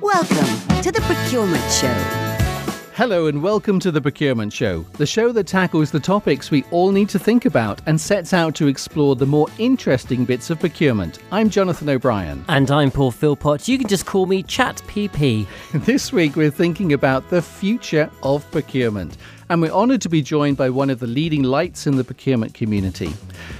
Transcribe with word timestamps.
Welcome 0.00 0.82
to 0.82 0.90
the 0.90 1.00
Procurement 1.02 1.70
Show. 1.70 1.92
Hello 2.94 3.26
and 3.26 3.42
welcome 3.42 3.78
to 3.80 3.90
the 3.90 4.00
Procurement 4.00 4.52
Show, 4.52 4.82
the 4.94 5.06
show 5.06 5.30
that 5.32 5.46
tackles 5.46 5.90
the 5.90 6.00
topics 6.00 6.50
we 6.50 6.64
all 6.70 6.90
need 6.90 7.08
to 7.10 7.18
think 7.18 7.44
about 7.44 7.80
and 7.86 8.00
sets 8.00 8.32
out 8.32 8.54
to 8.56 8.66
explore 8.66 9.14
the 9.14 9.26
more 9.26 9.48
interesting 9.58 10.24
bits 10.24 10.50
of 10.50 10.58
procurement. 10.58 11.18
I'm 11.30 11.48
Jonathan 11.48 11.88
O'Brien. 11.88 12.44
And 12.54 12.70
I'm 12.70 12.90
Paul 12.90 13.10
Philpott. 13.12 13.68
You 13.68 13.78
can 13.78 13.88
just 13.88 14.06
call 14.06 14.26
me 14.26 14.42
Chat 14.42 14.76
PP. 14.86 15.46
This 15.84 16.12
week 16.12 16.34
we're 16.34 16.50
thinking 16.50 16.92
about 16.92 17.30
the 17.30 17.42
future 17.42 18.10
of 18.22 18.48
procurement 18.50 19.16
and 19.48 19.60
we're 19.60 19.72
honoured 19.72 20.00
to 20.02 20.08
be 20.08 20.22
joined 20.22 20.56
by 20.56 20.70
one 20.70 20.90
of 20.90 21.00
the 21.00 21.06
leading 21.06 21.42
lights 21.42 21.86
in 21.86 21.96
the 21.96 22.04
procurement 22.04 22.54
community. 22.54 23.12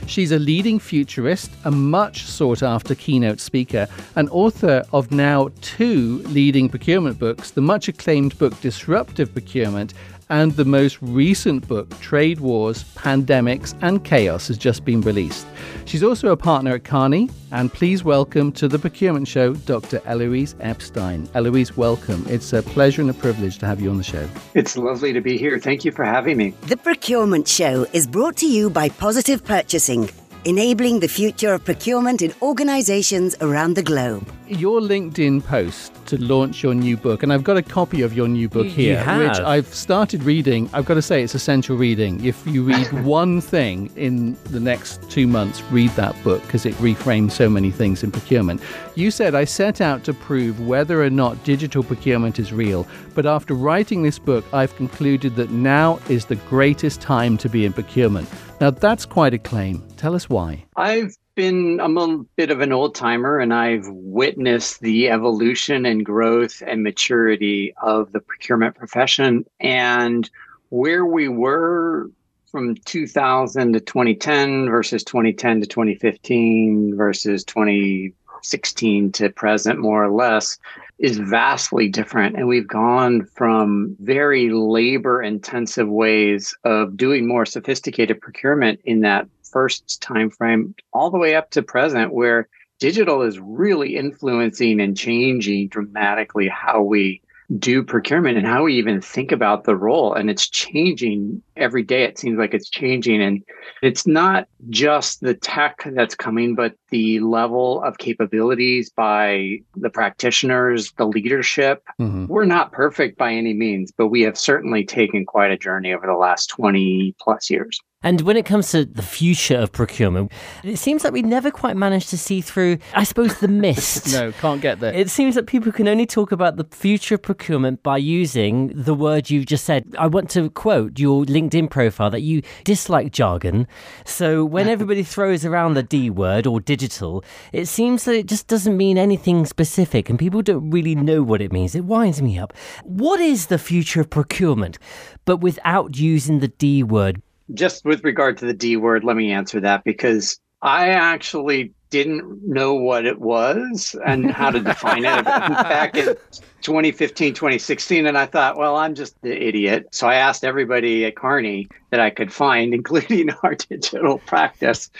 She's 0.07 0.32
a 0.32 0.39
leading 0.39 0.79
futurist, 0.79 1.50
a 1.64 1.71
much 1.71 2.25
sought 2.25 2.62
after 2.62 2.95
keynote 2.95 3.41
speaker, 3.41 3.86
and 4.17 4.29
author 4.31 4.85
of 4.93 5.11
now 5.11 5.50
two 5.61 6.18
leading 6.27 6.68
procurement 6.68 7.18
books 7.18 7.50
the 7.50 7.61
much 7.61 7.89
acclaimed 7.89 8.39
book 8.39 8.59
Disruptive 8.61 9.32
Procurement 9.32 9.95
and 10.31 10.53
the 10.53 10.64
most 10.64 10.99
recent 11.01 11.67
book, 11.69 11.89
Trade 12.01 12.41
Wars, 12.41 12.85
Pandemics 12.95 13.75
and 13.82 14.05
Chaos, 14.05 14.49
has 14.49 14.59
just 14.59 14.85
been 14.85 15.01
released. 15.01 15.46
She's 15.85 16.03
also 16.03 16.29
a 16.32 16.37
partner 16.37 16.75
at 16.75 16.85
Kearney, 16.85 17.31
and 17.53 17.73
please 17.73 18.05
welcome 18.05 18.53
to 18.53 18.68
the 18.68 18.79
Procurement 18.79 19.29
Show 19.29 19.55
Dr. 19.55 20.01
Elouise 20.07 20.55
Epstein. 20.61 21.29
Elouise, 21.35 21.77
welcome. 21.77 22.25
It's 22.29 22.53
a 22.53 22.63
pleasure 22.63 23.03
and 23.03 23.11
a 23.11 23.15
privilege 23.15 23.59
to 23.59 23.67
have 23.67 23.81
you 23.81 23.91
on 23.91 23.99
the 23.99 24.05
show. 24.05 24.29
It's 24.55 24.77
lovely 24.77 25.13
to 25.13 25.21
be 25.21 25.37
here. 25.37 25.59
Thank 25.59 25.85
you 25.85 25.93
for 25.93 26.05
having 26.05 26.37
me. 26.37 26.51
The 26.63 26.77
Procurement 26.77 27.49
Show 27.49 27.87
is 27.93 28.07
brought 28.07 28.37
to 28.39 28.46
you 28.46 28.71
by 28.71 28.89
Positive 28.89 29.45
Purchasing 29.45 30.09
enabling 30.45 31.01
the 31.01 31.09
future 31.09 31.54
of 31.54 31.65
procurement 31.65 32.20
in 32.23 32.33
organizations 32.43 33.34
around 33.41 33.75
the 33.75 33.83
globe. 33.83 34.31
Your 34.47 34.81
LinkedIn 34.81 35.45
post 35.45 36.03
to 36.06 36.20
launch 36.20 36.62
your 36.62 36.75
new 36.75 36.97
book, 36.97 37.22
and 37.22 37.33
I've 37.33 37.44
got 37.44 37.56
a 37.56 37.62
copy 37.62 38.03
of 38.03 38.14
your 38.14 38.28
new 38.28 38.48
book 38.48 38.67
here, 38.67 38.98
which 39.19 39.39
I've 39.39 39.67
started 39.67 40.23
reading. 40.23 40.69
I've 40.73 40.84
got 40.84 40.95
to 40.95 41.03
say, 41.03 41.23
it's 41.23 41.34
essential 41.34 41.77
reading. 41.77 42.25
If 42.25 42.47
you 42.47 42.62
read 42.62 42.92
one 43.05 43.41
thing 43.41 43.91
in 43.97 44.37
the 44.45 44.61
next 44.61 45.11
two 45.11 45.27
months, 45.27 45.62
read 45.70 45.91
that 45.91 46.14
book 46.23 46.42
because 46.42 46.67
it 46.67 46.75
reframes 46.75 47.33
so 47.33 47.48
many 47.48 47.70
things 47.70 48.03
in 48.03 48.11
procurement. 48.11 48.61
You 48.95 49.11
said, 49.11 49.34
I 49.34 49.45
set 49.45 49.81
out 49.81 50.05
to 50.05 50.14
prove 50.14 50.61
whether 50.61 51.03
or 51.03 51.11
not 51.11 51.42
digital 51.45 51.83
procurement 51.83 52.39
is 52.39 52.53
real, 52.53 52.86
but 53.14 53.27
after 53.27 53.55
writing 53.55 54.03
this 54.03 54.19
book, 54.19 54.45
I've 54.53 54.75
concluded 54.77 55.36
that 55.36 55.51
now 55.51 55.98
is 56.09 56.27
the 56.27 56.36
greatest 56.36 57.01
time 57.01 57.36
to 57.39 57.48
be 57.48 57.64
in 57.64 57.73
procurement. 57.73 58.29
Now, 58.61 58.70
that's 58.70 59.05
quite 59.05 59.34
a 59.34 59.39
claim. 59.39 59.83
Tell 59.97 60.14
us 60.14 60.29
why. 60.29 60.64
I've 60.77 61.17
been 61.35 61.81
I'm 61.81 61.97
a 61.97 62.19
bit 62.37 62.51
of 62.51 62.61
an 62.61 62.73
old 62.73 62.95
timer 62.95 63.39
and 63.39 63.53
I've 63.53 63.89
witnessed 63.89 64.81
the 64.81 65.11
evolution 65.11 65.87
and 65.87 66.05
growth 66.05 66.63
and 66.67 66.83
maturity 66.83 67.75
of 67.83 68.13
the 68.13 68.21
procurement 68.21 68.77
profession. 68.77 69.45
And 69.61 70.29
where 70.71 71.05
we 71.05 71.29
were 71.29 72.11
from 72.47 72.77
2000 72.77 73.73
to 73.73 73.81
2010 73.81 74.69
versus 74.69 75.03
2010 75.05 75.63
to 75.63 75.67
2015 75.67 76.97
versus 76.97 77.45
2016 77.45 79.13
to 79.13 79.31
present 79.31 79.81
more 79.81 80.05
or 80.05 80.11
less 80.11 80.59
is 80.98 81.19
vastly 81.19 81.89
different 81.89 82.37
and 82.37 82.47
we've 82.47 82.69
gone 82.69 83.25
from 83.34 83.97
very 84.00 84.50
labor 84.50 85.23
intensive 85.23 85.89
ways 85.89 86.56
of 86.64 86.97
doing 86.97 87.27
more 87.27 87.45
sophisticated 87.45 88.20
procurement 88.20 88.81
in 88.84 89.01
that 89.01 89.27
first 89.42 90.01
time 90.01 90.31
frame 90.31 90.75
all 90.92 91.11
the 91.11 91.19
way 91.19 91.34
up 91.34 91.51
to 91.51 91.62
present 91.62 92.12
where 92.12 92.48
digital 92.78 93.23
is 93.23 93.39
really 93.41 93.97
influencing 93.97 94.81
and 94.81 94.97
changing 94.97 95.69
dramatically 95.69 96.48
how 96.48 96.81
we 96.81 97.20
do 97.59 97.83
procurement 97.83 98.39
and 98.39 98.47
how 98.47 98.64
we 98.64 98.75
even 98.75 99.00
think 99.00 99.33
about 99.33 99.64
the 99.64 99.77
role. 99.77 100.14
And 100.14 100.31
it's 100.31 100.48
changing 100.48 101.42
every 101.56 101.83
day. 101.83 102.05
It 102.05 102.19
seems 102.19 102.39
like 102.39 102.55
it's 102.55 102.70
changing. 102.70 103.23
And 103.23 103.42
it's 103.83 104.06
not 104.06 104.48
just 104.70 105.20
the 105.20 105.35
tech 105.35 105.83
that's 105.92 106.14
coming, 106.14 106.55
but 106.55 106.74
the 106.91 107.20
level 107.20 107.83
of 107.83 107.98
capabilities 107.98 108.91
by 108.91 109.58
the 109.77 109.91
practitioners, 109.91 110.92
the 110.92 111.07
leadership. 111.07 111.83
Mm-hmm. 112.01 112.27
We're 112.27 112.45
not 112.45 112.73
perfect 112.73 113.19
by 113.19 113.33
any 113.33 113.52
means, 113.52 113.92
but 113.92 114.08
we 114.08 114.23
have 114.23 114.39
certainly 114.39 114.85
taken 114.85 115.27
quite 115.27 115.51
a 115.51 115.58
journey 115.58 115.92
over 115.92 116.07
the 116.07 116.14
last 116.14 116.46
20 116.46 117.14
plus 117.20 117.51
years. 117.51 117.79
And 118.05 118.20
when 118.20 118.37
it 118.37 118.45
comes 118.45 118.70
to 118.73 118.85
the 118.85 119.03
future 119.03 119.57
of 119.57 119.73
procurement, 119.73 120.31
it 120.63 120.77
seems 120.77 121.05
like 121.05 121.15
we 121.15 121.23
never 121.23 121.51
quite 121.51 121.75
managed 121.75 122.11
to 122.11 122.19
see 122.19 122.42
through, 122.42 122.77
I 122.92 123.03
suppose, 123.03 123.39
the 123.39 123.48
mist. 123.48 124.13
no, 124.13 124.31
can't 124.33 124.61
get 124.61 124.81
there. 124.81 124.92
It 124.92 125.09
seems 125.09 125.35
that 125.37 125.47
people 125.47 125.73
can 125.73 125.89
only 125.89 126.05
talk 126.05 126.31
about 126.31 126.57
the 126.57 126.64
future 126.70 127.14
of 127.14 127.23
procurement 127.23 127.83
by 127.83 127.97
using 127.97 128.70
the 128.75 128.93
word 128.93 129.31
you 129.31 129.43
just 129.47 129.64
said. 129.64 129.94
I 129.98 130.06
want 130.06 130.28
to 130.31 130.50
quote 130.50 130.98
your 130.98 131.25
LinkedIn 131.25 131.70
profile 131.70 132.10
that 132.10 132.20
you 132.20 132.43
dislike 132.62 133.10
jargon. 133.10 133.66
So 134.04 134.44
when 134.44 134.69
everybody 134.75 135.03
throws 135.03 135.47
around 135.47 135.72
the 135.72 135.82
D 135.82 136.10
word 136.10 136.47
or 136.47 136.60
digital, 136.60 137.25
it 137.53 137.66
seems 137.66 138.04
that 138.04 138.14
it 138.14 138.26
just 138.26 138.48
doesn't 138.48 138.76
mean 138.76 138.98
anything 138.98 139.47
specific 139.47 140.10
and 140.10 140.19
people 140.19 140.43
don't 140.43 140.70
really 140.70 140.94
know 140.94 141.22
what 141.22 141.41
it 141.41 141.53
means. 141.53 141.75
It 141.75 141.87
winds 141.87 142.20
me 142.20 142.38
up. 142.38 142.53
What 142.82 143.19
is 143.19 143.47
the 143.47 143.59
future 143.59 144.03
of 144.03 144.10
procurement, 144.10 144.78
but 145.25 145.38
without 145.38 145.97
using 145.97 146.41
the 146.41 146.48
D 146.48 146.82
word? 146.82 147.22
Just 147.53 147.84
with 147.84 148.05
regard 148.05 148.38
to 148.38 148.47
the 148.47 148.55
D 148.55 148.77
word, 148.77 149.05
let 149.05 149.16
me 149.16 149.32
answer 149.32 149.60
that 149.60 149.84
because 149.84 150.41
I 150.62 150.88
actually 150.88 151.72
didn't 151.91 152.43
know 152.43 152.75
what 152.75 153.06
it 153.06 153.21
was 153.21 153.94
and 154.05 154.31
how 154.31 154.50
to 154.50 154.59
define 154.59 155.05
it 155.05 155.25
back 155.25 155.94
in 155.94 156.06
2015, 156.62 157.34
2016. 157.34 158.06
And 158.06 158.16
I 158.16 158.27
thought, 158.27 158.56
well, 158.56 158.77
I'm 158.77 158.94
just 158.94 159.15
the 159.22 159.47
idiot. 159.47 159.88
So 159.93 160.09
I 160.09 160.16
asked 160.16 160.43
everybody 160.43 161.05
at 161.05 161.16
Kearney 161.16 161.69
that 161.91 162.00
I 162.00 162.10
could 162.10 162.32
find, 162.32 162.75
including 162.75 163.31
our 163.43 163.55
digital 163.55 164.19
practice. 164.21 164.91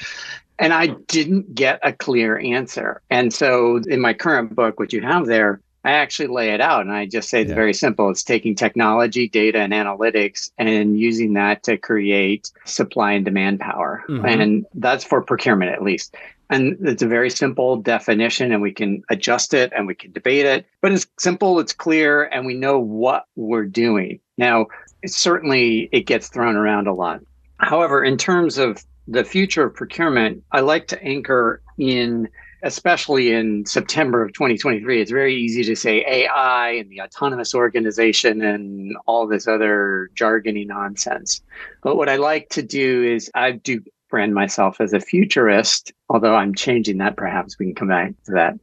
And 0.59 0.73
I 0.73 0.89
didn't 1.09 1.55
get 1.55 1.81
a 1.83 1.93
clear 1.93 2.39
answer. 2.39 3.01
And 3.11 3.33
so 3.33 3.81
in 3.89 4.01
my 4.01 4.13
current 4.13 4.55
book, 4.55 4.79
what 4.79 4.93
you 4.93 5.01
have 5.01 5.27
there, 5.27 5.61
I 5.85 5.93
actually 5.93 6.29
lay 6.29 6.51
it 6.51 6.61
out 6.61 6.81
and 6.81 6.93
I 6.93 7.07
just 7.07 7.29
say 7.29 7.43
it's 7.43 7.51
yeah. 7.51 7.55
very 7.55 7.75
simple. 7.75 8.09
It's 8.11 8.23
taking 8.23 8.55
technology, 8.55 9.29
data, 9.29 9.59
and 9.59 9.73
analytics 9.73 10.51
and 10.57 10.99
using 10.99 11.35
that 11.35 11.63
to 11.65 11.77
create 11.77 12.51
supply 12.65 13.13
and 13.13 13.25
demand 13.25 13.61
power. 13.61 14.03
Mm-hmm. 14.09 14.25
And 14.25 14.67
that's 14.75 15.05
for 15.05 15.23
procurement, 15.23 15.73
at 15.73 15.83
least. 15.83 16.17
And 16.51 16.77
it's 16.83 17.03
a 17.03 17.09
very 17.09 17.31
simple 17.31 17.77
definition, 17.77 18.53
and 18.53 18.61
we 18.61 18.73
can 18.73 19.03
adjust 19.11 19.55
it 19.55 19.73
and 19.75 19.87
we 19.87 19.95
can 19.95 20.13
debate 20.13 20.47
it. 20.47 20.67
But 20.81 20.93
it's 20.93 21.07
simple, 21.19 21.59
it's 21.59 21.73
clear, 21.73 22.25
and 22.25 22.47
we 22.47 22.55
know 22.55 22.79
what 22.79 23.25
we're 23.35 23.65
doing. 23.65 24.21
Now, 24.37 24.67
certainly 25.07 25.89
it 25.91 26.03
gets 26.03 26.29
thrown 26.29 26.57
around 26.57 26.87
a 26.87 26.95
lot. 26.95 27.21
However, 27.59 28.05
in 28.05 28.19
terms 28.19 28.59
of 28.59 28.85
the 29.09 29.25
future 29.25 29.65
of 29.65 29.75
procurement, 29.75 30.43
I 30.53 30.61
like 30.61 30.87
to 30.89 31.03
anchor 31.03 31.63
in 31.79 32.29
especially 32.65 33.31
in 33.31 33.67
September 33.67 34.23
of 34.23 34.33
2023, 34.33 35.03
it's 35.03 35.11
very 35.11 35.37
easy 35.37 35.63
to 35.63 35.77
say 35.77 36.03
AI 36.07 36.71
and 36.71 36.91
the 36.91 37.03
autonomous 37.03 37.55
organization 37.55 38.43
and 38.43 38.97
all 39.07 39.27
this 39.29 39.47
other 39.47 40.11
jargony 40.15 40.67
nonsense. 40.67 41.43
But 41.83 41.97
what 41.97 42.09
I 42.09 42.17
like 42.17 42.49
to 42.51 42.63
do 42.63 43.05
is 43.05 43.31
I 43.35 43.53
do 43.53 43.83
brand 44.09 44.35
myself 44.35 44.81
as 44.81 44.95
a 44.95 45.01
futurist, 45.01 45.93
although 46.09 46.35
I'm 46.35 46.55
changing 46.55 46.99
that. 46.99 47.17
Perhaps 47.17 47.59
we 47.59 47.67
can 47.67 47.75
come 47.75 47.89
back 47.89 48.15
to 48.25 48.33
that. 48.33 48.55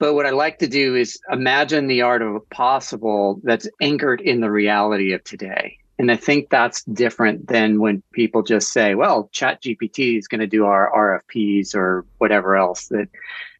But 0.00 0.14
what 0.14 0.26
I 0.26 0.30
like 0.30 0.58
to 0.58 0.66
do 0.66 0.96
is 0.96 1.20
imagine 1.30 1.86
the 1.86 2.02
art 2.02 2.22
of 2.22 2.34
a 2.34 2.40
possible 2.40 3.40
that's 3.44 3.68
anchored 3.80 4.20
in 4.20 4.40
the 4.40 4.50
reality 4.50 5.12
of 5.12 5.22
today. 5.22 5.78
And 5.98 6.12
I 6.12 6.16
think 6.16 6.48
that's 6.48 6.84
different 6.84 7.48
than 7.48 7.80
when 7.80 8.02
people 8.12 8.42
just 8.42 8.72
say, 8.72 8.94
well, 8.94 9.28
Chat 9.32 9.62
GPT 9.62 10.16
is 10.16 10.28
going 10.28 10.40
to 10.40 10.46
do 10.46 10.64
our 10.64 10.92
RFPs 10.94 11.74
or 11.74 12.06
whatever 12.18 12.56
else 12.56 12.86
that 12.88 13.08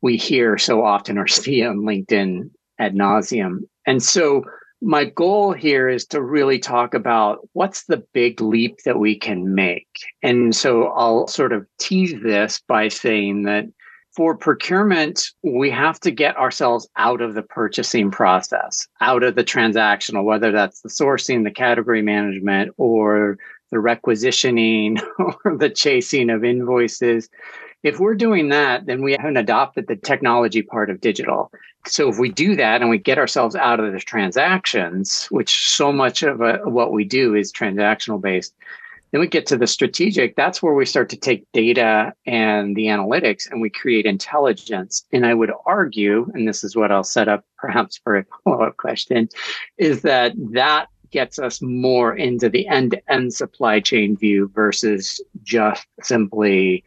we 0.03 0.17
hear 0.17 0.57
so 0.57 0.85
often 0.85 1.19
or 1.19 1.27
see 1.29 1.65
on 1.65 1.79
LinkedIn 1.79 2.51
ad 2.79 2.95
nauseum. 2.95 3.61
And 3.87 4.03
so 4.03 4.45
my 4.81 5.05
goal 5.05 5.53
here 5.53 5.89
is 5.89 6.07
to 6.07 6.23
really 6.23 6.59
talk 6.59 6.95
about 6.95 7.49
what's 7.53 7.85
the 7.85 8.05
big 8.13 8.41
leap 8.41 8.79
that 8.85 9.01
we 9.01 9.17
can 9.17 9.55
make. 9.55 9.89
And 10.23 10.55
so 10.55 10.89
I'll 10.89 11.27
sort 11.27 11.53
of 11.53 11.67
tease 11.79 12.15
this 12.23 12.63
by 12.69 12.89
saying 12.89 13.43
that 13.43 13.65
for 14.19 14.37
procurement, 14.37 15.31
we 15.45 15.71
have 15.71 16.01
to 16.01 16.11
get 16.11 16.37
ourselves 16.37 16.89
out 16.97 17.21
of 17.21 17.35
the 17.35 17.43
purchasing 17.43 18.11
process, 18.11 18.89
out 19.01 19.23
of 19.23 19.37
the 19.37 19.45
transactional, 19.45 20.25
whether 20.25 20.51
that's 20.51 20.81
the 20.81 20.89
sourcing, 20.89 21.45
the 21.45 21.53
category 21.53 22.03
management, 22.03 22.75
or 22.79 23.39
the 23.71 23.79
requisitioning 23.79 24.99
or 25.21 25.57
the 25.57 25.71
chasing 25.71 26.31
of 26.31 26.43
invoices. 26.43 27.29
If 27.85 28.01
we're 28.01 28.17
doing 28.17 28.49
that, 28.49 28.87
then 28.87 29.05
we 29.05 29.13
haven't 29.13 29.37
adopted 29.37 29.87
the 29.87 29.95
technology 29.95 30.63
part 30.63 30.91
of 30.91 31.01
digital. 31.01 31.53
So 31.87 32.09
if 32.09 32.19
we 32.19 32.29
do 32.29 32.57
that 32.57 32.81
and 32.81 32.91
we 32.91 32.99
get 32.99 33.19
ourselves 33.19 33.55
out 33.55 33.79
of 33.79 33.93
the 33.93 34.01
transactions, 34.01 35.27
which 35.27 35.69
so 35.69 35.93
much 35.93 36.25
of 36.25 36.41
a, 36.41 36.59
what 36.65 36.91
we 36.91 37.05
do 37.05 37.37
is 37.37 37.53
transactional 37.53 38.21
based, 38.21 38.53
Then 39.11 39.21
we 39.21 39.27
get 39.27 39.47
to 39.47 39.57
the 39.57 39.67
strategic. 39.67 40.37
That's 40.37 40.63
where 40.63 40.75
we 40.75 40.85
start 40.85 41.09
to 41.11 41.17
take 41.17 41.47
data 41.53 42.13
and 42.27 42.77
the 42.77 42.87
analytics 42.87 43.51
and 43.51 43.61
we 43.61 43.71
create 43.71 44.07
intelligence. 44.07 45.07
And 45.13 45.25
I 45.25 45.35
would 45.35 45.53
argue, 45.67 46.31
and 46.35 46.47
this 46.47 46.63
is 46.63 46.77
what 46.77 46.93
I'll 46.93 47.05
set 47.05 47.29
up 47.29 47.45
perhaps 47.57 47.99
for 48.03 48.19
a 48.19 48.25
follow 48.45 48.65
up 48.65 48.77
question, 48.77 49.29
is 49.79 50.03
that 50.03 50.33
that 50.53 50.89
gets 51.11 51.39
us 51.39 51.63
more 51.63 52.15
into 52.15 52.49
the 52.49 52.67
end 52.69 52.91
to 52.91 53.13
end 53.13 53.33
supply 53.33 53.81
chain 53.81 54.17
view 54.17 54.51
versus 54.55 55.23
just 55.43 55.87
simply 56.03 56.85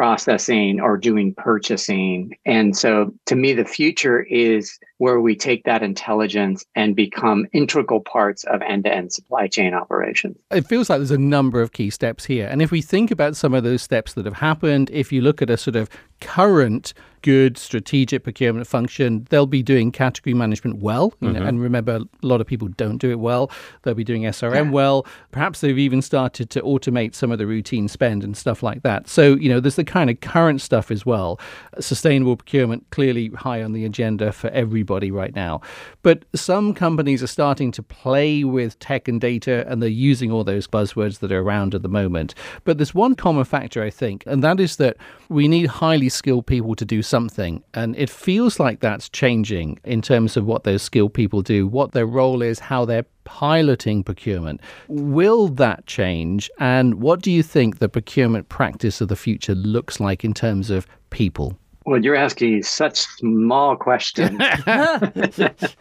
processing 0.00 0.80
or 0.80 0.96
doing 0.96 1.34
purchasing. 1.34 2.34
And 2.46 2.74
so 2.74 3.12
to 3.26 3.36
me, 3.36 3.52
the 3.52 3.66
future 3.66 4.22
is 4.22 4.78
where 4.96 5.20
we 5.20 5.36
take 5.36 5.64
that 5.64 5.82
intelligence 5.82 6.64
and 6.74 6.96
become 6.96 7.46
integral 7.52 8.00
parts 8.00 8.44
of 8.44 8.62
end 8.62 8.84
to 8.84 8.94
end 8.94 9.12
supply 9.12 9.46
chain 9.46 9.74
operations. 9.74 10.38
It 10.50 10.66
feels 10.66 10.88
like 10.88 11.00
there's 11.00 11.10
a 11.10 11.18
number 11.18 11.60
of 11.60 11.72
key 11.72 11.90
steps 11.90 12.24
here. 12.24 12.48
And 12.50 12.62
if 12.62 12.70
we 12.70 12.80
think 12.80 13.10
about 13.10 13.36
some 13.36 13.52
of 13.52 13.62
those 13.62 13.82
steps 13.82 14.14
that 14.14 14.24
have 14.24 14.38
happened, 14.38 14.88
if 14.90 15.12
you 15.12 15.20
look 15.20 15.42
at 15.42 15.50
a 15.50 15.58
sort 15.58 15.76
of 15.76 15.90
current 16.22 16.94
good 17.22 17.58
strategic 17.58 18.24
procurement 18.24 18.66
function, 18.66 19.26
they'll 19.30 19.46
be 19.46 19.62
doing 19.62 19.92
category 19.92 20.34
management 20.34 20.78
well. 20.78 21.10
Mm-hmm. 21.10 21.32
Know, 21.32 21.42
and 21.42 21.60
remember, 21.60 21.96
a 21.96 22.26
lot 22.26 22.40
of 22.40 22.46
people 22.46 22.68
don't 22.68 22.98
do 22.98 23.10
it 23.10 23.18
well. 23.20 23.50
They'll 23.82 23.94
be 23.94 24.04
doing 24.04 24.22
SRM 24.22 24.66
yeah. 24.66 24.70
well. 24.70 25.06
Perhaps 25.32 25.60
they've 25.60 25.78
even 25.78 26.02
started 26.02 26.50
to 26.50 26.60
automate 26.62 27.14
some 27.14 27.30
of 27.30 27.38
the 27.38 27.46
routine 27.46 27.88
spend 27.88 28.24
and 28.24 28.36
stuff 28.36 28.62
like 28.62 28.82
that. 28.82 29.08
So, 29.08 29.34
you 29.34 29.48
know, 29.48 29.60
there's 29.60 29.76
the 29.76 29.84
kind 29.84 30.10
of 30.10 30.20
current 30.20 30.60
stuff 30.60 30.90
as 30.90 31.04
well. 31.04 31.40
Sustainable 31.78 32.36
procurement 32.36 32.88
clearly 32.90 33.28
high 33.28 33.62
on 33.62 33.72
the 33.72 33.84
agenda 33.84 34.32
for 34.32 34.50
everybody 34.50 35.10
right 35.10 35.34
now. 35.34 35.60
But 36.02 36.24
some 36.34 36.74
companies 36.74 37.22
are 37.22 37.28
starting 37.28 37.72
to 37.72 37.82
play 37.82 38.44
with 38.44 38.78
tech 38.78 39.08
and 39.08 39.20
data 39.20 39.66
and 39.68 39.82
they're 39.82 39.88
using 39.88 40.30
all 40.30 40.44
those 40.44 40.66
buzzwords 40.66 41.18
that 41.20 41.32
are 41.32 41.40
around 41.40 41.74
at 41.74 41.82
the 41.82 41.88
moment. 41.88 42.34
But 42.64 42.78
there's 42.78 42.94
one 42.94 43.14
common 43.14 43.44
factor, 43.44 43.82
I 43.82 43.90
think, 43.90 44.24
and 44.26 44.42
that 44.42 44.60
is 44.60 44.76
that 44.76 44.96
we 45.28 45.48
need 45.48 45.66
highly 45.66 46.08
skilled 46.08 46.46
people 46.46 46.74
to 46.74 46.84
do 46.84 47.02
something. 47.10 47.62
And 47.74 47.96
it 47.96 48.08
feels 48.08 48.58
like 48.58 48.80
that's 48.80 49.08
changing 49.08 49.80
in 49.84 50.00
terms 50.00 50.36
of 50.36 50.46
what 50.46 50.64
those 50.64 50.82
skilled 50.82 51.12
people 51.12 51.42
do, 51.42 51.66
what 51.66 51.92
their 51.92 52.06
role 52.06 52.40
is, 52.40 52.58
how 52.60 52.84
they're 52.84 53.04
piloting 53.24 54.02
procurement. 54.02 54.60
Will 54.88 55.48
that 55.48 55.86
change? 55.86 56.50
And 56.58 56.94
what 56.94 57.20
do 57.20 57.30
you 57.30 57.42
think 57.42 57.78
the 57.78 57.88
procurement 57.88 58.48
practice 58.48 59.00
of 59.00 59.08
the 59.08 59.16
future 59.16 59.54
looks 59.54 60.00
like 60.00 60.24
in 60.24 60.32
terms 60.32 60.70
of 60.70 60.86
people? 61.10 61.58
Well, 61.84 62.02
you're 62.02 62.16
asking 62.16 62.62
such 62.62 63.00
small 63.00 63.76
questions. 63.76 64.40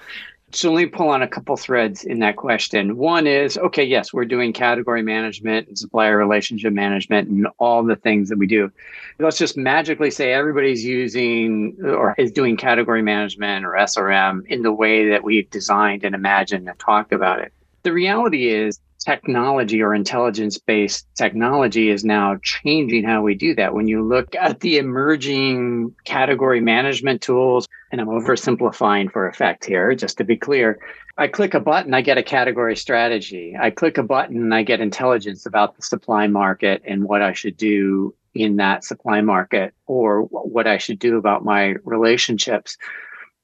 So 0.51 0.71
let 0.71 0.81
me 0.83 0.85
pull 0.87 1.09
on 1.09 1.21
a 1.21 1.27
couple 1.27 1.55
threads 1.57 2.03
in 2.03 2.19
that 2.19 2.35
question. 2.35 2.97
One 2.97 3.27
is 3.27 3.57
okay, 3.57 3.83
yes, 3.83 4.11
we're 4.11 4.25
doing 4.25 4.51
category 4.51 5.03
management 5.03 5.67
and 5.67 5.77
supplier 5.77 6.17
relationship 6.17 6.73
management 6.73 7.29
and 7.29 7.47
all 7.59 7.83
the 7.83 7.95
things 7.95 8.29
that 8.29 8.39
we 8.39 8.47
do. 8.47 8.71
Let's 9.19 9.37
just 9.37 9.57
magically 9.57 10.09
say 10.09 10.33
everybody's 10.33 10.83
using 10.83 11.77
or 11.83 12.15
is 12.17 12.31
doing 12.31 12.57
category 12.57 13.03
management 13.03 13.63
or 13.63 13.73
SRM 13.73 14.47
in 14.47 14.63
the 14.63 14.71
way 14.71 15.07
that 15.09 15.23
we've 15.23 15.49
designed 15.51 16.03
and 16.03 16.15
imagined 16.15 16.67
and 16.67 16.79
talked 16.79 17.13
about 17.13 17.39
it. 17.39 17.53
The 17.83 17.93
reality 17.93 18.47
is 18.47 18.79
technology 18.99 19.81
or 19.81 19.93
intelligence 19.95 20.57
based 20.57 21.07
technology 21.15 21.89
is 21.89 22.03
now 22.03 22.37
changing 22.43 23.03
how 23.03 23.21
we 23.21 23.33
do 23.33 23.55
that. 23.55 23.73
When 23.73 23.87
you 23.87 24.03
look 24.03 24.35
at 24.35 24.59
the 24.59 24.77
emerging 24.77 25.95
category 26.03 26.61
management 26.61 27.21
tools, 27.21 27.67
and 27.91 27.99
I'm 27.99 28.07
oversimplifying 28.07 29.11
for 29.11 29.27
effect 29.27 29.65
here, 29.65 29.95
just 29.95 30.17
to 30.17 30.23
be 30.23 30.37
clear, 30.37 30.79
I 31.17 31.27
click 31.27 31.53
a 31.53 31.59
button, 31.59 31.93
I 31.93 32.01
get 32.01 32.17
a 32.17 32.23
category 32.23 32.75
strategy. 32.75 33.55
I 33.59 33.71
click 33.71 33.97
a 33.97 34.03
button, 34.03 34.53
I 34.53 34.63
get 34.63 34.79
intelligence 34.79 35.45
about 35.45 35.75
the 35.75 35.81
supply 35.81 36.27
market 36.27 36.83
and 36.85 37.03
what 37.05 37.21
I 37.21 37.33
should 37.33 37.57
do 37.57 38.13
in 38.35 38.57
that 38.57 38.83
supply 38.83 39.21
market 39.21 39.73
or 39.87 40.21
what 40.21 40.67
I 40.67 40.77
should 40.77 40.99
do 40.99 41.17
about 41.17 41.43
my 41.43 41.75
relationships 41.83 42.77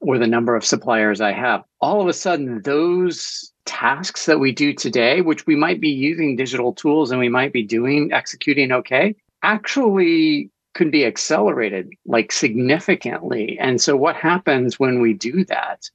or 0.01 0.17
the 0.17 0.27
number 0.27 0.55
of 0.55 0.65
suppliers 0.65 1.21
I 1.21 1.31
have. 1.31 1.63
All 1.81 2.01
of 2.01 2.07
a 2.07 2.13
sudden, 2.13 2.61
those 2.63 3.51
tasks 3.65 4.25
that 4.25 4.39
we 4.39 4.51
do 4.51 4.73
today, 4.73 5.21
which 5.21 5.45
we 5.47 5.55
might 5.55 5.81
be 5.81 5.89
using 5.89 6.35
digital 6.35 6.73
tools 6.73 7.11
and 7.11 7.19
we 7.19 7.29
might 7.29 7.53
be 7.53 7.63
doing, 7.63 8.13
executing 8.13 8.71
okay, 8.71 9.15
actually 9.43 10.49
could 10.73 10.91
be 10.91 11.05
accelerated 11.05 11.89
like 12.05 12.31
significantly. 12.31 13.57
And 13.59 13.81
so, 13.81 13.95
what 13.95 14.15
happens 14.15 14.79
when 14.79 15.01
we 15.01 15.13
do 15.13 15.45
that? 15.45 15.89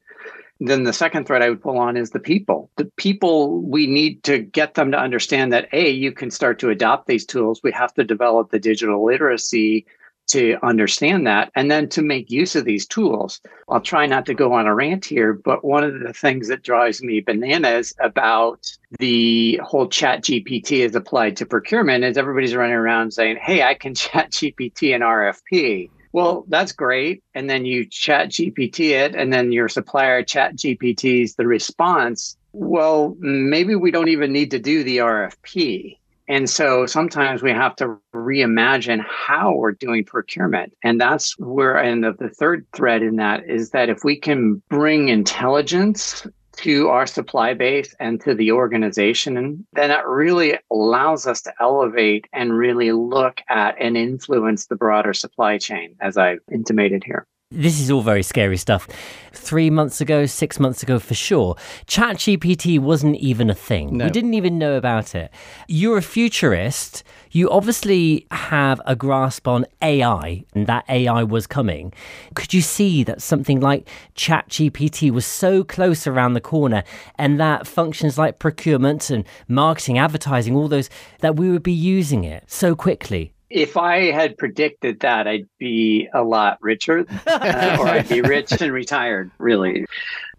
Then 0.62 0.82
the 0.82 0.93
second 0.93 1.26
thread 1.26 1.43
I 1.43 1.49
would 1.49 1.62
pull 1.62 1.79
on 1.79 1.97
is 1.97 2.11
the 2.11 2.19
people. 2.19 2.70
The 2.76 2.85
people, 2.97 3.62
we 3.62 3.87
need 3.87 4.23
to 4.25 4.38
get 4.38 4.75
them 4.75 4.91
to 4.91 4.99
understand 4.99 5.52
that 5.52 5.69
A, 5.73 5.88
you 5.88 6.12
can 6.12 6.31
start 6.31 6.58
to 6.58 6.69
adopt 6.69 7.06
these 7.06 7.25
tools. 7.25 7.62
We 7.62 7.73
have 7.73 7.94
to 7.94 8.05
develop 8.05 8.50
the 8.50 8.58
digital 8.58 9.02
literacy 9.05 9.87
to 10.31 10.56
understand 10.62 11.27
that 11.27 11.50
and 11.55 11.71
then 11.71 11.88
to 11.91 12.03
make 12.03 12.31
use 12.31 12.56
of 12.56 12.65
these 12.65 12.87
tools. 12.87 13.41
I'll 13.69 13.81
try 13.81 14.06
not 14.06 14.27
to 14.27 14.35
go 14.35 14.53
on 14.53 14.67
a 14.67 14.75
rant 14.75 15.05
here, 15.05 15.32
but 15.32 15.65
one 15.65 15.85
of 15.85 16.00
the 16.00 16.12
things 16.12 16.49
that 16.49 16.62
drives 16.62 17.03
me 17.03 17.21
bananas 17.21 17.94
about 18.00 18.67
the 18.99 19.61
whole 19.62 19.88
chat 19.88 20.23
GPT 20.23 20.85
as 20.85 20.94
applied 20.94 21.37
to 21.37 21.47
procurement 21.47 22.05
is 22.05 22.17
everybody's 22.17 22.55
running 22.55 22.75
around 22.75 23.12
saying, 23.12 23.38
Hey, 23.41 23.62
I 23.62 23.75
can 23.75 23.94
chat 23.94 24.31
GPT 24.32 24.94
an 24.94 25.03
RFP. 25.03 25.91
Well, 26.12 26.44
that's 26.49 26.73
great. 26.73 27.23
And 27.35 27.49
then 27.49 27.65
you 27.65 27.87
chat 27.87 28.31
GPT 28.31 28.91
it, 28.91 29.15
and 29.15 29.33
then 29.33 29.53
your 29.53 29.69
supplier 29.69 30.25
chat 30.25 30.56
GPTs 30.56 31.37
the 31.37 31.47
response. 31.47 32.37
Well, 32.53 33.17
maybe 33.21 33.76
we 33.76 33.93
don't 33.93 34.09
even 34.09 34.33
need 34.33 34.50
to 34.50 34.59
do 34.59 34.83
the 34.83 34.99
RFP 34.99 36.00
and 36.31 36.49
so 36.49 36.87
sometimes 36.87 37.43
we 37.43 37.50
have 37.50 37.75
to 37.77 37.97
reimagine 38.15 39.05
how 39.05 39.53
we're 39.53 39.73
doing 39.73 40.05
procurement. 40.05 40.73
And 40.85 41.00
that's 41.00 41.37
where, 41.41 41.77
and 41.77 42.05
the, 42.05 42.12
the 42.12 42.29
third 42.29 42.65
thread 42.73 43.03
in 43.03 43.17
that 43.17 43.50
is 43.50 43.71
that 43.71 43.88
if 43.88 44.05
we 44.05 44.15
can 44.15 44.62
bring 44.69 45.09
intelligence 45.09 46.25
to 46.59 46.88
our 46.88 47.05
supply 47.05 47.53
base 47.53 47.97
and 47.99 48.21
to 48.21 48.37
the 48.37 48.53
organization, 48.53 49.35
then 49.35 49.88
that 49.88 50.06
really 50.06 50.56
allows 50.71 51.27
us 51.27 51.43
to 51.43 51.53
elevate 51.61 52.29
and 52.33 52.56
really 52.56 52.93
look 52.93 53.41
at 53.49 53.75
and 53.81 53.97
influence 53.97 54.67
the 54.67 54.76
broader 54.76 55.12
supply 55.12 55.59
chain, 55.59 55.97
as 56.00 56.17
I 56.17 56.37
intimated 56.53 57.03
here. 57.03 57.26
This 57.52 57.81
is 57.81 57.91
all 57.91 58.02
very 58.02 58.23
scary 58.23 58.56
stuff. 58.56 58.87
Three 59.32 59.70
months 59.70 60.00
ago, 60.00 60.25
six 60.25 60.61
months 60.61 60.85
ago, 60.85 61.00
for 61.00 61.14
sure, 61.14 61.56
ChatGPT 61.87 62.79
wasn't 62.79 63.17
even 63.17 63.50
a 63.50 63.56
thing. 63.56 63.97
No. 63.97 64.05
We 64.05 64.12
didn't 64.12 64.35
even 64.35 64.56
know 64.56 64.76
about 64.76 65.17
it. 65.17 65.32
You're 65.67 65.99
a 65.99 66.02
futurist. 66.02 67.02
You 67.32 67.50
obviously 67.50 68.29
have 68.31 68.81
a 68.87 68.94
grasp 68.94 69.49
on 69.49 69.67
AI, 69.82 70.44
and 70.55 70.69
that 70.69 70.85
AI 70.88 71.25
was 71.25 71.49
coming. 71.49 71.93
Could 72.37 72.55
you 72.55 72.61
see 72.61 73.02
that 73.02 73.20
something 73.20 73.58
like 73.58 73.88
ChatGPT 74.14 75.11
was 75.11 75.26
so 75.26 75.64
close 75.64 76.06
around 76.06 76.35
the 76.35 76.41
corner, 76.41 76.85
and 77.17 77.41
that 77.41 77.66
functions 77.66 78.16
like 78.16 78.38
procurement 78.38 79.11
and 79.11 79.25
marketing, 79.49 79.99
advertising, 79.99 80.54
all 80.54 80.69
those, 80.69 80.88
that 81.19 81.35
we 81.35 81.50
would 81.50 81.64
be 81.64 81.73
using 81.73 82.23
it 82.23 82.45
so 82.47 82.76
quickly? 82.76 83.33
If 83.50 83.76
I 83.76 84.12
had 84.12 84.38
predicted 84.38 85.00
that, 85.00 85.26
I'd 85.26 85.49
be 85.59 86.09
a 86.14 86.23
lot 86.23 86.59
richer, 86.62 87.04
uh, 87.26 87.76
or 87.80 87.88
I'd 87.88 88.09
be 88.09 88.21
rich 88.23 88.52
and 88.52 88.73
retired, 88.73 89.30
really. 89.38 89.87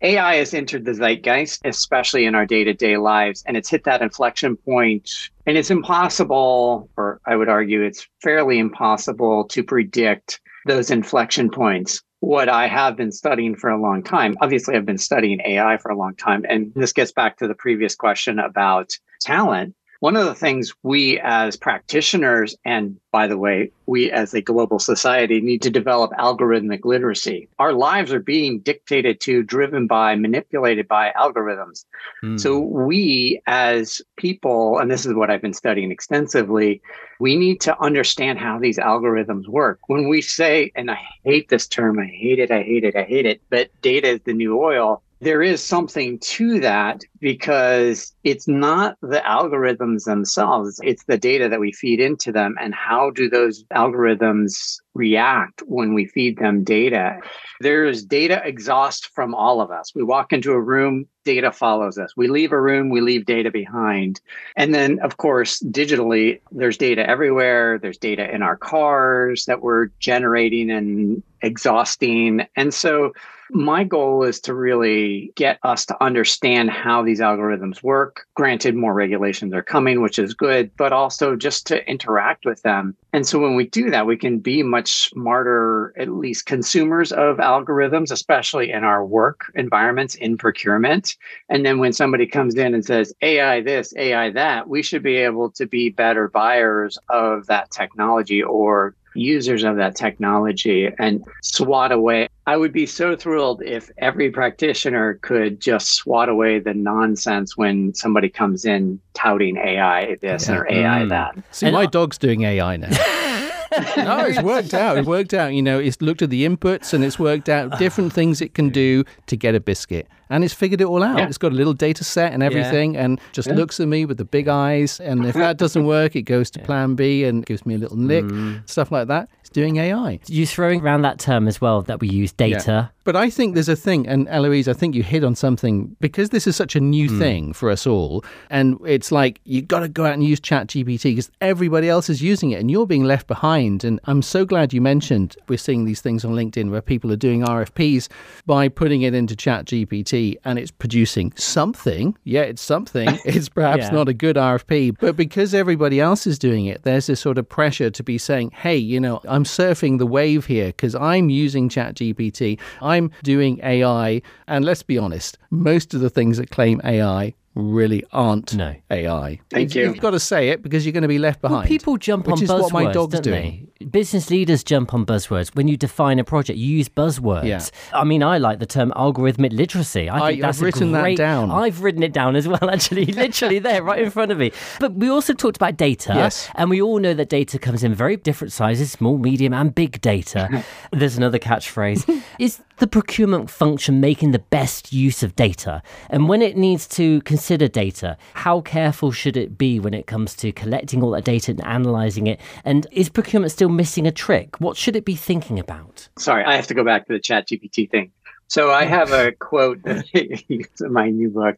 AI 0.01 0.35
has 0.35 0.53
entered 0.53 0.85
the 0.85 0.93
zeitgeist, 0.93 1.61
especially 1.65 2.25
in 2.25 2.33
our 2.33 2.45
day 2.45 2.63
to 2.63 2.73
day 2.73 2.97
lives, 2.97 3.43
and 3.45 3.57
it's 3.57 3.69
hit 3.69 3.83
that 3.83 4.01
inflection 4.01 4.55
point. 4.55 5.29
And 5.45 5.57
it's 5.57 5.69
impossible, 5.69 6.89
or 6.97 7.19
I 7.25 7.35
would 7.35 7.49
argue 7.49 7.83
it's 7.83 8.07
fairly 8.23 8.57
impossible 8.59 9.45
to 9.49 9.63
predict 9.63 10.39
those 10.65 10.89
inflection 10.89 11.49
points. 11.49 12.01
What 12.21 12.49
I 12.49 12.67
have 12.67 12.95
been 12.95 13.11
studying 13.11 13.55
for 13.55 13.69
a 13.69 13.81
long 13.81 14.03
time, 14.03 14.37
obviously, 14.41 14.75
I've 14.75 14.85
been 14.85 14.97
studying 14.97 15.41
AI 15.41 15.77
for 15.77 15.89
a 15.89 15.97
long 15.97 16.15
time. 16.15 16.45
And 16.47 16.71
this 16.75 16.93
gets 16.93 17.11
back 17.11 17.37
to 17.37 17.47
the 17.47 17.55
previous 17.55 17.95
question 17.95 18.39
about 18.39 18.91
talent 19.19 19.75
one 20.01 20.17
of 20.17 20.25
the 20.25 20.33
things 20.33 20.73
we 20.81 21.19
as 21.19 21.55
practitioners, 21.55 22.55
and 22.65 22.99
by 23.11 23.27
the 23.27 23.37
way, 23.37 23.71
we 23.85 24.09
as 24.09 24.33
a 24.33 24.41
global 24.41 24.79
society 24.79 25.39
need 25.41 25.61
to 25.61 25.69
develop 25.69 26.11
algorithmic 26.13 26.83
literacy. 26.83 27.47
Our 27.59 27.71
lives 27.71 28.11
are 28.11 28.19
being 28.19 28.61
dictated 28.61 29.19
to, 29.21 29.43
driven 29.43 29.85
by, 29.85 30.15
manipulated 30.15 30.87
by 30.87 31.11
algorithms. 31.15 31.85
Mm. 32.23 32.39
So 32.39 32.57
we 32.57 33.43
as 33.45 34.01
people, 34.17 34.79
and 34.79 34.89
this 34.89 35.05
is 35.05 35.13
what 35.13 35.29
I've 35.29 35.41
been 35.41 35.53
studying 35.53 35.91
extensively, 35.91 36.81
we 37.19 37.35
need 37.35 37.61
to 37.61 37.79
understand 37.79 38.39
how 38.39 38.57
these 38.57 38.79
algorithms 38.79 39.47
work. 39.47 39.81
When 39.85 40.09
we 40.09 40.23
say, 40.23 40.71
and 40.75 40.89
I 40.89 40.99
hate 41.23 41.49
this 41.49 41.67
term, 41.67 41.99
I 41.99 42.07
hate 42.07 42.39
it, 42.39 42.49
I 42.49 42.63
hate 42.63 42.83
it, 42.83 42.95
I 42.95 43.03
hate 43.03 43.27
it, 43.27 43.39
but 43.51 43.69
data 43.83 44.07
is 44.07 44.21
the 44.25 44.33
new 44.33 44.59
oil 44.59 45.03
there 45.21 45.43
is 45.43 45.63
something 45.63 46.17
to 46.19 46.59
that 46.59 47.03
because 47.19 48.11
it's 48.23 48.47
not 48.47 48.97
the 49.01 49.21
algorithms 49.23 50.05
themselves, 50.05 50.79
it's 50.83 51.03
the 51.03 51.17
data 51.17 51.47
that 51.47 51.59
we 51.59 51.71
feed 51.71 51.99
into 51.99 52.31
them 52.31 52.55
and 52.59 52.73
how 52.73 53.11
do 53.11 53.29
those 53.29 53.63
algorithms 53.65 54.79
react 54.95 55.61
when 55.67 55.93
we 55.93 56.07
feed 56.07 56.39
them 56.39 56.63
data. 56.63 57.17
There's 57.59 58.03
data 58.03 58.41
exhaust 58.43 59.11
from 59.13 59.35
all 59.35 59.61
of 59.61 59.69
us. 59.69 59.93
We 59.93 60.03
walk 60.03 60.33
into 60.33 60.53
a 60.53 60.59
room, 60.59 61.05
data 61.23 61.51
follows 61.51 61.99
us. 61.99 62.17
We 62.17 62.27
leave 62.27 62.51
a 62.51 62.59
room, 62.59 62.89
we 62.89 62.99
leave 62.99 63.25
data 63.25 63.51
behind. 63.51 64.19
And 64.57 64.73
then, 64.73 64.99
of 65.01 65.17
course, 65.17 65.61
digitally, 65.61 66.41
there's 66.51 66.77
data 66.77 67.07
everywhere. 67.07 67.77
There's 67.77 67.99
data 67.99 68.33
in 68.33 68.41
our 68.41 68.57
cars 68.57 69.45
that 69.45 69.61
we're 69.61 69.89
generating 69.99 70.71
and 70.71 71.21
exhausting. 71.43 72.47
And 72.55 72.73
so, 72.73 73.13
my 73.53 73.83
goal 73.83 74.23
is 74.23 74.39
to 74.41 74.53
really 74.53 75.33
get 75.35 75.59
us 75.63 75.85
to 75.85 76.03
understand 76.03 76.69
how 76.69 77.03
these 77.03 77.19
algorithms 77.19 77.83
work. 77.83 78.25
Granted, 78.35 78.75
more 78.75 78.93
regulations 78.93 79.53
are 79.53 79.61
coming, 79.61 80.01
which 80.01 80.17
is 80.17 80.33
good, 80.33 80.71
but 80.77 80.93
also 80.93 81.35
just 81.35 81.67
to 81.67 81.87
interact 81.89 82.45
with 82.45 82.61
them. 82.61 82.95
And 83.13 83.27
so 83.27 83.39
when 83.39 83.55
we 83.55 83.67
do 83.67 83.89
that, 83.89 84.07
we 84.07 84.15
can 84.15 84.39
be 84.39 84.63
much 84.63 85.09
smarter, 85.09 85.93
at 85.97 86.09
least 86.09 86.45
consumers 86.45 87.11
of 87.11 87.37
algorithms, 87.37 88.11
especially 88.11 88.71
in 88.71 88.83
our 88.85 89.05
work 89.05 89.51
environments 89.55 90.15
in 90.15 90.37
procurement. 90.37 91.17
And 91.49 91.65
then 91.65 91.79
when 91.79 91.91
somebody 91.91 92.27
comes 92.27 92.55
in 92.55 92.73
and 92.73 92.85
says 92.85 93.13
AI 93.21 93.61
this, 93.61 93.93
AI 93.97 94.31
that, 94.31 94.69
we 94.69 94.81
should 94.81 95.03
be 95.03 95.17
able 95.17 95.51
to 95.51 95.65
be 95.65 95.89
better 95.89 96.29
buyers 96.29 96.97
of 97.09 97.47
that 97.47 97.69
technology 97.71 98.41
or 98.41 98.95
users 99.13 99.63
of 99.63 99.77
that 99.77 99.95
technology 99.95 100.89
and 100.99 101.23
swat 101.41 101.91
away. 101.91 102.27
I 102.47 102.57
would 102.57 102.73
be 102.73 102.85
so 102.85 103.15
thrilled 103.15 103.61
if 103.63 103.89
every 103.97 104.31
practitioner 104.31 105.15
could 105.21 105.59
just 105.59 105.93
swat 105.93 106.29
away 106.29 106.59
the 106.59 106.73
nonsense 106.73 107.55
when 107.55 107.93
somebody 107.93 108.29
comes 108.29 108.65
in 108.65 108.99
touting 109.13 109.57
AI 109.57 110.15
this 110.21 110.47
yeah. 110.47 110.55
or 110.55 110.71
AI 110.71 111.03
mm. 111.03 111.09
that. 111.09 111.37
See, 111.51 111.67
and 111.67 111.73
my 111.73 111.85
dog's 111.85 112.17
doing 112.17 112.43
AI 112.43 112.77
now. 112.77 112.89
no, 113.97 114.25
it's 114.25 114.41
worked 114.41 114.73
out. 114.73 114.97
It's 114.97 115.07
worked 115.07 115.33
out. 115.33 115.53
You 115.53 115.61
know, 115.61 115.79
it's 115.79 116.01
looked 116.01 116.21
at 116.21 116.29
the 116.29 116.45
inputs 116.45 116.93
and 116.93 117.03
it's 117.03 117.17
worked 117.17 117.49
out 117.49 117.77
different 117.79 118.13
things 118.13 118.41
it 118.41 118.53
can 118.53 118.69
do 118.69 119.03
to 119.27 119.37
get 119.37 119.55
a 119.55 119.59
biscuit 119.59 120.07
and 120.31 120.45
it's 120.45 120.53
figured 120.53 120.79
it 120.79 120.85
all 120.85 121.03
out. 121.03 121.17
Yeah. 121.17 121.27
It's 121.27 121.37
got 121.37 121.51
a 121.51 121.55
little 121.55 121.73
data 121.73 122.05
set 122.05 122.31
and 122.31 122.41
everything, 122.41 122.95
yeah. 122.95 123.03
and 123.03 123.21
just 123.33 123.49
yeah. 123.49 123.55
looks 123.55 123.81
at 123.81 123.87
me 123.89 124.05
with 124.05 124.17
the 124.17 124.25
big 124.25 124.47
eyes. 124.47 124.99
And 125.01 125.25
if 125.25 125.35
that 125.35 125.57
doesn't 125.57 125.85
work, 125.85 126.15
it 126.15 126.21
goes 126.21 126.49
to 126.51 126.59
Plan 126.63 126.95
B 126.95 127.25
and 127.25 127.45
gives 127.45 127.65
me 127.65 127.75
a 127.75 127.77
little 127.77 127.97
nick, 127.97 128.23
mm. 128.23 128.67
stuff 128.67 128.91
like 128.93 129.09
that. 129.09 129.29
Doing 129.53 129.77
AI. 129.77 130.19
You 130.27 130.45
throwing 130.45 130.81
around 130.81 131.01
that 131.01 131.19
term 131.19 131.47
as 131.47 131.59
well 131.59 131.81
that 131.83 131.99
we 131.99 132.07
use 132.07 132.31
data. 132.31 132.91
But 133.03 133.15
I 133.15 133.31
think 133.31 133.55
there's 133.55 133.69
a 133.69 133.75
thing, 133.75 134.07
and 134.07 134.27
Elouise, 134.29 134.67
I 134.67 134.73
think 134.73 134.93
you 134.93 135.01
hit 135.01 135.23
on 135.23 135.35
something 135.35 135.95
because 135.99 136.29
this 136.29 136.45
is 136.45 136.55
such 136.55 136.75
a 136.75 136.79
new 136.79 137.09
mm. 137.09 137.17
thing 137.17 137.53
for 137.53 137.71
us 137.71 137.87
all, 137.87 138.23
and 138.49 138.77
it's 138.85 139.11
like 139.11 139.41
you've 139.43 139.67
got 139.67 139.79
to 139.79 139.87
go 139.87 140.05
out 140.05 140.13
and 140.13 140.23
use 140.23 140.39
ChatGPT 140.39 141.03
because 141.03 141.31
everybody 141.41 141.89
else 141.89 142.09
is 142.09 142.21
using 142.21 142.51
it, 142.51 142.59
and 142.59 142.69
you're 142.69 142.85
being 142.85 143.03
left 143.03 143.25
behind. 143.25 143.83
And 143.83 143.99
I'm 144.05 144.21
so 144.21 144.45
glad 144.45 144.71
you 144.71 144.81
mentioned 144.81 145.35
we're 145.47 145.57
seeing 145.57 145.85
these 145.85 145.99
things 145.99 146.23
on 146.23 146.33
LinkedIn 146.33 146.69
where 146.69 146.81
people 146.81 147.11
are 147.11 147.15
doing 147.17 147.41
RFPs 147.41 148.07
by 148.45 148.67
putting 148.67 149.01
it 149.01 149.15
into 149.15 149.35
ChatGPT 149.35 150.37
and 150.45 150.59
it's 150.59 150.71
producing 150.71 151.33
something. 151.35 152.15
Yeah, 152.23 152.41
it's 152.41 152.61
something. 152.61 153.19
It's 153.31 153.49
perhaps 153.49 153.83
yeah. 153.83 153.91
not 153.91 154.09
a 154.09 154.13
good 154.13 154.35
RFP, 154.35 154.97
but 154.99 155.15
because 155.15 155.53
everybody 155.53 155.99
else 155.99 156.27
is 156.27 156.37
doing 156.37 156.65
it, 156.65 156.83
there's 156.83 157.07
this 157.07 157.19
sort 157.19 157.37
of 157.37 157.47
pressure 157.47 157.89
to 157.89 158.03
be 158.03 158.17
saying, 158.17 158.51
hey, 158.51 158.75
you 158.75 158.99
know, 158.99 159.21
I'm 159.25 159.40
surfing 159.43 159.97
the 159.97 160.05
wave 160.05 160.45
here 160.45 160.67
because 160.67 160.95
I'm 160.95 161.29
using 161.29 161.69
ChatGPT, 161.69 162.59
I'm 162.81 163.11
doing 163.23 163.59
AI. 163.63 164.21
And 164.47 164.65
let's 164.65 164.83
be 164.83 164.97
honest, 164.97 165.37
most 165.49 165.93
of 165.93 166.01
the 166.01 166.09
things 166.09 166.37
that 166.37 166.51
claim 166.51 166.81
AI 166.83 167.33
really 167.55 168.03
aren't 168.11 168.53
no. 168.53 168.75
AI. 168.89 169.39
Thank 169.49 169.75
you. 169.75 169.83
You've 169.83 169.99
got 169.99 170.11
to 170.11 170.19
say 170.19 170.49
it 170.49 170.61
because 170.61 170.85
you're 170.85 170.93
going 170.93 171.01
to 171.01 171.07
be 171.07 171.19
left 171.19 171.41
behind. 171.41 171.59
Well, 171.59 171.67
people 171.67 171.97
jump 171.97 172.27
on 172.29 172.37
buzzwords, 172.37 172.61
what 172.61 172.73
my 172.73 172.91
dog's 172.91 173.19
doing. 173.19 173.67
They? 173.79 173.85
Business 173.85 174.29
leaders 174.29 174.63
jump 174.63 174.93
on 174.93 175.05
buzzwords. 175.05 175.55
When 175.55 175.67
you 175.67 175.75
define 175.75 176.19
a 176.19 176.23
project, 176.23 176.57
you 176.57 176.77
use 176.77 176.87
buzzwords. 176.87 177.45
Yeah. 177.45 177.63
I 177.93 178.03
mean, 178.03 178.23
I 178.23 178.37
like 178.37 178.59
the 178.59 178.65
term 178.65 178.91
algorithmic 178.95 179.51
literacy. 179.51 180.09
I 180.09 180.31
think 180.31 180.43
I, 180.43 180.47
that's 180.47 180.59
I've 180.59 180.63
written 180.63 180.91
great, 180.91 181.17
that 181.17 181.23
down. 181.23 181.51
I've 181.51 181.81
written 181.81 182.03
it 182.03 182.13
down 182.13 182.35
as 182.35 182.47
well, 182.47 182.69
actually, 182.71 183.05
literally 183.05 183.59
there, 183.59 183.83
right 183.83 184.01
in 184.01 184.11
front 184.11 184.31
of 184.31 184.37
me. 184.37 184.51
But 184.79 184.93
we 184.93 185.09
also 185.09 185.33
talked 185.33 185.57
about 185.57 185.77
data. 185.77 186.13
Yes. 186.13 186.49
And 186.55 186.69
we 186.69 186.81
all 186.81 186.99
know 186.99 187.13
that 187.13 187.29
data 187.29 187.59
comes 187.59 187.83
in 187.83 187.93
very 187.93 188.17
different 188.17 188.53
sizes 188.53 188.91
small, 188.91 189.17
medium, 189.17 189.53
and 189.53 189.73
big 189.73 189.99
data. 190.01 190.63
There's 190.91 191.17
another 191.17 191.39
catchphrase. 191.39 192.21
Is 192.39 192.61
the 192.81 192.87
procurement 192.87 193.47
function 193.47 194.01
making 194.01 194.31
the 194.31 194.39
best 194.39 194.91
use 194.91 195.21
of 195.21 195.35
data? 195.35 195.83
And 196.09 196.27
when 196.27 196.41
it 196.41 196.57
needs 196.57 196.87
to 196.89 197.21
consider 197.21 197.67
data, 197.67 198.17
how 198.33 198.61
careful 198.61 199.11
should 199.11 199.37
it 199.37 199.55
be 199.55 199.79
when 199.79 199.93
it 199.93 200.07
comes 200.07 200.35
to 200.37 200.51
collecting 200.51 201.03
all 201.03 201.11
that 201.11 201.23
data 201.23 201.51
and 201.51 201.63
analyzing 201.63 202.25
it? 202.25 202.41
And 202.65 202.87
is 202.91 203.07
procurement 203.07 203.51
still 203.51 203.69
missing 203.69 204.07
a 204.07 204.11
trick? 204.11 204.59
What 204.59 204.77
should 204.77 204.95
it 204.95 205.05
be 205.05 205.15
thinking 205.15 205.59
about? 205.59 206.09
Sorry, 206.17 206.43
I 206.43 206.55
have 206.55 206.65
to 206.67 206.73
go 206.73 206.83
back 206.83 207.05
to 207.05 207.13
the 207.13 207.19
chat 207.19 207.47
GPT 207.47 207.89
thing. 207.89 208.11
So 208.47 208.71
I 208.71 208.85
have 208.85 209.11
a 209.11 209.31
quote 209.39 209.79
in 209.85 210.65
my 210.81 211.11
new 211.11 211.29
book 211.29 211.57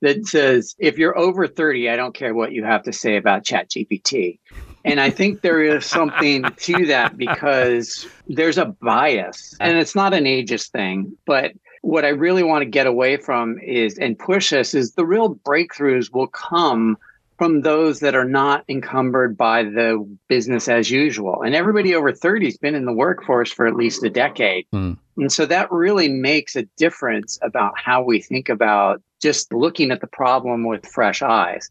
that 0.00 0.26
says, 0.26 0.74
if 0.78 0.96
you're 0.96 1.16
over 1.18 1.46
30, 1.46 1.90
I 1.90 1.96
don't 1.96 2.14
care 2.14 2.34
what 2.34 2.52
you 2.52 2.64
have 2.64 2.84
to 2.84 2.94
say 2.94 3.16
about 3.16 3.44
chat 3.44 3.68
GPT. 3.68 4.38
And 4.84 5.00
I 5.00 5.10
think 5.10 5.42
there 5.42 5.62
is 5.62 5.86
something 5.86 6.44
to 6.44 6.86
that 6.86 7.16
because 7.16 8.06
there's 8.26 8.58
a 8.58 8.66
bias 8.66 9.56
and 9.60 9.78
it's 9.78 9.94
not 9.94 10.12
an 10.12 10.24
ageist 10.24 10.70
thing, 10.70 11.16
but 11.26 11.52
what 11.82 12.04
I 12.04 12.08
really 12.08 12.42
want 12.42 12.62
to 12.62 12.68
get 12.68 12.86
away 12.86 13.16
from 13.16 13.58
is 13.58 13.98
and 13.98 14.18
push 14.18 14.52
us 14.52 14.74
is 14.74 14.92
the 14.92 15.06
real 15.06 15.34
breakthroughs 15.34 16.12
will 16.12 16.28
come 16.28 16.96
from 17.38 17.62
those 17.62 18.00
that 18.00 18.14
are 18.14 18.24
not 18.24 18.64
encumbered 18.68 19.36
by 19.36 19.64
the 19.64 20.06
business 20.28 20.68
as 20.68 20.90
usual. 20.90 21.42
And 21.42 21.56
everybody 21.56 21.92
over 21.92 22.12
30 22.12 22.46
has 22.46 22.56
been 22.56 22.76
in 22.76 22.84
the 22.84 22.92
workforce 22.92 23.50
for 23.50 23.66
at 23.66 23.74
least 23.74 24.04
a 24.04 24.10
decade. 24.10 24.66
Mm. 24.72 24.96
And 25.16 25.32
so 25.32 25.44
that 25.46 25.72
really 25.72 26.08
makes 26.08 26.54
a 26.54 26.62
difference 26.76 27.40
about 27.42 27.72
how 27.76 28.02
we 28.02 28.20
think 28.20 28.48
about 28.48 29.02
just 29.20 29.52
looking 29.52 29.90
at 29.90 30.00
the 30.00 30.06
problem 30.06 30.64
with 30.64 30.86
fresh 30.86 31.20
eyes. 31.20 31.68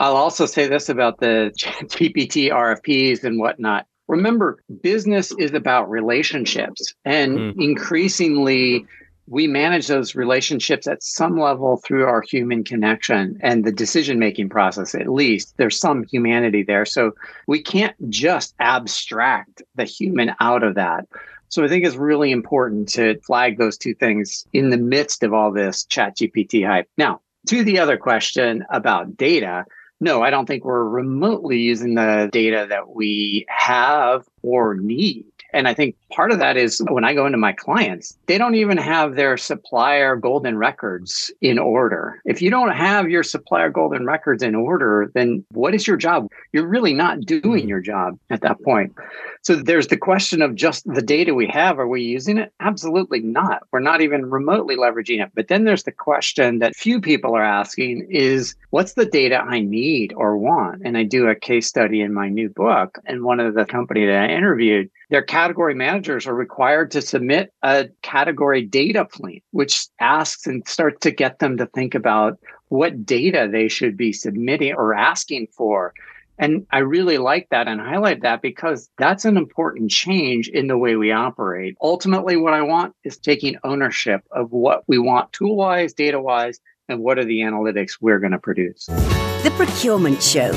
I'll 0.00 0.16
also 0.16 0.46
say 0.46 0.66
this 0.66 0.88
about 0.88 1.20
the 1.20 1.52
GPT 1.56 2.50
RFPs 2.50 3.22
and 3.22 3.38
whatnot. 3.38 3.86
Remember, 4.08 4.58
business 4.82 5.30
is 5.38 5.52
about 5.52 5.88
relationships. 5.88 6.94
And 7.04 7.38
mm. 7.38 7.62
increasingly, 7.62 8.86
we 9.28 9.46
manage 9.46 9.86
those 9.86 10.16
relationships 10.16 10.86
at 10.88 11.02
some 11.02 11.38
level 11.38 11.76
through 11.76 12.06
our 12.06 12.22
human 12.22 12.64
connection 12.64 13.38
and 13.42 13.64
the 13.64 13.70
decision 13.70 14.18
making 14.18 14.48
process 14.48 14.94
at 14.94 15.06
least 15.06 15.54
there's 15.56 15.78
some 15.78 16.02
humanity 16.04 16.64
there 16.64 16.84
so 16.84 17.12
we 17.46 17.62
can't 17.62 17.94
just 18.10 18.56
abstract 18.58 19.62
the 19.76 19.84
human 19.84 20.34
out 20.40 20.64
of 20.64 20.74
that 20.74 21.06
so 21.48 21.62
i 21.62 21.68
think 21.68 21.86
it's 21.86 21.94
really 21.94 22.32
important 22.32 22.88
to 22.88 23.16
flag 23.20 23.56
those 23.56 23.78
two 23.78 23.94
things 23.94 24.44
in 24.52 24.70
the 24.70 24.76
midst 24.76 25.22
of 25.22 25.32
all 25.32 25.52
this 25.52 25.84
chat 25.84 26.16
gpt 26.16 26.66
hype 26.66 26.88
now 26.98 27.20
to 27.46 27.62
the 27.62 27.78
other 27.78 27.96
question 27.96 28.64
about 28.70 29.16
data 29.16 29.64
no, 30.00 30.22
I 30.22 30.30
don't 30.30 30.46
think 30.46 30.64
we're 30.64 30.84
remotely 30.84 31.58
using 31.58 31.94
the 31.94 32.28
data 32.32 32.66
that 32.70 32.88
we 32.88 33.44
have 33.48 34.26
or 34.42 34.74
need. 34.74 35.26
And 35.52 35.68
I 35.68 35.74
think 35.74 35.96
part 36.10 36.32
of 36.32 36.38
that 36.38 36.56
is 36.56 36.82
when 36.88 37.04
I 37.04 37.14
go 37.14 37.26
into 37.26 37.38
my 37.38 37.52
clients, 37.52 38.16
they 38.26 38.38
don't 38.38 38.54
even 38.54 38.76
have 38.76 39.16
their 39.16 39.36
supplier 39.36 40.16
golden 40.16 40.58
records 40.58 41.30
in 41.40 41.58
order. 41.58 42.20
If 42.24 42.42
you 42.42 42.50
don't 42.50 42.72
have 42.72 43.10
your 43.10 43.22
supplier 43.22 43.70
golden 43.70 44.06
records 44.06 44.42
in 44.42 44.54
order, 44.54 45.10
then 45.14 45.44
what 45.52 45.74
is 45.74 45.86
your 45.86 45.96
job? 45.96 46.28
You're 46.52 46.66
really 46.66 46.92
not 46.94 47.20
doing 47.20 47.42
mm-hmm. 47.42 47.68
your 47.68 47.80
job 47.80 48.18
at 48.30 48.42
that 48.42 48.62
point. 48.62 48.94
So 49.42 49.56
there's 49.56 49.86
the 49.86 49.96
question 49.96 50.42
of 50.42 50.54
just 50.54 50.84
the 50.86 51.00
data 51.00 51.34
we 51.34 51.46
have. 51.48 51.78
Are 51.78 51.88
we 51.88 52.02
using 52.02 52.36
it? 52.36 52.52
Absolutely 52.60 53.20
not. 53.20 53.62
We're 53.72 53.80
not 53.80 54.02
even 54.02 54.28
remotely 54.30 54.76
leveraging 54.76 55.22
it. 55.22 55.30
But 55.34 55.48
then 55.48 55.64
there's 55.64 55.84
the 55.84 55.92
question 55.92 56.58
that 56.58 56.76
few 56.76 57.00
people 57.00 57.34
are 57.34 57.42
asking 57.42 58.06
is 58.10 58.54
what's 58.70 58.94
the 58.94 59.06
data 59.06 59.38
I 59.38 59.60
need 59.60 60.12
or 60.14 60.36
want? 60.36 60.82
And 60.84 60.96
I 60.96 61.04
do 61.04 61.28
a 61.28 61.34
case 61.34 61.66
study 61.66 62.02
in 62.02 62.12
my 62.12 62.28
new 62.28 62.50
book. 62.50 62.98
And 63.06 63.24
one 63.24 63.40
of 63.40 63.54
the 63.54 63.64
company 63.64 64.04
that 64.04 64.24
I 64.24 64.28
interviewed, 64.28 64.90
their 65.08 65.22
category 65.22 65.74
managers 66.00 66.26
are 66.26 66.34
required 66.34 66.90
to 66.90 67.02
submit 67.02 67.52
a 67.62 67.86
category 68.00 68.62
data 68.62 69.04
plan, 69.04 69.40
which 69.50 69.86
asks 70.00 70.46
and 70.46 70.66
starts 70.66 71.00
to 71.00 71.10
get 71.10 71.40
them 71.40 71.58
to 71.58 71.66
think 71.66 71.94
about 71.94 72.38
what 72.68 73.04
data 73.04 73.46
they 73.52 73.68
should 73.68 73.98
be 73.98 74.10
submitting 74.10 74.72
or 74.72 74.94
asking 74.94 75.46
for. 75.54 75.92
And 76.38 76.66
I 76.70 76.78
really 76.78 77.18
like 77.18 77.48
that 77.50 77.68
and 77.68 77.82
highlight 77.82 78.22
that 78.22 78.40
because 78.40 78.88
that's 78.96 79.26
an 79.26 79.36
important 79.36 79.90
change 79.90 80.48
in 80.48 80.68
the 80.68 80.78
way 80.78 80.96
we 80.96 81.12
operate. 81.12 81.76
Ultimately, 81.82 82.38
what 82.38 82.54
I 82.54 82.62
want 82.62 82.94
is 83.04 83.18
taking 83.18 83.56
ownership 83.62 84.22
of 84.30 84.50
what 84.52 84.84
we 84.86 84.98
want 84.98 85.30
tool 85.34 85.54
wise, 85.54 85.92
data 85.92 86.18
wise, 86.18 86.60
and 86.88 87.00
what 87.00 87.18
are 87.18 87.26
the 87.26 87.40
analytics 87.40 87.98
we're 88.00 88.20
going 88.20 88.32
to 88.32 88.38
produce. 88.38 88.86
The 88.86 89.52
Procurement 89.54 90.22
Show 90.22 90.52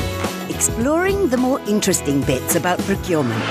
exploring 0.64 1.28
the 1.28 1.36
more 1.36 1.60
interesting 1.68 2.22
bits 2.22 2.56
about 2.56 2.80
procurement. 2.80 3.44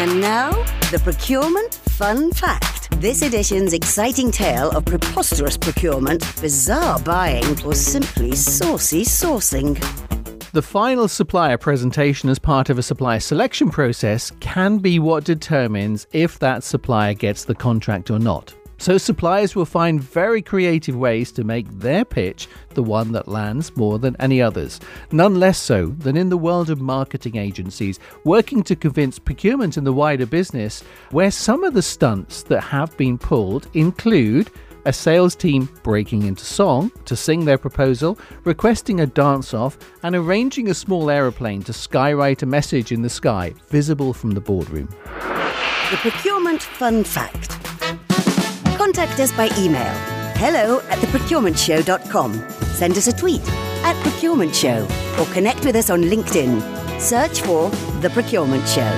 And 0.00 0.20
now, 0.20 0.50
the 0.90 1.00
Procurement 1.00 1.74
Fun 1.74 2.32
Fact. 2.32 2.90
This 3.00 3.22
edition's 3.22 3.72
exciting 3.72 4.32
tale 4.32 4.70
of 4.70 4.84
preposterous 4.84 5.56
procurement, 5.56 6.24
bizarre 6.40 6.98
buying, 6.98 7.44
or 7.64 7.72
simply 7.72 8.34
saucy 8.34 9.04
sourcing. 9.04 9.78
The 10.50 10.60
final 10.60 11.06
supplier 11.06 11.56
presentation 11.56 12.28
as 12.30 12.40
part 12.40 12.68
of 12.68 12.78
a 12.78 12.82
supplier 12.82 13.20
selection 13.20 13.70
process 13.70 14.32
can 14.40 14.78
be 14.78 14.98
what 14.98 15.22
determines 15.22 16.08
if 16.12 16.40
that 16.40 16.64
supplier 16.64 17.14
gets 17.14 17.44
the 17.44 17.54
contract 17.54 18.10
or 18.10 18.18
not. 18.18 18.52
So, 18.78 18.98
suppliers 18.98 19.56
will 19.56 19.64
find 19.64 20.00
very 20.00 20.42
creative 20.42 20.96
ways 20.96 21.32
to 21.32 21.44
make 21.44 21.66
their 21.70 22.04
pitch 22.04 22.46
the 22.74 22.82
one 22.82 23.12
that 23.12 23.26
lands 23.26 23.74
more 23.76 23.98
than 23.98 24.16
any 24.20 24.42
others. 24.42 24.80
None 25.12 25.40
less 25.40 25.58
so 25.58 25.86
than 25.86 26.16
in 26.16 26.28
the 26.28 26.36
world 26.36 26.68
of 26.68 26.80
marketing 26.80 27.36
agencies, 27.36 27.98
working 28.24 28.62
to 28.64 28.76
convince 28.76 29.18
procurement 29.18 29.76
in 29.76 29.84
the 29.84 29.92
wider 29.92 30.26
business, 30.26 30.82
where 31.10 31.30
some 31.30 31.64
of 31.64 31.74
the 31.74 31.82
stunts 31.82 32.42
that 32.44 32.60
have 32.60 32.96
been 32.96 33.16
pulled 33.16 33.68
include 33.72 34.50
a 34.86 34.92
sales 34.92 35.34
team 35.34 35.68
breaking 35.82 36.22
into 36.22 36.44
song 36.44 36.92
to 37.06 37.16
sing 37.16 37.44
their 37.44 37.58
proposal, 37.58 38.16
requesting 38.44 39.00
a 39.00 39.06
dance 39.06 39.52
off, 39.52 39.76
and 40.04 40.14
arranging 40.14 40.68
a 40.68 40.74
small 40.74 41.10
aeroplane 41.10 41.62
to 41.64 41.72
skywrite 41.72 42.42
a 42.42 42.46
message 42.46 42.92
in 42.92 43.02
the 43.02 43.10
sky 43.10 43.52
visible 43.68 44.14
from 44.14 44.30
the 44.30 44.40
boardroom. 44.40 44.88
The 45.90 45.96
Procurement 45.96 46.62
Fun 46.62 47.02
Fact. 47.02 47.52
Contact 48.86 49.18
us 49.18 49.32
by 49.32 49.50
email 49.58 49.92
hello 50.36 50.78
at 50.90 50.98
theprocurementshow.com. 50.98 52.32
Send 52.66 52.96
us 52.96 53.08
a 53.08 53.12
tweet 53.12 53.42
at 53.82 54.00
Procurement 54.04 54.54
Show 54.54 54.86
or 55.18 55.26
connect 55.34 55.64
with 55.64 55.74
us 55.74 55.90
on 55.90 56.02
LinkedIn. 56.02 57.00
Search 57.00 57.40
for 57.40 57.68
The 58.00 58.10
Procurement 58.10 58.64
Show. 58.68 58.88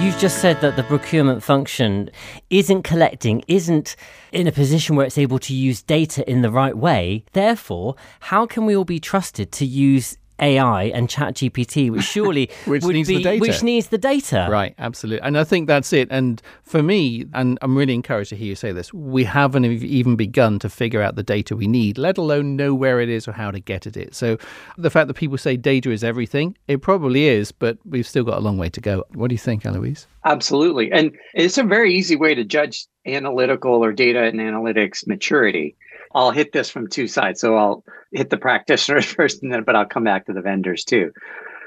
You've 0.00 0.18
just 0.18 0.40
said 0.40 0.60
that 0.60 0.74
the 0.74 0.82
procurement 0.82 1.44
function 1.44 2.10
isn't 2.50 2.82
collecting, 2.82 3.44
isn't 3.46 3.94
in 4.32 4.48
a 4.48 4.52
position 4.52 4.96
where 4.96 5.06
it's 5.06 5.18
able 5.18 5.38
to 5.38 5.54
use 5.54 5.82
data 5.82 6.28
in 6.28 6.42
the 6.42 6.50
right 6.50 6.76
way. 6.76 7.24
Therefore, 7.32 7.94
how 8.18 8.44
can 8.44 8.66
we 8.66 8.76
all 8.76 8.84
be 8.84 8.98
trusted 8.98 9.52
to 9.52 9.64
use 9.64 10.18
AI 10.40 10.84
and 10.84 11.08
ChatGPT, 11.08 11.90
which 11.90 12.04
surely 12.16 12.50
which 12.66 12.82
would 12.84 12.94
needs 12.94 13.08
be, 13.08 13.16
the 13.18 13.22
data. 13.22 13.40
which 13.40 13.62
needs 13.62 13.88
the 13.88 13.98
data. 13.98 14.48
Right, 14.50 14.74
absolutely. 14.78 15.26
And 15.26 15.38
I 15.38 15.44
think 15.44 15.66
that's 15.66 15.92
it. 15.92 16.08
And 16.10 16.42
for 16.62 16.82
me, 16.82 17.26
and 17.34 17.58
I'm 17.62 17.76
really 17.76 17.94
encouraged 17.94 18.30
to 18.30 18.36
hear 18.36 18.48
you 18.48 18.54
say 18.54 18.72
this, 18.72 18.92
we 18.92 19.24
haven't 19.24 19.64
even 19.64 20.16
begun 20.16 20.58
to 20.60 20.68
figure 20.68 21.02
out 21.02 21.16
the 21.16 21.22
data 21.22 21.56
we 21.56 21.66
need, 21.66 21.98
let 21.98 22.18
alone 22.18 22.56
know 22.56 22.74
where 22.74 23.00
it 23.00 23.08
is 23.08 23.26
or 23.26 23.32
how 23.32 23.50
to 23.50 23.60
get 23.60 23.86
at 23.86 23.96
it. 23.96 24.14
So 24.14 24.38
the 24.76 24.90
fact 24.90 25.08
that 25.08 25.14
people 25.14 25.38
say 25.38 25.56
data 25.56 25.90
is 25.90 26.04
everything, 26.04 26.56
it 26.68 26.82
probably 26.82 27.26
is, 27.26 27.52
but 27.52 27.78
we've 27.84 28.06
still 28.06 28.24
got 28.24 28.38
a 28.38 28.40
long 28.40 28.58
way 28.58 28.68
to 28.70 28.80
go. 28.80 29.04
What 29.14 29.28
do 29.28 29.34
you 29.34 29.38
think, 29.38 29.64
Elouise? 29.64 30.06
Absolutely. 30.24 30.90
And 30.90 31.16
it's 31.34 31.56
a 31.56 31.62
very 31.62 31.94
easy 31.94 32.16
way 32.16 32.34
to 32.34 32.44
judge 32.44 32.86
analytical 33.06 33.84
or 33.84 33.92
data 33.92 34.24
and 34.24 34.40
analytics 34.40 35.06
maturity. 35.06 35.76
I'll 36.14 36.30
hit 36.30 36.52
this 36.52 36.70
from 36.70 36.88
two 36.88 37.06
sides. 37.06 37.40
So 37.40 37.56
I'll 37.56 37.84
hit 38.12 38.30
the 38.30 38.36
practitioners 38.36 39.04
first, 39.14 39.42
and 39.42 39.52
then, 39.52 39.64
but 39.64 39.76
I'll 39.76 39.86
come 39.86 40.04
back 40.04 40.26
to 40.26 40.32
the 40.32 40.42
vendors 40.42 40.84
too. 40.84 41.12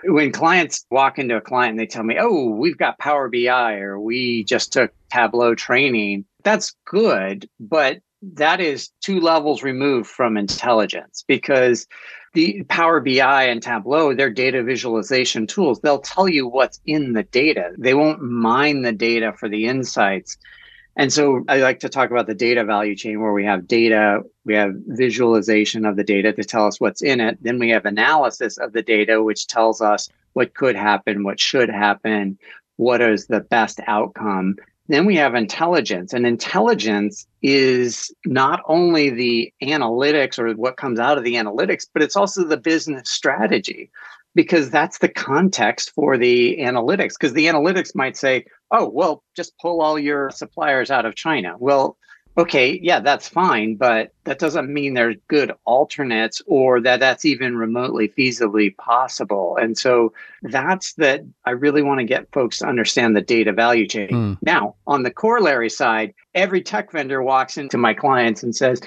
When 0.05 0.31
clients 0.31 0.85
walk 0.89 1.19
into 1.19 1.35
a 1.35 1.41
client 1.41 1.71
and 1.71 1.79
they 1.79 1.85
tell 1.85 2.03
me, 2.03 2.17
oh, 2.19 2.49
we've 2.51 2.77
got 2.77 2.99
Power 2.99 3.29
BI 3.29 3.73
or 3.75 3.99
we 3.99 4.45
just 4.45 4.71
took 4.71 4.93
Tableau 5.11 5.55
training, 5.55 6.23
that's 6.43 6.73
good, 6.85 7.49
but 7.59 7.99
that 8.21 8.61
is 8.61 8.89
two 9.01 9.19
levels 9.19 9.63
removed 9.63 10.09
from 10.09 10.37
intelligence 10.37 11.23
because 11.27 11.85
the 12.33 12.63
Power 12.69 12.99
BI 12.99 13.43
and 13.43 13.61
Tableau, 13.61 14.13
they're 14.13 14.29
data 14.29 14.63
visualization 14.63 15.47
tools. 15.47 15.79
They'll 15.81 15.99
tell 15.99 16.27
you 16.27 16.47
what's 16.47 16.79
in 16.85 17.13
the 17.13 17.23
data. 17.23 17.71
They 17.77 17.93
won't 17.93 18.21
mine 18.21 18.83
the 18.83 18.91
data 18.91 19.33
for 19.33 19.49
the 19.49 19.65
insights. 19.65 20.37
And 20.95 21.13
so 21.13 21.45
I 21.47 21.57
like 21.57 21.79
to 21.79 21.89
talk 21.89 22.11
about 22.11 22.27
the 22.27 22.35
data 22.35 22.65
value 22.65 22.95
chain 22.95 23.21
where 23.21 23.31
we 23.31 23.45
have 23.45 23.67
data, 23.67 24.21
we 24.45 24.55
have 24.55 24.73
visualization 24.87 25.85
of 25.85 25.95
the 25.95 26.03
data 26.03 26.33
to 26.33 26.43
tell 26.43 26.65
us 26.65 26.79
what's 26.81 27.01
in 27.01 27.21
it. 27.21 27.37
Then 27.41 27.57
we 27.57 27.69
have 27.69 27.85
analysis 27.85 28.57
of 28.57 28.73
the 28.73 28.81
data, 28.81 29.23
which 29.23 29.47
tells 29.47 29.81
us 29.81 30.09
what 30.33 30.53
could 30.55 30.75
happen, 30.75 31.23
what 31.23 31.39
should 31.39 31.69
happen, 31.69 32.37
what 32.75 33.01
is 33.01 33.27
the 33.27 33.39
best 33.39 33.79
outcome. 33.87 34.55
Then 34.89 35.05
we 35.05 35.15
have 35.17 35.35
intelligence, 35.35 36.13
and 36.13 36.25
intelligence 36.25 37.27
is 37.43 38.11
not 38.25 38.61
only 38.65 39.11
the 39.11 39.53
analytics 39.61 40.39
or 40.39 40.53
what 40.53 40.77
comes 40.77 40.99
out 40.99 41.17
of 41.17 41.23
the 41.23 41.35
analytics, 41.35 41.87
but 41.93 42.01
it's 42.01 42.15
also 42.15 42.43
the 42.43 42.57
business 42.57 43.09
strategy 43.09 43.91
because 44.35 44.69
that's 44.69 44.99
the 44.99 45.09
context 45.09 45.91
for 45.91 46.17
the 46.17 46.57
analytics. 46.59 47.13
Because 47.19 47.33
the 47.33 47.47
analytics 47.47 47.95
might 47.95 48.17
say, 48.17 48.45
oh, 48.71 48.87
well, 48.89 49.23
just 49.35 49.57
pull 49.59 49.81
all 49.81 49.97
your 49.97 50.29
suppliers 50.29 50.91
out 50.91 51.05
of 51.05 51.15
China. 51.15 51.55
Well, 51.57 51.97
okay, 52.37 52.79
yeah, 52.81 52.99
that's 52.99 53.27
fine, 53.27 53.75
but 53.75 54.13
that 54.23 54.39
doesn't 54.39 54.71
mean 54.71 54.93
there's 54.93 55.17
good 55.27 55.51
alternates 55.65 56.41
or 56.47 56.79
that 56.81 56.99
that's 56.99 57.25
even 57.25 57.57
remotely 57.57 58.07
feasibly 58.07 58.75
possible. 58.77 59.57
And 59.57 59.77
so 59.77 60.13
that's 60.43 60.93
that 60.93 61.21
I 61.45 61.51
really 61.51 61.81
want 61.81 61.99
to 61.99 62.05
get 62.05 62.31
folks 62.31 62.59
to 62.59 62.67
understand 62.67 63.15
the 63.15 63.21
data 63.21 63.51
value 63.51 63.87
chain. 63.87 64.09
Mm. 64.09 64.37
Now, 64.41 64.75
on 64.87 65.03
the 65.03 65.11
corollary 65.11 65.69
side, 65.69 66.13
every 66.33 66.61
tech 66.61 66.91
vendor 66.91 67.21
walks 67.21 67.57
into 67.57 67.77
my 67.77 67.93
clients 67.93 68.43
and 68.43 68.55
says, 68.55 68.81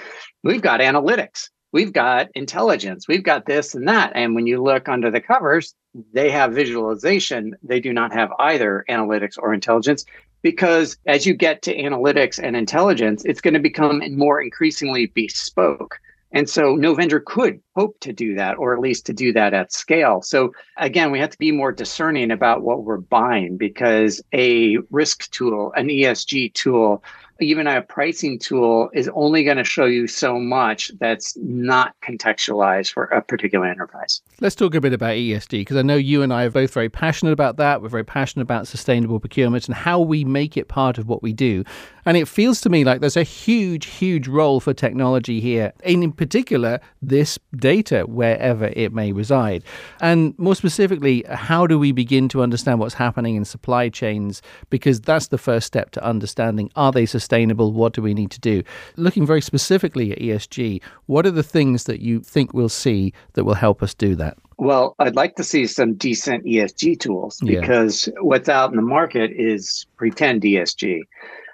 We've 0.44 0.62
got 0.62 0.80
analytics 0.80 1.50
we've 1.72 1.92
got 1.92 2.28
intelligence, 2.34 3.08
we've 3.08 3.24
got 3.24 3.46
this 3.46 3.74
and 3.74 3.88
that. 3.88 4.12
And 4.14 4.34
when 4.34 4.46
you 4.46 4.62
look 4.62 4.88
under 4.88 5.10
the 5.10 5.20
covers, 5.20 5.74
they 6.12 6.30
have 6.30 6.52
visualization. 6.52 7.54
They 7.62 7.80
do 7.80 7.92
not 7.92 8.12
have 8.12 8.30
either 8.38 8.84
analytics 8.88 9.36
or 9.38 9.52
intelligence 9.52 10.04
because 10.42 10.96
as 11.06 11.26
you 11.26 11.34
get 11.34 11.62
to 11.62 11.76
analytics 11.76 12.38
and 12.42 12.56
intelligence, 12.56 13.24
it's 13.24 13.40
going 13.40 13.54
to 13.54 13.60
become 13.60 14.02
more 14.16 14.40
increasingly 14.40 15.06
bespoke. 15.06 15.98
And 16.34 16.48
so 16.48 16.76
no 16.76 16.94
vendor 16.94 17.20
could 17.20 17.60
hope 17.76 18.00
to 18.00 18.12
do 18.12 18.34
that, 18.36 18.56
or 18.56 18.72
at 18.74 18.80
least 18.80 19.04
to 19.06 19.12
do 19.12 19.32
that 19.34 19.52
at 19.52 19.70
scale. 19.70 20.22
So 20.22 20.52
again, 20.78 21.10
we 21.10 21.18
have 21.20 21.30
to 21.30 21.38
be 21.38 21.52
more 21.52 21.72
discerning 21.72 22.30
about 22.30 22.62
what 22.62 22.84
we're 22.84 22.96
buying 22.96 23.58
because 23.58 24.22
a 24.32 24.78
risk 24.90 25.30
tool, 25.30 25.72
an 25.76 25.88
ESG 25.88 26.54
tool, 26.54 27.04
even 27.40 27.66
a 27.66 27.82
pricing 27.82 28.38
tool 28.38 28.90
is 28.92 29.10
only 29.14 29.44
going 29.44 29.56
to 29.56 29.64
show 29.64 29.84
you 29.84 30.06
so 30.06 30.38
much 30.38 30.90
that's 31.00 31.36
not 31.38 31.94
contextualized 32.02 32.92
for 32.92 33.04
a 33.04 33.22
particular 33.22 33.66
enterprise. 33.66 34.20
Let's 34.40 34.54
talk 34.54 34.74
a 34.74 34.80
bit 34.80 34.92
about 34.92 35.14
ESG 35.14 35.50
because 35.50 35.76
I 35.76 35.82
know 35.82 35.96
you 35.96 36.22
and 36.22 36.32
I 36.32 36.44
are 36.44 36.50
both 36.50 36.72
very 36.72 36.88
passionate 36.88 37.32
about 37.32 37.56
that. 37.56 37.82
We're 37.82 37.88
very 37.88 38.04
passionate 38.04 38.42
about 38.42 38.66
sustainable 38.66 39.20
procurement 39.20 39.66
and 39.66 39.74
how 39.74 40.00
we 40.00 40.24
make 40.24 40.56
it 40.56 40.68
part 40.68 40.98
of 40.98 41.08
what 41.08 41.22
we 41.22 41.32
do. 41.32 41.64
And 42.04 42.16
it 42.16 42.26
feels 42.26 42.60
to 42.62 42.68
me 42.68 42.84
like 42.84 43.00
there's 43.00 43.16
a 43.16 43.22
huge, 43.22 43.86
huge 43.86 44.26
role 44.26 44.60
for 44.60 44.74
technology 44.74 45.40
here, 45.40 45.72
and 45.84 46.02
in 46.02 46.12
particular, 46.12 46.80
this 47.00 47.38
data, 47.56 48.02
wherever 48.08 48.66
it 48.74 48.92
may 48.92 49.12
reside. 49.12 49.62
And 50.00 50.36
more 50.38 50.56
specifically, 50.56 51.24
how 51.28 51.66
do 51.66 51.78
we 51.78 51.92
begin 51.92 52.28
to 52.30 52.42
understand 52.42 52.80
what's 52.80 52.94
happening 52.94 53.36
in 53.36 53.44
supply 53.44 53.88
chains? 53.88 54.42
Because 54.68 55.00
that's 55.00 55.28
the 55.28 55.38
first 55.38 55.66
step 55.66 55.90
to 55.92 56.04
understanding 56.04 56.70
are 56.74 56.92
they 56.92 57.06
sustainable? 57.06 57.72
What 57.72 57.92
do 57.92 58.02
we 58.02 58.14
need 58.14 58.30
to 58.32 58.40
do? 58.40 58.62
Looking 58.96 59.26
very 59.26 59.40
specifically 59.40 60.12
at 60.12 60.18
ESG, 60.18 60.82
what 61.06 61.26
are 61.26 61.30
the 61.30 61.42
things 61.42 61.84
that 61.84 62.00
you 62.00 62.20
think 62.20 62.52
we'll 62.52 62.68
see 62.68 63.12
that 63.34 63.44
will 63.44 63.54
help 63.54 63.82
us 63.82 63.94
do 63.94 64.14
that? 64.16 64.36
Well, 64.58 64.94
I'd 64.98 65.16
like 65.16 65.36
to 65.36 65.44
see 65.44 65.66
some 65.66 65.94
decent 65.94 66.44
ESG 66.44 67.00
tools 67.00 67.40
because 67.44 68.06
yeah. 68.06 68.14
what's 68.20 68.48
out 68.48 68.70
in 68.70 68.76
the 68.76 68.82
market 68.82 69.32
is 69.32 69.86
pretend 69.96 70.42
ESG 70.42 71.02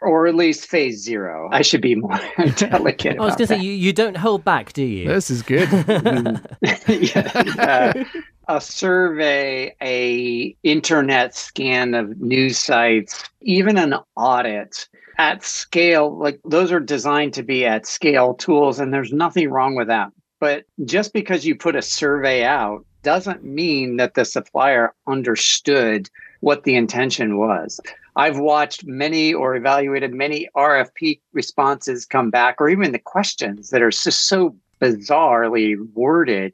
or 0.02 0.26
at 0.26 0.34
least 0.34 0.66
phase 0.66 1.02
zero. 1.02 1.48
I 1.52 1.62
should 1.62 1.80
be 1.80 1.94
more 1.94 2.18
delicate. 2.56 3.18
I 3.18 3.24
was 3.24 3.37
going 3.37 3.48
to 3.48 3.54
say, 3.54 3.61
you, 3.61 3.72
you 3.72 3.92
don't 3.92 4.16
hold 4.16 4.44
back, 4.44 4.72
do 4.72 4.82
you? 4.82 5.08
This 5.08 5.30
is 5.30 5.42
good. 5.42 5.68
yeah, 6.88 7.32
uh, 7.58 8.04
a 8.48 8.61
survey, 8.61 9.74
a 9.82 10.56
internet 10.62 11.34
scan 11.34 11.94
of 11.94 12.20
news 12.20 12.58
sites, 12.58 13.24
even 13.42 13.76
an 13.78 13.94
audit 14.16 14.88
at 15.18 15.44
scale, 15.44 16.16
like 16.16 16.40
those 16.44 16.70
are 16.70 16.80
designed 16.80 17.34
to 17.34 17.42
be 17.42 17.66
at 17.66 17.87
scale 17.87 18.34
tools, 18.34 18.78
and 18.78 18.94
there's 18.94 19.12
nothing 19.12 19.50
wrong 19.50 19.74
with 19.74 19.88
that. 19.88 20.11
But 20.40 20.64
just 20.84 21.12
because 21.12 21.44
you 21.44 21.56
put 21.56 21.74
a 21.76 21.82
survey 21.82 22.44
out 22.44 22.84
doesn't 23.02 23.44
mean 23.44 23.96
that 23.96 24.14
the 24.14 24.24
supplier 24.24 24.94
understood 25.06 26.08
what 26.40 26.64
the 26.64 26.76
intention 26.76 27.38
was. 27.38 27.80
I've 28.18 28.38
watched 28.38 28.85
many 28.85 29.33
or 29.33 29.54
evaluated 29.54 30.12
many 30.12 30.48
RFP 30.57 31.20
responses 31.33 32.04
come 32.04 32.31
back, 32.31 32.61
or 32.61 32.68
even 32.68 32.90
the 32.90 32.98
questions 32.98 33.70
that 33.70 33.81
are 33.81 33.90
just 33.90 34.26
so 34.26 34.57
bizarrely 34.81 35.76
worded, 35.94 36.52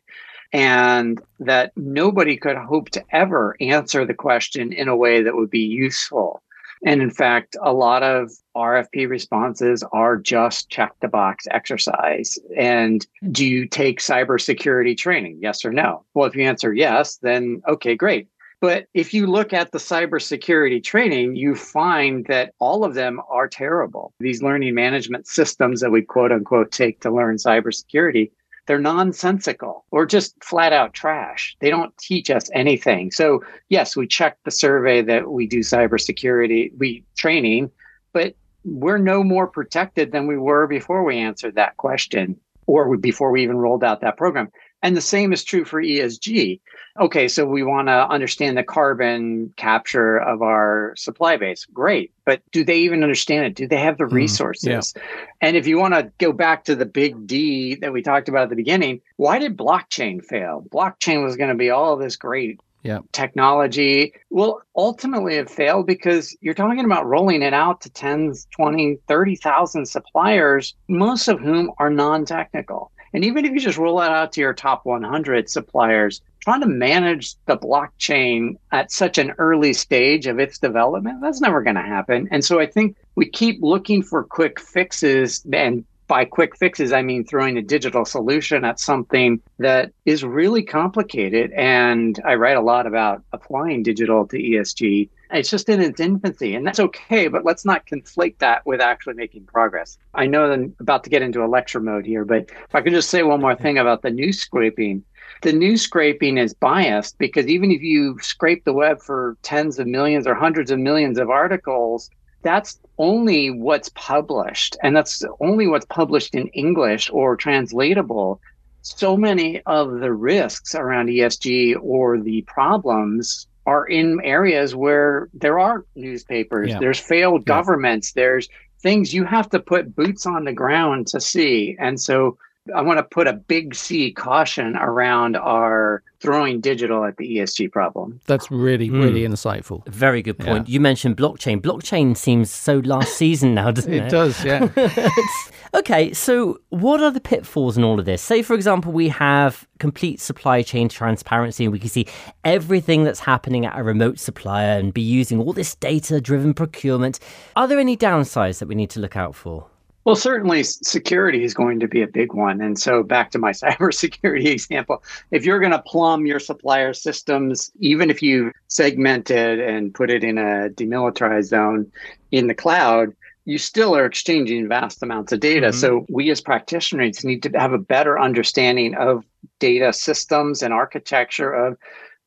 and 0.53 1.23
that 1.41 1.73
nobody 1.75 2.37
could 2.37 2.59
hope 2.59 2.91
to 2.91 3.03
ever 3.13 3.57
answer 3.61 4.05
the 4.05 4.13
question 4.13 4.75
in 4.75 4.89
a 4.89 4.97
way 4.97 5.23
that 5.23 5.37
would 5.37 5.51
be 5.51 5.59
useful. 5.59 6.43
And 6.87 7.01
in 7.01 7.11
fact, 7.11 7.57
a 7.63 7.73
lot 7.73 8.03
of 8.03 8.31
RFP 8.55 9.09
responses 9.09 9.83
are 9.91 10.19
just 10.19 10.69
check 10.69 10.93
the 11.01 11.09
box 11.09 11.47
exercise. 11.51 12.39
And 12.59 13.07
do 13.31 13.47
you 13.47 13.67
take 13.67 14.01
cybersecurity 14.01 14.99
training? 14.99 15.39
Yes 15.41 15.65
or 15.65 15.73
no? 15.73 16.05
Well, 16.13 16.29
if 16.29 16.37
you 16.37 16.45
answer 16.45 16.75
yes, 16.75 17.17
then 17.17 17.63
okay, 17.67 17.95
great. 17.95 18.29
But 18.65 18.87
if 18.95 19.13
you 19.13 19.27
look 19.27 19.53
at 19.53 19.73
the 19.73 19.79
cybersecurity 19.79 20.83
training, 20.83 21.37
you 21.37 21.55
find 21.55 22.25
that 22.29 22.55
all 22.59 22.83
of 22.83 22.95
them 22.95 23.21
are 23.29 23.47
terrible. 23.47 24.15
These 24.21 24.43
learning 24.43 24.75
management 24.75 25.27
systems 25.27 25.83
that 25.83 25.91
we 25.91 26.01
quote 26.01 26.33
unquote 26.33 26.73
take 26.73 27.03
to 27.03 27.11
learn 27.11 27.37
cybersecurity, 27.37 28.31
they're 28.67 28.79
nonsensical 28.79 29.85
or 29.91 30.07
just 30.07 30.43
flat 30.43 30.73
out 30.73 30.95
trash. 30.95 31.55
They 31.61 31.69
don't 31.69 31.95
teach 31.99 32.31
us 32.31 32.49
anything. 32.55 33.11
So, 33.11 33.45
yes, 33.69 33.99
we 33.99 34.07
check 34.07 34.39
the 34.47 34.51
survey 34.51 35.03
that 35.03 35.31
we 35.31 35.47
do 35.47 35.59
cybersecurity, 35.59 36.71
we 36.79 37.05
training, 37.19 37.71
but 38.15 38.35
we're 38.65 38.97
no 38.97 39.23
more 39.23 39.47
protected 39.47 40.11
than 40.11 40.27
we 40.27 40.39
were 40.39 40.67
before 40.67 41.05
we 41.05 41.19
answered 41.19 41.57
that 41.57 41.77
question 41.77 42.41
or 42.67 42.97
before 42.97 43.31
we 43.31 43.43
even 43.43 43.59
rolled 43.59 43.85
out 43.85 44.01
that 44.01 44.17
program. 44.17 44.51
And 44.85 44.95
the 44.95 45.01
same 45.01 45.33
is 45.33 45.43
true 45.43 45.65
for 45.65 45.83
ESG. 45.83 46.61
Okay, 47.01 47.27
so 47.27 47.47
we 47.47 47.63
want 47.63 47.89
to 47.89 48.07
understand 48.07 48.59
the 48.59 48.63
carbon 48.63 49.53
capture 49.57 50.19
of 50.19 50.43
our 50.43 50.93
supply 50.95 51.39
base. 51.39 51.65
Great. 51.65 52.13
But 52.27 52.43
do 52.53 52.65
they 52.65 52.77
even 52.81 53.03
understand 53.03 53.47
it? 53.47 53.55
Do 53.55 53.67
they 53.67 53.79
have 53.79 53.97
the 53.97 54.05
resources? 54.05 54.93
Mm, 54.93 54.97
yeah. 54.97 55.03
And 55.41 55.57
if 55.57 55.67
you 55.67 55.79
want 55.79 55.95
to 55.95 56.13
go 56.19 56.33
back 56.33 56.65
to 56.65 56.77
the 56.77 56.85
big 56.85 57.27
D 57.27 57.77
that 57.77 57.95
we 57.95 58.03
talked 58.03 58.29
about 58.29 58.43
at 58.43 58.51
the 58.51 58.57
beginning, 58.57 59.01
why 59.17 59.39
did 59.39 59.57
blockchain 59.57 60.23
fail? 60.23 60.63
Blockchain 60.69 61.25
was 61.25 61.37
going 61.37 61.49
to 61.49 61.57
be 61.57 61.71
all 61.71 61.97
this 61.97 62.17
great 62.17 62.61
yeah. 62.83 62.99
technology. 63.13 64.13
Well, 64.29 64.61
ultimately 64.77 65.37
it 65.37 65.49
failed 65.49 65.87
because 65.87 66.37
you're 66.43 66.53
talking 66.53 66.85
about 66.85 67.07
rolling 67.07 67.41
it 67.41 67.55
out 67.55 67.81
to 67.81 67.91
tens, 67.91 68.47
20, 68.55 68.99
30,000 69.09 69.87
suppliers, 69.87 70.75
most 70.89 71.27
of 71.27 71.41
whom 71.41 71.73
are 71.79 71.91
non-technical. 71.91 72.93
And 73.15 73.25
even 73.25 73.45
if 73.45 73.53
you 73.53 73.61
just 73.61 73.79
roll 73.79 73.99
that 73.99 74.11
out 74.11 74.33
to 74.33 74.41
your 74.41 74.53
top 74.53 74.85
100 74.85 75.49
suppliers, 75.49 76.21
trying 76.41 76.61
to 76.61 76.67
manage 76.67 77.37
the 77.47 77.57
blockchain 77.57 78.57
at 78.73 78.91
such 78.91 79.19
an 79.19 79.33
early 79.39 79.73
stage 79.73 80.27
of 80.27 80.41
its 80.41 80.59
development, 80.59 81.21
that's 81.23 81.41
never 81.41 81.63
going 81.63 81.77
to 81.77 81.83
happen. 81.83 82.29
And 82.33 82.45
so 82.45 82.61
I 82.61 82.67
think 82.67 82.97
we 83.15 83.27
keep 83.27 83.63
looking 83.63 84.03
for 84.03 84.25
quick 84.25 84.59
fixes 84.59 85.47
and 85.53 85.85
by 86.07 86.25
quick 86.25 86.57
fixes, 86.57 86.93
I 86.93 87.03
mean 87.03 87.25
throwing 87.25 87.57
a 87.57 87.63
digital 87.63 88.05
solution 88.05 88.65
at 88.65 88.81
something 88.81 89.41
that 89.59 89.93
is 90.05 90.25
really 90.25 90.63
complicated. 90.63 91.53
And 91.53 92.21
I 92.25 92.35
write 92.35 92.57
a 92.57 92.63
lot 92.63 92.87
about 92.87 93.23
applying 93.33 93.83
digital 93.83 94.27
to 94.29 94.37
ESG. 94.37 95.09
It's 95.31 95.51
just 95.51 95.69
in 95.69 95.81
its 95.81 96.01
infancy, 96.01 96.55
and 96.55 96.67
that's 96.67 96.79
okay, 96.79 97.29
but 97.29 97.45
let's 97.45 97.65
not 97.65 97.87
conflate 97.87 98.39
that 98.39 98.65
with 98.67 98.81
actually 98.81 99.15
making 99.15 99.47
progress. 99.47 99.99
I 100.15 100.27
know 100.27 100.51
I'm 100.51 100.77
about 100.79 101.03
to 101.05 101.11
get 101.11 101.23
into 101.23 101.43
a 101.43 101.49
lecture 101.49 101.81
mode 101.81 102.07
here, 102.07 102.25
but 102.25 102.51
if 102.51 102.75
I 102.75 102.83
could 102.83 102.93
just 102.93 103.11
say 103.11 103.23
one 103.23 103.41
more 103.41 103.57
thing 103.57 103.79
about 103.79 104.03
the 104.03 104.11
news 104.11 104.41
scraping. 104.41 105.03
The 105.43 105.53
news 105.53 105.83
scraping 105.83 106.39
is 106.39 106.55
biased 106.55 107.19
because 107.19 107.47
even 107.49 107.71
if 107.71 107.83
you 107.83 108.17
scrape 108.21 108.65
the 108.65 108.73
web 108.73 109.01
for 109.01 109.37
tens 109.43 109.79
of 109.79 109.87
millions 109.87 110.27
or 110.27 110.35
hundreds 110.35 110.71
of 110.71 110.79
millions 110.79 111.19
of 111.19 111.31
articles, 111.31 112.11
that's 112.45 112.79
only 112.99 113.51
what's 113.51 113.89
published 113.95 114.77
and 114.83 114.95
that's 114.95 115.25
only 115.41 115.67
what's 115.67 115.87
published 115.87 116.35
in 116.35 116.47
english 116.49 117.11
or 117.13 117.37
translatable 117.37 118.41
so 118.83 119.17
many 119.17 119.61
of 119.63 120.01
the 120.01 120.13
risks 120.13 120.75
around 120.75 121.09
esg 121.09 121.75
or 121.83 122.21
the 122.21 122.43
problems 122.43 123.49
are 123.67 123.87
in 123.87 124.21
areas 124.23 124.77
where 124.77 125.29
there 125.35 125.59
aren't 125.59 125.87
newspapers 125.97 126.69
yeah. 126.69 126.79
there's 126.79 127.01
failed 127.01 127.43
yeah. 127.43 127.55
governments 127.57 128.13
there's 128.13 128.49
things 128.81 129.13
you 129.15 129.25
have 129.25 129.49
to 129.49 129.59
put 129.59 129.97
boots 129.97 130.27
on 130.27 130.45
the 130.45 130.53
ground 130.53 131.07
to 131.07 131.21
see 131.21 131.75
and 131.81 132.01
so 132.01 132.37
I 132.75 132.81
want 132.81 132.99
to 132.99 133.03
put 133.03 133.27
a 133.27 133.35
big 133.35 133.75
C 133.75 134.11
caution 134.13 134.77
around 134.77 135.37
our 135.37 136.03
throwing 136.25 136.59
digital 136.61 137.05
at 137.05 137.19
the 137.19 137.37
ESG 137.37 137.71
problem. 137.71 138.19
That's 138.27 138.51
really, 138.51 138.89
mm. 138.89 139.03
really 139.03 139.23
insightful. 139.23 139.87
Very 139.87 140.23
good 140.23 140.39
point. 140.39 140.67
Yeah. 140.67 140.73
You 140.73 140.81
mentioned 140.81 141.19
blockchain. 141.19 141.61
Blockchain 141.61 142.17
seems 142.17 142.51
so 142.51 142.79
last 142.79 143.13
season 143.17 143.55
now, 143.55 143.71
doesn't 143.71 143.93
it? 143.93 144.05
It 144.05 144.11
does, 144.11 144.43
yeah. 144.43 144.69
okay, 145.75 146.15
so 146.15 146.59
what 146.71 147.03
are 147.03 147.11
the 147.11 147.21
pitfalls 147.21 147.77
in 147.77 147.85
all 147.85 148.01
of 148.01 148.07
this? 148.07 148.23
Say, 148.23 148.43
for 148.43 148.55
example, 148.55 148.91
we 148.91 149.11
have 149.11 149.69
complete 149.79 150.19
supply 150.19 150.63
chain 150.63 150.89
transparency 150.89 151.65
and 151.65 151.73
we 151.73 151.79
can 151.79 151.91
see 151.91 152.07
everything 152.43 153.05
that's 153.05 153.21
happening 153.21 153.67
at 153.67 153.79
a 153.79 153.83
remote 153.83 154.19
supplier 154.19 154.79
and 154.79 154.95
be 154.95 155.03
using 155.03 155.39
all 155.39 155.53
this 155.53 155.75
data 155.75 156.23
driven 156.23 156.55
procurement. 156.55 157.21
Are 157.55 157.69
there 157.69 157.79
any 157.79 157.99
downsides 157.99 158.61
that 158.61 158.69
we 158.69 158.75
need 158.75 158.91
to 158.91 159.01
look 159.01 159.15
out 159.15 159.35
for? 159.35 159.67
Well, 160.05 160.17
certainly 160.17 160.63
security 160.63 161.45
is 161.45 161.55
going 161.55 161.81
to 161.81 161.89
be 161.89 162.03
a 162.03 162.07
big 162.07 162.35
one. 162.35 162.61
And 162.61 162.79
so 162.79 163.03
back 163.03 163.31
to 163.31 163.39
my 163.39 163.53
cybersecurity 163.53 164.47
example, 164.47 165.03
if 165.31 165.45
you're 165.45 165.61
going 165.61 165.73
to 165.73 165.83
plumb 165.83 166.27
your 166.27 166.41
supplier 166.41 166.93
systems, 166.93 167.71
even 167.79 168.11
if 168.11 168.23
you 168.23 168.53
segment 168.69 169.31
it 169.31 169.59
and 169.59 169.95
put 169.95 170.11
it 170.11 170.23
in 170.23 170.39
a 170.39 170.69
demilitarized 170.71 171.45
zone 171.45 171.91
in 172.31 172.49
the 172.49 172.55
cloud, 172.55 173.15
you 173.47 173.59
still 173.59 173.95
are 173.95 174.07
exchanging 174.07 174.69
vast 174.69 175.03
amounts 175.03 175.33
of 175.33 175.41
data. 175.41 175.69
Mm-hmm. 175.69 175.79
So 175.79 176.07
we 176.09 176.31
as 176.31 176.41
practitioners 176.41 177.25
need 177.25 177.43
to 177.43 177.51
have 177.59 177.73
a 177.73 177.79
better 177.79 178.19
understanding 178.19 178.95
of 178.95 179.25
data 179.59 179.93
systems 179.93 180.63
and 180.63 180.73
architecture 180.73 181.53
of 181.53 181.77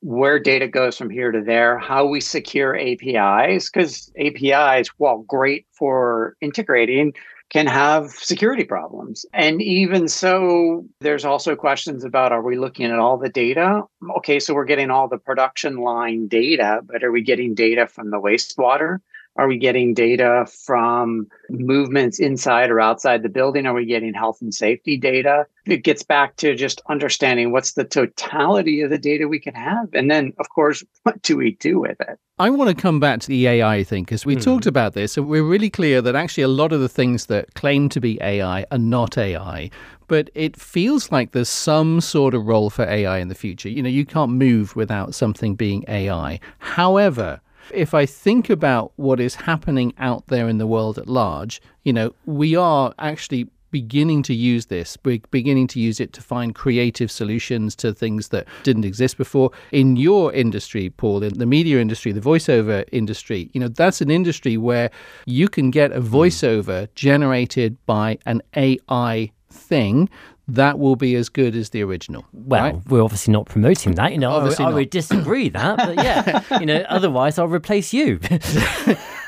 where 0.00 0.38
data 0.38 0.68
goes 0.68 0.96
from 0.96 1.10
here 1.10 1.32
to 1.32 1.42
there, 1.42 1.76
how 1.78 2.06
we 2.06 2.20
secure 2.20 2.76
APIs, 2.76 3.68
because 3.68 4.12
APIs, 4.16 4.88
while 4.98 5.18
great 5.18 5.66
for 5.72 6.36
integrating, 6.40 7.12
can 7.50 7.66
have 7.66 8.10
security 8.10 8.64
problems. 8.64 9.24
And 9.32 9.62
even 9.62 10.08
so, 10.08 10.84
there's 11.00 11.24
also 11.24 11.56
questions 11.56 12.04
about 12.04 12.32
are 12.32 12.42
we 12.42 12.58
looking 12.58 12.86
at 12.86 12.98
all 12.98 13.16
the 13.16 13.30
data? 13.30 13.82
Okay, 14.18 14.38
so 14.38 14.54
we're 14.54 14.64
getting 14.64 14.90
all 14.90 15.08
the 15.08 15.18
production 15.18 15.76
line 15.78 16.28
data, 16.28 16.80
but 16.84 17.02
are 17.02 17.12
we 17.12 17.22
getting 17.22 17.54
data 17.54 17.86
from 17.86 18.10
the 18.10 18.20
wastewater? 18.20 18.98
Are 19.38 19.46
we 19.46 19.56
getting 19.56 19.94
data 19.94 20.46
from 20.64 21.28
movements 21.48 22.18
inside 22.18 22.70
or 22.70 22.80
outside 22.80 23.22
the 23.22 23.28
building? 23.28 23.66
Are 23.66 23.74
we 23.74 23.86
getting 23.86 24.12
health 24.12 24.42
and 24.42 24.52
safety 24.52 24.96
data? 24.96 25.46
It 25.64 25.84
gets 25.84 26.02
back 26.02 26.34
to 26.38 26.56
just 26.56 26.82
understanding 26.88 27.52
what's 27.52 27.74
the 27.74 27.84
totality 27.84 28.80
of 28.80 28.90
the 28.90 28.98
data 28.98 29.28
we 29.28 29.38
can 29.38 29.54
have. 29.54 29.94
And 29.94 30.10
then, 30.10 30.32
of 30.40 30.48
course, 30.48 30.82
what 31.04 31.22
do 31.22 31.36
we 31.36 31.52
do 31.52 31.78
with 31.78 32.00
it? 32.00 32.18
I 32.40 32.50
want 32.50 32.68
to 32.68 32.80
come 32.80 33.00
back 33.00 33.20
to 33.20 33.28
the 33.28 33.48
AI 33.48 33.82
thing 33.82 34.04
because 34.04 34.24
we 34.24 34.36
mm. 34.36 34.42
talked 34.42 34.66
about 34.66 34.94
this 34.94 35.16
and 35.16 35.26
we're 35.26 35.42
really 35.42 35.70
clear 35.70 36.00
that 36.02 36.14
actually 36.14 36.44
a 36.44 36.48
lot 36.48 36.72
of 36.72 36.80
the 36.80 36.88
things 36.88 37.26
that 37.26 37.54
claim 37.54 37.88
to 37.88 38.00
be 38.00 38.16
AI 38.22 38.64
are 38.70 38.78
not 38.78 39.18
AI 39.18 39.70
but 40.08 40.30
it 40.34 40.56
feels 40.56 41.12
like 41.12 41.32
there's 41.32 41.48
some 41.48 42.00
sort 42.00 42.34
of 42.34 42.46
role 42.46 42.70
for 42.70 42.84
AI 42.84 43.18
in 43.18 43.28
the 43.28 43.34
future. 43.34 43.68
You 43.68 43.82
know, 43.82 43.90
you 43.90 44.06
can't 44.06 44.32
move 44.32 44.74
without 44.74 45.14
something 45.14 45.54
being 45.54 45.84
AI. 45.86 46.40
However, 46.58 47.40
if 47.72 47.92
I 47.92 48.06
think 48.06 48.48
about 48.48 48.92
what 48.96 49.20
is 49.20 49.34
happening 49.34 49.92
out 49.98 50.26
there 50.28 50.48
in 50.48 50.56
the 50.56 50.66
world 50.66 50.98
at 50.98 51.08
large, 51.08 51.60
you 51.84 51.92
know, 51.92 52.14
we 52.24 52.56
are 52.56 52.94
actually 52.98 53.48
beginning 53.70 54.22
to 54.24 54.34
use 54.34 54.66
this, 54.66 54.96
beginning 54.96 55.66
to 55.68 55.80
use 55.80 56.00
it 56.00 56.12
to 56.14 56.22
find 56.22 56.54
creative 56.54 57.10
solutions 57.10 57.74
to 57.76 57.92
things 57.92 58.28
that 58.28 58.46
didn't 58.62 58.84
exist 58.84 59.16
before. 59.16 59.50
In 59.72 59.96
your 59.96 60.32
industry, 60.32 60.90
Paul, 60.90 61.22
in 61.22 61.38
the 61.38 61.46
media 61.46 61.80
industry, 61.80 62.12
the 62.12 62.20
voiceover 62.20 62.84
industry, 62.92 63.50
you 63.52 63.60
know, 63.60 63.68
that's 63.68 64.00
an 64.00 64.10
industry 64.10 64.56
where 64.56 64.90
you 65.26 65.48
can 65.48 65.70
get 65.70 65.92
a 65.92 66.00
voiceover 66.00 66.88
generated 66.94 67.76
by 67.86 68.18
an 68.26 68.42
AI 68.56 69.32
thing 69.50 70.08
that 70.48 70.78
will 70.78 70.96
be 70.96 71.14
as 71.14 71.28
good 71.28 71.54
as 71.54 71.70
the 71.70 71.82
original. 71.82 72.24
Well, 72.32 72.62
right? 72.62 72.86
we're 72.88 73.02
obviously 73.02 73.32
not 73.32 73.46
promoting 73.46 73.94
that. 73.96 74.12
You 74.12 74.18
know, 74.18 74.30
obviously 74.30 74.64
I, 74.64 74.70
I 74.70 74.74
would 74.74 74.90
disagree 74.90 75.50
that, 75.50 75.76
but 75.76 75.96
yeah, 75.96 76.42
you 76.58 76.66
know, 76.66 76.84
otherwise 76.88 77.38
I'll 77.38 77.48
replace 77.48 77.92
you. 77.92 78.18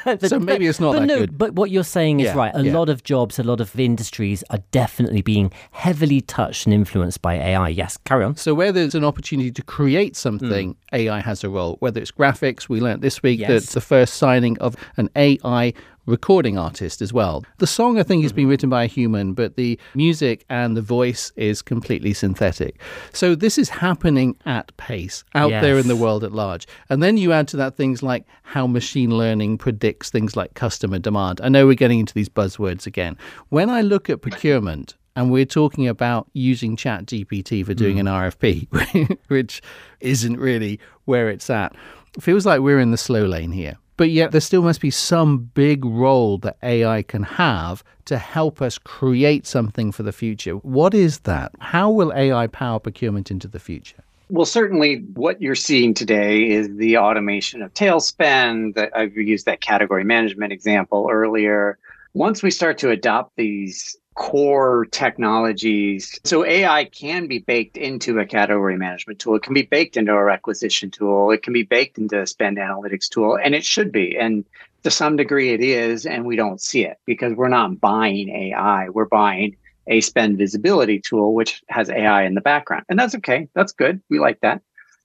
but, 0.04 0.28
so 0.28 0.38
maybe 0.38 0.66
it's 0.66 0.80
not 0.80 0.92
but 0.92 1.00
that 1.00 1.06
no, 1.06 1.18
good. 1.20 1.38
But 1.38 1.54
what 1.54 1.70
you're 1.70 1.84
saying 1.84 2.20
is 2.20 2.26
yeah, 2.26 2.36
right. 2.36 2.52
A 2.54 2.62
yeah. 2.62 2.72
lot 2.72 2.88
of 2.88 3.04
jobs, 3.04 3.38
a 3.38 3.42
lot 3.42 3.60
of 3.60 3.78
industries 3.78 4.42
are 4.50 4.60
definitely 4.70 5.22
being 5.22 5.52
heavily 5.72 6.20
touched 6.20 6.66
and 6.66 6.74
influenced 6.74 7.22
by 7.22 7.34
AI. 7.34 7.68
Yes, 7.68 7.96
carry 7.98 8.24
on. 8.24 8.36
So 8.36 8.54
where 8.54 8.72
there's 8.72 8.94
an 8.94 9.04
opportunity 9.04 9.50
to 9.52 9.62
create 9.62 10.16
something, 10.16 10.74
mm. 10.74 10.76
AI 10.92 11.20
has 11.20 11.44
a 11.44 11.48
role. 11.48 11.76
Whether 11.80 12.00
it's 12.00 12.10
graphics, 12.10 12.68
we 12.68 12.80
learned 12.80 13.02
this 13.02 13.22
week 13.22 13.40
yes. 13.40 13.48
that 13.66 13.74
the 13.74 13.80
first 13.80 14.14
signing 14.14 14.58
of 14.58 14.76
an 14.96 15.10
AI 15.16 15.72
recording 16.06 16.58
artist 16.58 17.02
as 17.02 17.12
well. 17.12 17.44
The 17.58 17.66
song, 17.66 17.98
I 17.98 18.02
think, 18.02 18.22
has 18.22 18.32
been 18.32 18.48
written 18.48 18.70
by 18.70 18.84
a 18.84 18.86
human, 18.86 19.34
but 19.34 19.56
the 19.56 19.78
music 19.94 20.44
and 20.48 20.76
the 20.76 20.82
voice 20.82 21.32
is 21.36 21.62
completely 21.62 22.12
synthetic. 22.12 22.80
So 23.12 23.34
this 23.34 23.58
is 23.58 23.68
happening 23.68 24.36
at 24.46 24.76
pace 24.76 25.24
out 25.34 25.50
yes. 25.50 25.62
there 25.62 25.78
in 25.78 25.88
the 25.88 25.96
world 25.96 26.24
at 26.24 26.32
large. 26.32 26.66
And 26.88 27.02
then 27.02 27.16
you 27.16 27.32
add 27.32 27.48
to 27.48 27.56
that 27.58 27.76
things 27.76 28.02
like 28.02 28.26
how 28.42 28.66
machine 28.66 29.16
learning 29.16 29.58
predicts 29.58 30.10
things 30.10 30.36
like 30.36 30.54
customer 30.54 30.98
demand. 30.98 31.40
I 31.42 31.48
know 31.48 31.66
we're 31.66 31.74
getting 31.74 32.00
into 32.00 32.14
these 32.14 32.28
buzzwords 32.28 32.86
again. 32.86 33.16
When 33.48 33.70
I 33.70 33.82
look 33.82 34.10
at 34.10 34.22
procurement, 34.22 34.96
and 35.16 35.30
we're 35.30 35.44
talking 35.44 35.88
about 35.88 36.28
using 36.34 36.76
chat 36.76 37.04
gpt 37.04 37.66
for 37.66 37.74
doing 37.74 37.96
mm. 37.96 38.00
an 38.00 38.06
rfp 38.06 39.18
which 39.28 39.60
isn't 39.98 40.38
really 40.38 40.78
where 41.04 41.28
it's 41.28 41.50
at 41.50 41.74
it 42.16 42.22
feels 42.22 42.46
like 42.46 42.60
we're 42.60 42.78
in 42.78 42.92
the 42.92 42.96
slow 42.96 43.24
lane 43.24 43.50
here 43.50 43.76
But 44.00 44.08
yet, 44.08 44.32
there 44.32 44.40
still 44.40 44.62
must 44.62 44.80
be 44.80 44.90
some 44.90 45.50
big 45.52 45.84
role 45.84 46.38
that 46.38 46.56
AI 46.62 47.02
can 47.02 47.22
have 47.22 47.84
to 48.06 48.16
help 48.16 48.62
us 48.62 48.78
create 48.78 49.46
something 49.46 49.92
for 49.92 50.02
the 50.02 50.10
future. 50.10 50.52
What 50.52 50.94
is 50.94 51.18
that? 51.18 51.52
How 51.58 51.90
will 51.90 52.10
AI 52.14 52.46
power 52.46 52.78
procurement 52.78 53.30
into 53.30 53.46
the 53.46 53.58
future? 53.58 54.02
Well, 54.30 54.46
certainly 54.46 55.04
what 55.12 55.42
you're 55.42 55.54
seeing 55.54 55.92
today 55.92 56.48
is 56.48 56.74
the 56.76 56.96
automation 56.96 57.60
of 57.60 57.74
tail 57.74 58.00
spend. 58.00 58.78
I've 58.96 59.14
used 59.14 59.44
that 59.44 59.60
category 59.60 60.04
management 60.04 60.50
example 60.50 61.06
earlier. 61.12 61.76
Once 62.14 62.42
we 62.42 62.50
start 62.50 62.78
to 62.78 62.88
adopt 62.88 63.36
these 63.36 63.98
core 64.14 64.86
technologies. 64.90 66.18
So 66.24 66.44
AI 66.44 66.84
can 66.84 67.26
be 67.26 67.38
baked 67.38 67.76
into 67.76 68.18
a 68.18 68.26
category 68.26 68.76
management 68.76 69.18
tool. 69.18 69.36
It 69.36 69.42
can 69.42 69.54
be 69.54 69.62
baked 69.62 69.96
into 69.96 70.12
a 70.12 70.22
requisition 70.22 70.90
tool. 70.90 71.30
It 71.30 71.42
can 71.42 71.52
be 71.52 71.62
baked 71.62 71.98
into 71.98 72.20
a 72.20 72.26
spend 72.26 72.58
analytics 72.58 73.08
tool, 73.08 73.38
and 73.42 73.54
it 73.54 73.64
should 73.64 73.92
be. 73.92 74.16
And 74.18 74.44
to 74.82 74.90
some 74.90 75.16
degree, 75.16 75.52
it 75.52 75.60
is, 75.60 76.06
and 76.06 76.24
we 76.24 76.36
don't 76.36 76.60
see 76.60 76.84
it 76.84 76.98
because 77.06 77.34
we're 77.34 77.48
not 77.48 77.80
buying 77.80 78.28
AI. 78.30 78.88
We're 78.88 79.04
buying 79.06 79.56
a 79.86 80.00
spend 80.00 80.38
visibility 80.38 81.00
tool, 81.00 81.34
which 81.34 81.62
has 81.68 81.90
AI 81.90 82.24
in 82.24 82.34
the 82.34 82.40
background. 82.40 82.84
And 82.88 82.98
that's 82.98 83.14
okay. 83.16 83.48
That's 83.54 83.72
good. 83.72 84.00
We 84.08 84.18
like 84.18 84.40
that. 84.40 84.62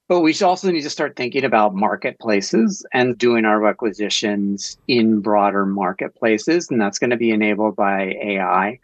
But 0.07 0.21
we 0.21 0.35
also 0.41 0.69
need 0.69 0.83
to 0.83 0.89
start 0.89 1.15
thinking 1.15 1.43
about 1.43 1.73
marketplaces 1.73 2.85
and 2.93 3.17
doing 3.17 3.43
our 3.43 3.59
requisitions 3.59 4.77
in 4.87 5.19
broader 5.19 5.65
marketplaces. 5.65 6.69
And 6.69 6.79
that's 6.79 6.99
going 6.99 7.09
to 7.09 7.17
be 7.17 7.31
enabled 7.31 7.75
by 7.75 8.13
AI. 8.21 8.79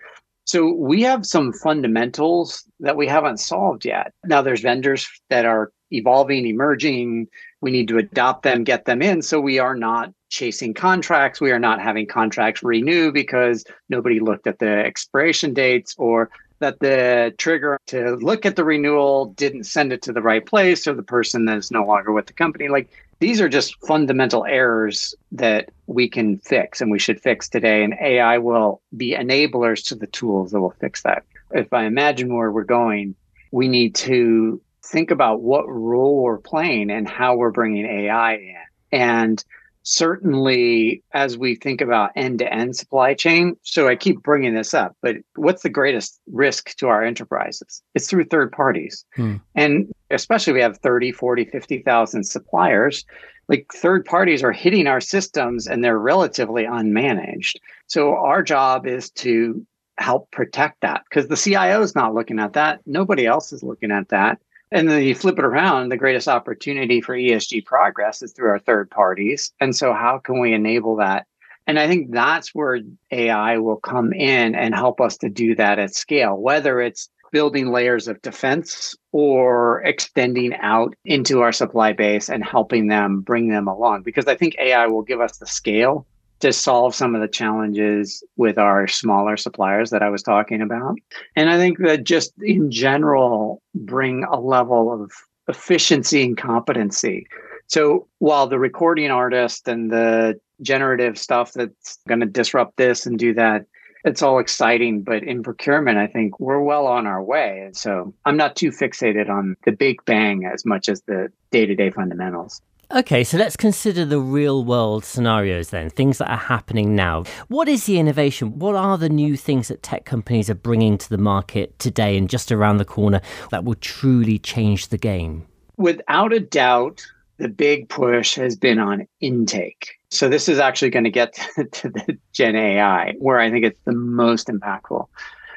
So 0.46 0.74
we 0.74 1.04
have 1.04 1.26
some 1.26 1.54
fundamentals 1.54 2.64
that 2.80 2.98
we 2.98 3.08
haven't 3.08 3.40
solved 3.40 3.86
yet. 3.86 4.14
Now 4.26 4.42
there's 4.42 4.62
vendors 4.62 5.08
that 5.30 5.46
are 5.46 5.72
evolving, 5.92 6.48
emerging. 6.48 7.28
We 7.62 7.72
need 7.72 7.88
to 7.90 8.00
adopt 8.00 8.44
them, 8.44 8.64
get 8.64 8.86
them 8.86 9.04
in. 9.04 9.22
So 9.22 9.40
we 9.40 9.60
are 9.60 9.76
not 9.76 10.12
chasing 10.30 10.74
contracts. 10.74 11.40
We 11.40 11.52
are 11.52 11.60
not 11.60 11.82
having 11.82 12.08
contracts 12.08 12.64
renew 12.64 13.12
because 13.12 13.64
nobody 13.90 14.20
looked 14.20 14.48
at 14.48 14.58
the 14.60 14.70
expiration 14.70 15.54
dates 15.54 15.94
or 15.98 16.32
that 16.62 16.80
the 16.80 17.34
trigger 17.38 17.78
to 17.88 18.16
look 18.16 18.46
at 18.46 18.56
the 18.56 18.64
renewal 18.64 19.26
didn't 19.34 19.66
send 19.66 19.92
it 19.92 20.02
to 20.04 20.14
the 20.14 20.22
right 20.22 20.46
place 20.46 20.88
or 20.88 20.94
the 20.94 21.04
person 21.04 21.46
that 21.46 21.58
is 21.58 21.72
no 21.72 21.84
longer 21.84 22.12
with 22.12 22.28
the 22.28 22.34
company. 22.34 22.70
Like 22.70 22.90
these 23.20 23.42
are 23.42 23.50
just 23.50 23.76
fundamental 23.86 24.46
errors 24.46 25.14
that 25.34 25.70
we 25.88 26.08
can 26.08 26.38
fix 26.38 26.80
and 26.80 26.90
we 26.90 27.00
should 27.00 27.20
fix 27.20 27.50
today. 27.50 27.84
And 27.84 27.96
AI 28.02 28.38
will 28.38 28.82
be 28.96 29.14
enablers 29.14 29.86
to 29.88 29.96
the 29.96 30.08
tools 30.08 30.52
that 30.52 30.62
will 30.62 30.76
fix 30.80 31.04
that. 31.04 31.24
If 31.52 31.74
I 31.74 31.86
imagine 31.86 32.34
where 32.34 32.52
we're 32.52 32.64
going, 32.64 33.16
we 33.52 33.68
need 33.68 33.96
to 33.96 34.62
think 34.84 35.12
about 35.12 35.42
what 35.42 35.68
role 35.68 36.24
we're 36.24 36.38
playing 36.38 36.90
and 36.90 37.08
how 37.08 37.36
we're 37.36 37.52
bringing 37.52 37.86
AI 37.86 38.36
in. 38.36 38.56
And 38.92 39.44
certainly 39.84 41.04
as 41.14 41.38
we 41.38 41.56
think 41.56 41.82
about 41.82 42.12
end-to-end 42.16 42.76
supply 42.76 43.14
chain 43.14 43.56
so 43.64 43.88
i 43.88 43.96
keep 43.96 44.22
bringing 44.22 44.54
this 44.54 44.74
up 44.74 44.96
but 45.02 45.16
what's 45.36 45.64
the 45.64 45.70
greatest 45.70 46.20
risk 46.32 46.76
to 46.78 46.88
our 46.88 47.04
enterprises? 47.04 47.82
It's 47.96 48.08
through 48.08 48.26
third 48.26 48.52
parties. 48.52 49.06
Hmm. 49.16 49.38
and 49.56 49.92
especially 50.10 50.54
we 50.54 50.62
have 50.62 50.78
30 50.80 51.12
40 51.12 51.46
50000 51.46 52.24
suppliers 52.24 53.06
like 53.52 53.68
third 53.74 54.06
parties 54.06 54.44
are 54.44 54.54
hitting 54.54 54.88
our 54.88 55.02
systems 55.02 55.68
and 55.68 55.84
they're 55.84 56.00
relatively 56.00 56.64
unmanaged. 56.64 57.56
So 57.88 58.16
our 58.16 58.42
job 58.44 58.88
is 58.88 59.10
to 59.12 59.66
help 59.98 60.32
protect 60.32 60.80
that 60.82 61.04
because 61.10 61.28
the 61.28 61.36
cio 61.36 61.82
is 61.82 61.94
not 61.94 62.14
looking 62.14 62.40
at 62.40 62.54
that. 62.54 62.80
Nobody 62.86 63.26
else 63.26 63.52
is 63.52 63.62
looking 63.62 63.92
at 63.92 64.08
that 64.10 64.40
and 64.72 64.90
then 64.90 65.04
you 65.04 65.14
flip 65.14 65.38
it 65.38 65.46
around, 65.46 65.90
the 65.90 65.98
greatest 65.98 66.28
opportunity 66.28 67.02
for 67.02 67.16
ESG 67.16 67.66
progress 67.66 68.22
is 68.22 68.32
through 68.32 68.50
our 68.50 68.60
third 68.60 68.90
parties. 68.90 69.52
And 69.60 69.76
so, 69.76 69.94
how 69.94 70.20
can 70.20 70.40
we 70.40 70.54
enable 70.54 70.96
that? 70.98 71.28
And 71.68 71.78
I 71.78 71.88
think 71.88 72.12
that's 72.12 72.56
where 72.56 72.80
AI 73.12 73.58
will 73.58 73.78
come 73.78 74.14
in 74.14 74.56
and 74.56 74.74
help 74.74 75.00
us 75.00 75.18
to 75.18 75.30
do 75.30 75.56
that 75.56 75.78
at 75.78 75.94
scale, 75.94 76.36
whether 76.36 76.82
it's 76.82 77.10
building 77.32 77.72
layers 77.72 78.08
of 78.08 78.22
defense 78.22 78.96
or 79.12 79.82
extending 79.84 80.54
out 80.56 80.94
into 81.06 81.42
our 81.42 81.52
supply 81.52 81.94
base 81.94 82.30
and 82.30 82.44
helping 82.44 82.88
them 82.88 83.22
bring 83.22 83.48
them 83.50 83.68
along. 83.68 84.04
Because 84.04 84.28
I 84.28 84.36
think 84.36 84.56
AI 84.60 84.88
will 84.88 85.02
give 85.02 85.22
us 85.22 85.38
the 85.38 85.48
scale 85.48 86.06
to 86.42 86.54
solve 86.54 86.94
some 86.94 87.16
of 87.16 87.22
the 87.22 87.28
challenges 87.28 88.24
with 88.38 88.58
our 88.58 88.88
smaller 88.88 89.38
suppliers 89.38 89.90
that 89.92 90.04
I 90.04 90.10
was 90.10 90.24
talking 90.24 90.62
about. 90.62 90.98
And 91.36 91.50
I 91.50 91.58
think 91.58 91.80
that 91.80 92.04
just 92.04 92.34
in 92.42 92.72
general, 92.72 93.62
bring 93.74 94.24
a 94.26 94.40
level 94.40 94.92
of 94.92 95.12
efficiency 95.48 96.24
and 96.24 96.38
competency. 96.38 97.28
So 97.68 98.08
while 98.20 98.48
the 98.48 98.60
recording 98.60 99.12
artist 99.12 99.68
and 99.68 99.92
the 99.92 100.40
generative 100.62 101.18
stuff 101.18 101.54
that's 101.54 102.00
going 102.08 102.20
to 102.20 102.26
disrupt 102.26 102.78
this 102.78 103.06
and 103.06 103.18
do 103.18 103.34
that, 103.36 103.66
it's 104.04 104.22
all 104.22 104.40
exciting. 104.40 105.04
But 105.04 105.24
in 105.24 105.44
procurement, 105.44 105.98
I 105.98 106.08
think 106.08 106.40
we're 106.40 106.62
well 106.62 106.88
on 106.88 107.08
our 107.08 107.24
way. 107.24 107.62
And 107.66 107.76
so 107.76 108.14
I'm 108.26 108.38
not 108.38 108.56
too 108.56 108.72
fixated 108.72 109.30
on 109.30 109.56
the 109.66 109.72
big 109.72 110.04
bang 110.06 110.46
as 110.46 110.66
much 110.66 110.90
as 110.90 111.02
the 111.04 111.32
day 111.52 111.66
to 111.66 111.76
day 111.76 111.92
fundamentals. 111.92 112.62
Okay, 112.94 113.24
so 113.24 113.38
let's 113.38 113.56
consider 113.56 114.04
the 114.04 114.20
real 114.20 114.66
world 114.66 115.06
scenarios 115.06 115.70
then, 115.70 115.90
things 115.90 116.18
that 116.18 116.30
are 116.30 116.36
happening 116.36 116.94
now. 116.94 117.24
What 117.48 117.70
is 117.70 117.86
the 117.86 117.98
innovation? 117.98 118.60
What 118.60 118.76
are 118.76 118.98
the 118.98 119.08
new 119.08 119.38
things 119.38 119.70
that 119.70 119.82
tech 119.82 120.04
companies 120.04 120.50
are 120.50 120.56
bringing 120.56 120.98
to 120.98 121.10
the 121.10 121.18
market 121.18 121.80
today 121.80 122.18
and 122.18 122.30
just 122.30 122.52
around 122.52 122.78
the 122.78 122.86
corner 122.86 123.22
that 123.50 123.64
will 123.64 123.76
truly 123.76 124.38
change 124.38 124.90
the 124.90 124.98
game? 124.98 125.48
Without 125.78 126.34
a 126.34 126.42
doubt, 126.42 127.02
the 127.38 127.48
big 127.48 127.88
push 127.88 128.36
has 128.36 128.58
been 128.58 128.78
on 128.78 129.08
intake. 129.22 129.94
So 130.10 130.28
this 130.28 130.50
is 130.50 130.60
actually 130.60 130.90
going 130.90 131.06
to 131.06 131.12
get 131.12 131.34
to 131.72 131.90
the 131.90 132.18
Gen 132.34 132.58
AI, 132.58 133.14
where 133.20 133.40
I 133.40 133.50
think 133.50 133.64
it's 133.64 133.80
the 133.86 133.94
most 133.94 134.48
impactful. 134.48 135.08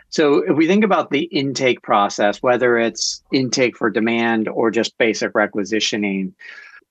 So 0.09 0.45
if 0.49 0.57
we 0.57 0.69
think 0.69 0.85
about 0.85 1.11
the 1.11 1.25
intake 1.25 1.83
process, 1.83 2.41
whether 2.41 2.79
it's 2.79 3.25
intake 3.33 3.77
for 3.77 3.91
demand 3.91 4.47
or 4.47 4.71
just 4.71 4.97
basic 4.99 5.35
requisitioning, 5.35 6.37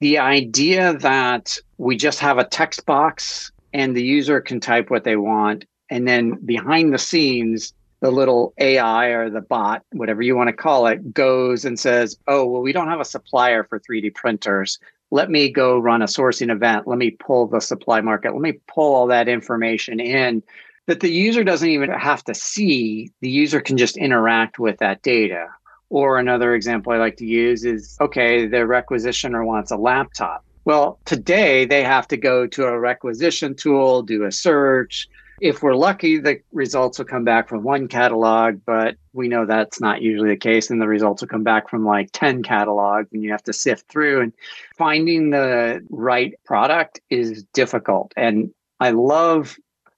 the 0.03 0.19
idea 0.19 0.97
that 0.97 1.57
we 1.77 1.95
just 1.95 2.19
have 2.19 2.37
a 2.37 2.43
text 2.43 2.85
box 2.85 3.53
and 3.71 3.95
the 3.95 4.03
user 4.03 4.41
can 4.41 4.59
type 4.59 4.89
what 4.89 5.05
they 5.05 5.15
want. 5.15 5.63
And 5.89 6.05
then 6.05 6.33
behind 6.45 6.93
the 6.93 6.97
scenes 6.97 7.73
the 8.01 8.11
little 8.11 8.53
ai 8.57 9.05
or 9.05 9.29
the 9.29 9.39
bot 9.39 9.81
whatever 9.93 10.21
you 10.21 10.35
want 10.35 10.49
to 10.49 10.53
call 10.53 10.87
it 10.87 11.13
goes 11.13 11.63
and 11.63 11.79
says 11.79 12.17
oh 12.27 12.45
well 12.45 12.61
we 12.61 12.73
don't 12.73 12.89
have 12.89 12.99
a 12.99 13.05
supplier 13.05 13.63
for 13.63 13.79
3d 13.79 14.13
printers. 14.13 14.77
Let 15.09 15.29
me 15.29 15.49
go 15.49 15.79
run 15.79 16.01
a 16.01 16.05
sourcing 16.05 16.51
event. 16.51 16.85
Let 16.85 16.97
me 16.97 17.11
pull 17.11 17.47
the 17.47 17.61
supply 17.61 18.01
market. 18.01 18.33
Let 18.33 18.41
me 18.41 18.59
pull 18.67 18.95
all 18.95 19.07
that 19.07 19.29
information 19.29 20.01
in 20.01 20.43
that 20.87 20.99
the 20.99 21.11
user 21.11 21.45
doesn't 21.45 21.69
even 21.69 21.91
have 21.91 22.25
to 22.25 22.35
see. 22.35 23.09
The 23.21 23.29
user 23.29 23.61
can 23.61 23.77
just 23.77 23.95
interact 23.95 24.59
with 24.59 24.79
that 24.79 25.01
data 25.01 25.47
or 25.93 26.17
another 26.17 26.55
example 26.55 26.91
I 26.91 26.97
like 26.97 27.17
to 27.17 27.25
use 27.25 27.63
is 27.63 27.95
okay, 28.01 28.47
the 28.47 28.65
requisitioner 28.65 29.45
wants 29.45 29.69
a 29.69 29.77
laptop. 29.77 30.43
Well, 30.65 30.97
today 31.05 31.65
they 31.65 31.83
have 31.83 32.07
to 32.07 32.17
go 32.17 32.47
to 32.47 32.65
a 32.65 32.79
requisition 32.79 33.53
tool, 33.53 34.01
do 34.01 34.23
a 34.23 34.31
search. 34.31 35.07
If 35.39 35.61
we're 35.61 35.75
lucky, 35.75 36.17
the 36.17 36.39
results 36.51 36.97
will 36.97 37.05
come 37.05 37.23
back 37.23 37.47
from 37.47 37.61
one 37.61 37.87
catalog, 37.87 38.59
but 38.65 38.95
we 39.13 39.27
know 39.27 39.45
that's 39.45 39.79
not 39.79 40.01
usually 40.01 40.29
the 40.29 40.35
case. 40.35 40.71
And 40.71 40.81
the 40.81 40.87
results 40.87 41.21
will 41.21 41.27
come 41.27 41.43
back 41.43 41.69
from 41.69 41.85
like 41.85 42.09
10 42.11 42.41
catalogs, 42.41 43.09
and 43.13 43.21
you 43.21 43.29
have 43.29 43.43
to 43.43 43.53
sift 43.53 43.87
through. 43.87 44.21
And 44.21 44.33
finding 44.75 45.29
the 45.29 45.85
right 45.91 46.33
product 46.43 47.01
is 47.11 47.43
difficult. 47.53 48.13
And 48.17 48.51
I 48.79 48.89
love 48.91 49.57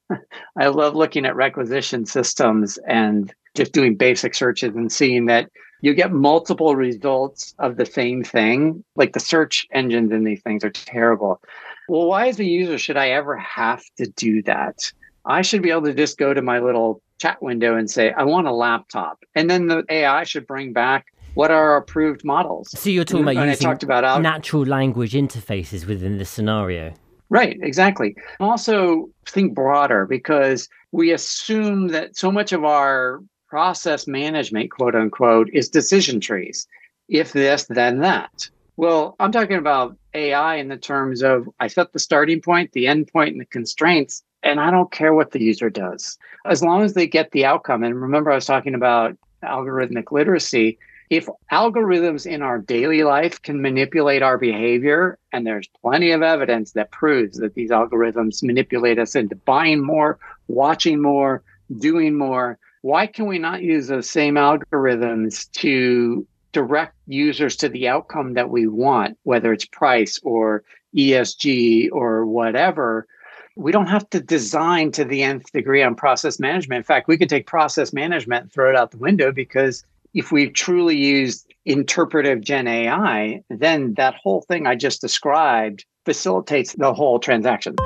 I 0.58 0.68
love 0.68 0.94
looking 0.94 1.26
at 1.26 1.38
requisition 1.38 2.06
systems 2.06 2.78
and 2.86 3.34
just 3.56 3.72
doing 3.72 3.96
basic 3.96 4.36
searches 4.36 4.76
and 4.76 4.92
seeing 4.92 5.28
that 5.28 5.50
you 5.82 5.94
get 5.94 6.12
multiple 6.12 6.76
results 6.76 7.54
of 7.60 7.78
the 7.78 7.86
same 7.86 8.24
thing. 8.24 8.84
Like 8.96 9.14
the 9.14 9.20
search 9.20 9.68
engines 9.72 10.12
in 10.12 10.24
these 10.24 10.42
things 10.42 10.64
are 10.64 10.70
terrible. 10.70 11.42
Well, 11.88 12.08
why 12.08 12.28
as 12.28 12.40
a 12.40 12.46
user 12.46 12.78
should 12.78 12.98
I 12.98 13.10
ever 13.10 13.38
have 13.38 13.84
to 13.98 14.08
do 14.08 14.42
that? 14.44 14.92
I 15.26 15.42
should 15.42 15.62
be 15.62 15.72
able 15.72 15.84
to 15.84 15.94
just 15.94 16.18
go 16.18 16.34
to 16.34 16.42
my 16.42 16.60
little 16.60 17.02
chat 17.20 17.42
window 17.42 17.76
and 17.78 17.90
say, 17.90 18.12
I 18.12 18.24
want 18.24 18.48
a 18.48 18.54
laptop. 18.54 19.24
And 19.36 19.50
then 19.50 19.68
the 19.68 19.84
AI 19.90 20.24
should 20.24 20.48
bring 20.48 20.74
back 20.74 21.08
what 21.36 21.52
are 21.52 21.78
approved 21.78 22.24
models. 22.24 22.70
So 22.80 22.90
you're 22.90 23.04
talking 23.04 23.24
about 23.24 23.36
using 23.36 23.68
I 23.68 23.72
talked 23.72 23.84
about 23.84 24.22
natural 24.22 24.66
language 24.66 25.14
interfaces 25.14 25.86
within 25.86 26.18
the 26.18 26.26
scenario. 26.26 26.94
Right, 27.30 27.58
exactly. 27.62 28.16
Also, 28.40 29.10
think 29.28 29.54
broader 29.54 30.06
because 30.06 30.70
we 30.92 31.12
assume 31.12 31.90
that 31.90 32.16
so 32.16 32.32
much 32.32 32.54
of 32.54 32.64
our 32.64 33.22
process 33.56 34.06
management, 34.06 34.70
quote 34.70 34.96
unquote, 34.96 35.50
is 35.54 35.70
decision 35.70 36.20
trees. 36.20 36.68
If 37.08 37.32
this, 37.32 37.64
then 37.70 38.00
that. 38.00 38.50
Well, 38.76 39.16
I'm 39.18 39.32
talking 39.32 39.56
about 39.56 39.96
AI 40.14 40.56
in 40.56 40.68
the 40.68 40.76
terms 40.76 41.24
of 41.24 41.48
I 41.62 41.68
set 41.68 41.94
the 41.94 42.00
starting 42.00 42.42
point, 42.42 42.74
the 42.74 42.88
end 42.88 43.08
point, 43.08 43.32
and 43.32 43.40
the 43.40 43.46
constraints, 43.46 44.24
and 44.44 44.60
I 44.60 44.72
don't 44.72 44.92
care 44.92 45.14
what 45.14 45.32
the 45.32 45.42
user 45.42 45.70
does. 45.70 46.18
As 46.46 46.62
long 46.62 46.84
as 46.84 46.96
they 46.96 47.08
get 47.08 47.32
the 47.32 47.46
outcome. 47.46 47.86
And 47.86 48.02
remember, 48.02 48.30
I 48.30 48.36
was 48.36 48.46
talking 48.46 48.76
about 48.76 49.16
algorithmic 49.42 50.12
literacy. 50.12 50.78
if 51.10 51.30
algorithms 51.50 52.26
in 52.26 52.42
our 52.42 52.60
daily 52.60 53.04
life 53.04 53.42
can 53.42 53.62
manipulate 53.62 54.22
our 54.22 54.38
behavior, 54.38 55.18
and 55.32 55.48
there's 55.48 55.70
plenty 55.82 56.12
of 56.12 56.22
evidence 56.22 56.74
that 56.74 56.92
proves 56.92 57.38
that 57.38 57.54
these 57.54 57.70
algorithms 57.70 58.44
manipulate 58.44 59.00
us 59.00 59.16
into 59.16 59.36
buying 59.38 59.82
more, 59.82 60.20
watching 60.50 61.02
more, 61.02 61.42
doing 61.80 62.18
more, 62.18 62.60
why 62.86 63.08
can 63.08 63.26
we 63.26 63.40
not 63.40 63.64
use 63.64 63.88
those 63.88 64.08
same 64.08 64.36
algorithms 64.36 65.50
to 65.54 66.24
direct 66.52 66.94
users 67.08 67.56
to 67.56 67.68
the 67.68 67.88
outcome 67.88 68.36
that 68.36 68.52
we 68.52 68.68
want, 68.68 69.18
whether 69.24 69.52
it's 69.52 69.66
price 69.66 70.20
or 70.22 70.64
ESG 70.96 71.90
or 71.92 72.28
whatever? 72.28 73.08
We 73.56 73.72
don't 73.72 73.88
have 73.88 74.08
to 74.12 74.20
design 74.20 74.92
to 74.92 75.04
the 75.04 75.24
nth 75.24 75.52
degree 75.52 75.82
on 75.82 75.96
process 75.96 76.40
management. 76.40 76.78
In 76.78 76.84
fact, 76.84 77.08
we 77.08 77.18
could 77.18 77.28
take 77.28 77.48
process 77.48 77.92
management 77.92 78.44
and 78.44 78.54
throw 78.54 78.70
it 78.70 78.76
out 78.76 78.92
the 78.92 78.98
window 78.98 79.32
because 79.32 79.84
if 80.14 80.32
we've 80.32 80.54
truly 80.54 80.96
used 80.96 81.52
interpretive 81.66 82.42
Gen 82.42 82.68
AI, 82.68 83.42
then 83.50 83.96
that 83.96 84.14
whole 84.14 84.42
thing 84.42 84.68
I 84.68 84.76
just 84.76 85.02
described 85.02 85.86
facilitates 86.06 86.74
the 86.74 86.94
whole 86.94 87.18
transaction. 87.18 87.78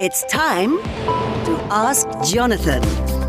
It's 0.00 0.22
time 0.30 0.78
to 0.78 1.58
ask 1.72 2.06
Jonathan. 2.24 3.21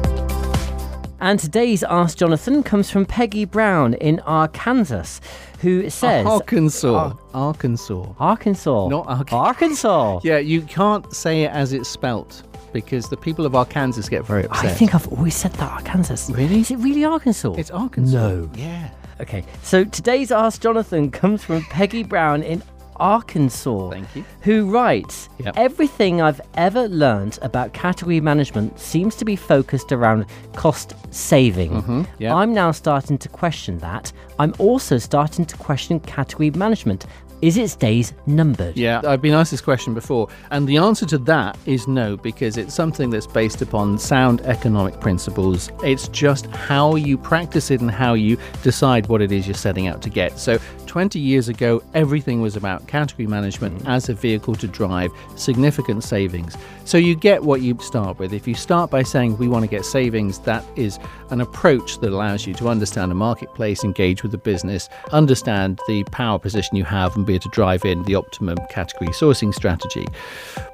And 1.24 1.40
today's 1.40 1.84
Ask 1.84 2.18
Jonathan 2.18 2.64
comes 2.64 2.92
from 2.92 3.06
Peggy 3.06 3.46
Brown 3.46 3.94
in 3.94 4.20
Arkansas, 4.26 5.22
who 5.62 5.86
ah, 5.86 5.90
says 5.90 6.26
Arkansas. 6.26 7.14
Ah. 7.34 7.48
Arkansas. 7.48 8.14
Arkansas. 8.20 8.90
Not 8.90 9.08
Arkansas. 9.08 9.38
Arkansas. 9.48 10.20
Yeah, 10.26 10.40
you 10.40 10.64
can't 10.64 11.14
say 11.16 11.44
it 11.44 11.52
as 11.52 11.72
it's 11.72 11.88
spelt 11.88 12.44
because 12.74 13.08
the 13.08 13.16
people 13.16 13.46
of 13.46 13.56
Arkansas 13.56 14.10
get 14.10 14.26
very 14.26 14.44
upset. 14.48 14.66
I 14.66 14.74
think 14.74 14.94
I've 14.94 15.08
always 15.14 15.34
said 15.34 15.54
that 15.54 15.72
Arkansas. 15.72 16.34
Really? 16.34 16.60
Is 16.60 16.72
it 16.72 16.80
really 16.80 17.06
Arkansas? 17.06 17.54
it's 17.54 17.72
Arkansas. 17.72 18.18
No. 18.18 18.50
Yeah. 18.56 18.90
Okay, 19.22 19.46
so 19.62 19.86
today's 19.86 20.30
Ask 20.30 20.62
Jonathan 20.62 21.10
comes 21.10 21.42
from 21.42 21.64
Peggy 21.70 22.04
Brown 22.04 22.44
in 22.44 22.62
Arkansas. 22.97 23.89
Thank 23.89 24.15
you. 24.15 24.25
Who 24.41 24.69
writes 24.71 25.29
Yep. 25.39 25.58
Everything 25.58 26.21
I've 26.21 26.41
ever 26.56 26.88
learned 26.88 27.39
about 27.41 27.73
category 27.73 28.21
management 28.21 28.79
seems 28.79 29.15
to 29.15 29.25
be 29.25 29.36
focused 29.36 29.91
around 29.91 30.25
cost 30.56 30.93
saving. 31.12 31.71
Mm-hmm. 31.71 32.03
yep. 32.19 32.34
I'm 32.34 32.53
now 32.53 32.71
starting 32.71 33.17
to 33.17 33.29
question 33.29 33.77
that. 33.79 34.12
I'm 34.39 34.53
also 34.58 34.97
starting 34.97 35.45
to 35.45 35.58
question 35.58 35.99
category 35.99 36.51
management. 36.51 37.06
Is 37.43 37.58
its 37.58 37.75
days 37.75 38.13
numbered? 38.25 38.77
Yeah, 38.77 39.01
I've 39.06 39.21
been 39.21 39.34
asked 39.34 39.51
this 39.51 39.60
question 39.60 39.93
before, 39.93 40.29
and 40.51 40.65
the 40.65 40.77
answer 40.77 41.06
to 41.08 41.17
that 41.17 41.58
is 41.65 41.89
no, 41.89 42.15
because 42.15 42.56
it's 42.56 42.73
something 42.73 43.10
that's 43.10 43.27
based 43.27 43.62
upon 43.62 43.99
sound 43.99 44.39
economic 44.43 45.01
principles. 45.01 45.69
It's 45.84 46.08
just 46.08 46.45
how 46.45 46.95
you 46.95 47.17
practice 47.17 47.69
it 47.69 47.82
and 47.82 47.91
how 47.91 48.13
you 48.13 48.38
decide 48.62 49.08
what 49.08 49.21
it 49.21 49.34
is 49.34 49.45
you're 49.45 49.56
setting 49.56 49.88
out 49.88 50.01
to 50.03 50.10
get. 50.10 50.39
So, 50.39 50.58
20 50.86 51.19
years 51.19 51.49
ago, 51.49 51.84
everything 51.93 52.39
was 52.39 52.56
about 52.56 52.88
category 52.88 53.27
management 53.27 53.79
mm-hmm. 53.79 53.88
as 53.89 54.08
a 54.08 54.13
vehicle 54.13 54.56
to 54.56 54.67
drive 54.67 55.12
significant 55.36 56.06
savings. 56.06 56.56
So, 56.86 56.97
you 56.97 57.13
get 57.13 57.43
what 57.43 57.60
you 57.60 57.77
start 57.82 58.19
with. 58.19 58.32
If 58.32 58.47
you 58.47 58.56
start 58.56 58.89
by 58.89 59.03
saying, 59.03 59.38
We 59.38 59.49
want 59.49 59.63
to 59.63 59.69
get 59.69 59.84
savings, 59.84 60.39
that 60.39 60.63
is 60.77 60.97
an 61.29 61.41
approach 61.41 61.99
that 61.99 62.13
allows 62.13 62.47
you 62.47 62.53
to 62.53 62.69
understand 62.69 63.12
a 63.12 63.15
marketplace, 63.15 63.84
engage 63.84 64.23
with 64.23 64.32
the 64.32 64.38
business, 64.38 64.88
understand 65.12 65.82
the 65.89 66.06
power 66.06 66.39
position 66.39 66.77
you 66.77 66.86
have, 66.86 67.17
and 67.17 67.25
be 67.25 67.33
to 67.39 67.50
drive 67.50 67.86
in 67.86 68.04
the 68.04 68.15
optimum 68.15 68.58
category 68.69 69.12
sourcing 69.12 69.54
strategy. 69.54 70.06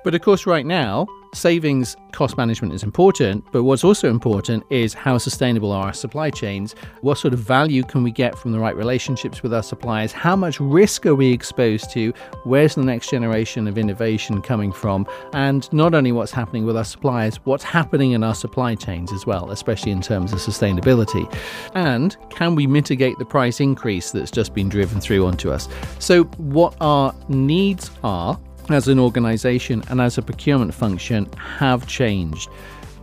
But 0.04 0.15
of 0.15 0.22
course, 0.22 0.45
right 0.45 0.65
now, 0.65 1.08
savings 1.34 1.96
cost 2.12 2.38
management 2.38 2.74
is 2.74 2.84
important, 2.84 3.46
but 3.52 3.63
what's 3.63 3.84
also 3.84 4.10
important 4.10 4.63
is 4.70 4.94
how 4.94 5.18
sustainable 5.18 5.72
are 5.72 5.88
our 5.88 5.94
supply 5.94 6.30
chains? 6.30 6.76
What 7.02 7.18
sort 7.18 7.34
of 7.34 7.39
value 7.39 7.84
can 7.84 8.04
we 8.04 8.12
get 8.12 8.38
from 8.38 8.52
the 8.52 8.60
right 8.60 8.76
relationships 8.76 9.44
with 9.44 9.54
our 9.54 9.63
suppliers? 9.63 10.12
How 10.12 10.36
much 10.36 10.60
risk 10.60 11.06
are 11.06 11.15
we 11.15 11.32
exposed 11.32 11.92
to? 11.92 12.13
Where's 12.44 12.76
the 12.76 12.84
next 12.84 13.10
generation 13.10 13.68
of 13.68 13.78
innovation 13.78 14.42
coming 14.42 14.72
from? 14.72 15.08
And 15.34 15.72
not 15.72 15.94
only 15.94 16.12
what's 16.12 16.32
happening 16.32 16.65
with 16.65 16.76
our 16.76 16.84
suppliers, 16.84 17.38
what's 17.46 17.63
happening 17.63 18.12
in 18.12 18.24
our 18.24 18.36
supply 18.36 18.76
chains 18.76 19.12
as 19.12 19.26
well, 19.26 19.52
especially 19.52 19.92
in 19.92 20.02
terms 20.02 20.34
of 20.34 20.39
sustainability. 20.39 21.32
And 21.76 22.18
can 22.30 22.56
we 22.56 22.68
mitigate 22.68 23.18
the 23.20 23.26
price 23.26 23.60
increase 23.60 24.12
that's 24.12 24.32
just 24.32 24.54
been 24.54 24.70
driven 24.70 25.00
through 25.00 25.26
onto 25.26 25.52
us? 25.52 25.70
So, 26.00 26.24
what 26.24 26.76
our 26.82 27.13
needs 27.28 27.92
are 28.04 28.39
as 28.75 28.88
an 28.88 28.99
organization 28.99 29.84
and 29.89 30.01
as 30.01 30.17
a 30.17 30.21
procurement 30.21 30.73
function 30.73 31.32
have 31.34 31.88
changed. 31.88 32.49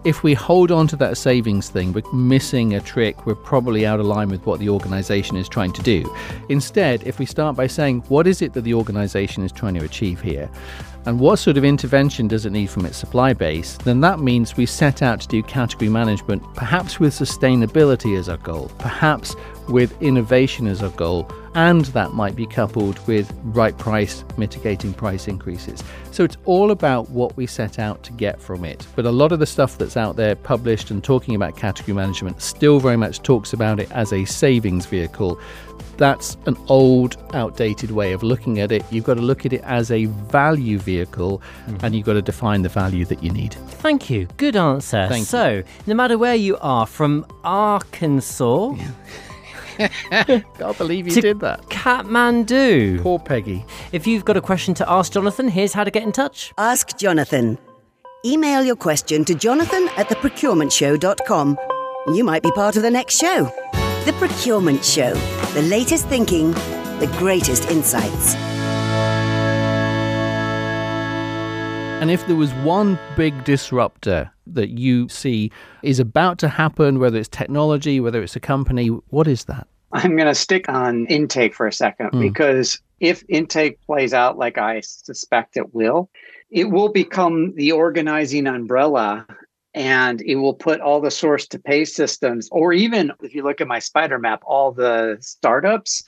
If 0.04 0.22
we 0.22 0.34
hold 0.34 0.70
on 0.70 0.86
to 0.88 0.96
that 0.96 1.16
savings 1.16 1.68
thing, 1.68 1.92
we're 1.92 2.12
missing 2.12 2.74
a 2.74 2.80
trick. 2.80 3.26
We're 3.26 3.34
probably 3.34 3.84
out 3.84 3.98
of 3.98 4.06
line 4.06 4.28
with 4.28 4.46
what 4.46 4.60
the 4.60 4.68
organization 4.68 5.36
is 5.36 5.48
trying 5.48 5.72
to 5.72 5.82
do. 5.82 6.08
Instead, 6.48 7.04
if 7.04 7.18
we 7.18 7.26
start 7.26 7.56
by 7.56 7.66
saying, 7.66 8.04
what 8.06 8.28
is 8.28 8.40
it 8.40 8.52
that 8.52 8.60
the 8.60 8.74
organization 8.74 9.42
is 9.42 9.50
trying 9.50 9.74
to 9.74 9.84
achieve 9.84 10.20
here? 10.20 10.48
And 11.06 11.18
what 11.18 11.40
sort 11.40 11.56
of 11.56 11.64
intervention 11.64 12.28
does 12.28 12.46
it 12.46 12.50
need 12.50 12.70
from 12.70 12.86
its 12.86 12.96
supply 12.96 13.32
base? 13.32 13.78
Then 13.78 14.00
that 14.02 14.20
means 14.20 14.56
we 14.56 14.66
set 14.66 15.02
out 15.02 15.20
to 15.22 15.28
do 15.28 15.42
category 15.42 15.88
management, 15.88 16.42
perhaps 16.54 17.00
with 17.00 17.12
sustainability 17.12 18.16
as 18.16 18.28
our 18.28 18.36
goal, 18.38 18.70
perhaps 18.78 19.34
with 19.68 20.00
innovation 20.00 20.66
as 20.66 20.82
a 20.82 20.90
goal, 20.90 21.30
and 21.54 21.86
that 21.86 22.12
might 22.12 22.36
be 22.36 22.46
coupled 22.46 23.04
with 23.06 23.32
right 23.42 23.76
price 23.78 24.24
mitigating 24.36 24.92
price 24.92 25.26
increases. 25.26 25.82
So 26.10 26.24
it's 26.24 26.36
all 26.44 26.70
about 26.70 27.10
what 27.10 27.36
we 27.36 27.46
set 27.46 27.78
out 27.78 28.02
to 28.04 28.12
get 28.12 28.40
from 28.40 28.64
it. 28.64 28.86
But 28.94 29.06
a 29.06 29.10
lot 29.10 29.32
of 29.32 29.38
the 29.38 29.46
stuff 29.46 29.78
that's 29.78 29.96
out 29.96 30.16
there 30.16 30.34
published 30.34 30.90
and 30.90 31.02
talking 31.02 31.34
about 31.34 31.56
category 31.56 31.94
management 31.94 32.42
still 32.42 32.78
very 32.78 32.96
much 32.96 33.22
talks 33.22 33.52
about 33.52 33.80
it 33.80 33.90
as 33.92 34.12
a 34.12 34.24
savings 34.24 34.86
vehicle. 34.86 35.40
That's 35.96 36.36
an 36.44 36.56
old, 36.68 37.16
outdated 37.32 37.90
way 37.90 38.12
of 38.12 38.22
looking 38.22 38.60
at 38.60 38.70
it. 38.70 38.84
You've 38.90 39.04
got 39.04 39.14
to 39.14 39.22
look 39.22 39.46
at 39.46 39.52
it 39.52 39.62
as 39.62 39.90
a 39.90 40.04
value 40.04 40.78
vehicle 40.78 41.40
mm-hmm. 41.66 41.84
and 41.84 41.94
you've 41.94 42.04
got 42.04 42.14
to 42.14 42.22
define 42.22 42.62
the 42.62 42.68
value 42.68 43.06
that 43.06 43.22
you 43.22 43.30
need. 43.30 43.54
Thank 43.54 44.10
you. 44.10 44.28
Good 44.36 44.56
answer. 44.56 45.06
Thank 45.08 45.26
so, 45.26 45.62
no 45.86 45.94
matter 45.94 46.18
where 46.18 46.34
you 46.34 46.58
are, 46.58 46.86
from 46.86 47.26
Arkansas 47.44 48.74
Can't 50.10 50.78
believe 50.78 51.06
you 51.06 51.14
To- 51.14 51.20
did 51.20 51.40
that. 51.40 51.62
Kathmandu. 51.68 53.02
Poor 53.02 53.18
Peggy. 53.18 53.64
If 53.92 54.06
you've 54.06 54.24
got 54.24 54.36
a 54.36 54.40
question 54.40 54.74
to 54.74 54.90
ask 54.90 55.12
Jonathan, 55.12 55.48
here's 55.48 55.72
how 55.72 55.84
to 55.84 55.90
get 55.90 56.02
in 56.02 56.12
touch. 56.12 56.52
Ask 56.58 56.96
Jonathan. 56.98 57.58
Email 58.24 58.64
your 58.64 58.76
question 58.76 59.24
to 59.24 59.34
jonathan 59.34 59.88
at 59.96 60.08
theprocurementshow.com. 60.08 61.58
You 62.12 62.24
might 62.24 62.42
be 62.42 62.50
part 62.52 62.76
of 62.76 62.82
the 62.82 62.90
next 62.90 63.18
show. 63.18 63.44
The 64.04 64.14
Procurement 64.18 64.84
Show. 64.84 65.14
The 65.54 65.62
latest 65.62 66.06
thinking, 66.06 66.52
the 66.52 67.12
greatest 67.18 67.70
insights. 67.70 68.34
And 71.98 72.10
if 72.10 72.26
there 72.26 72.36
was 72.36 72.52
one 72.56 72.98
big 73.16 73.44
disruptor 73.44 74.30
that 74.46 74.78
you 74.78 75.08
see 75.08 75.50
is 75.82 75.98
about 75.98 76.38
to 76.38 76.48
happen, 76.48 76.98
whether 76.98 77.18
it's 77.18 77.28
technology, 77.28 78.00
whether 78.00 78.22
it's 78.22 78.36
a 78.36 78.40
company, 78.40 78.88
what 78.88 79.26
is 79.26 79.46
that? 79.46 79.66
I'm 79.92 80.14
going 80.14 80.28
to 80.28 80.34
stick 80.34 80.68
on 80.68 81.06
intake 81.06 81.54
for 81.54 81.66
a 81.66 81.72
second 81.72 82.10
hmm. 82.10 82.20
because 82.20 82.80
if 83.00 83.24
intake 83.28 83.80
plays 83.80 84.12
out 84.12 84.36
like 84.36 84.58
I 84.58 84.80
suspect 84.80 85.56
it 85.56 85.74
will, 85.74 86.10
it 86.50 86.70
will 86.70 86.90
become 86.90 87.54
the 87.54 87.72
organizing 87.72 88.46
umbrella 88.46 89.26
and 89.74 90.20
it 90.22 90.36
will 90.36 90.54
put 90.54 90.80
all 90.80 91.00
the 91.00 91.10
source 91.10 91.46
to 91.48 91.58
pay 91.58 91.84
systems, 91.84 92.48
or 92.50 92.72
even 92.72 93.12
if 93.22 93.34
you 93.34 93.42
look 93.42 93.60
at 93.60 93.68
my 93.68 93.78
spider 93.78 94.18
map, 94.18 94.42
all 94.46 94.72
the 94.72 95.18
startups. 95.20 96.02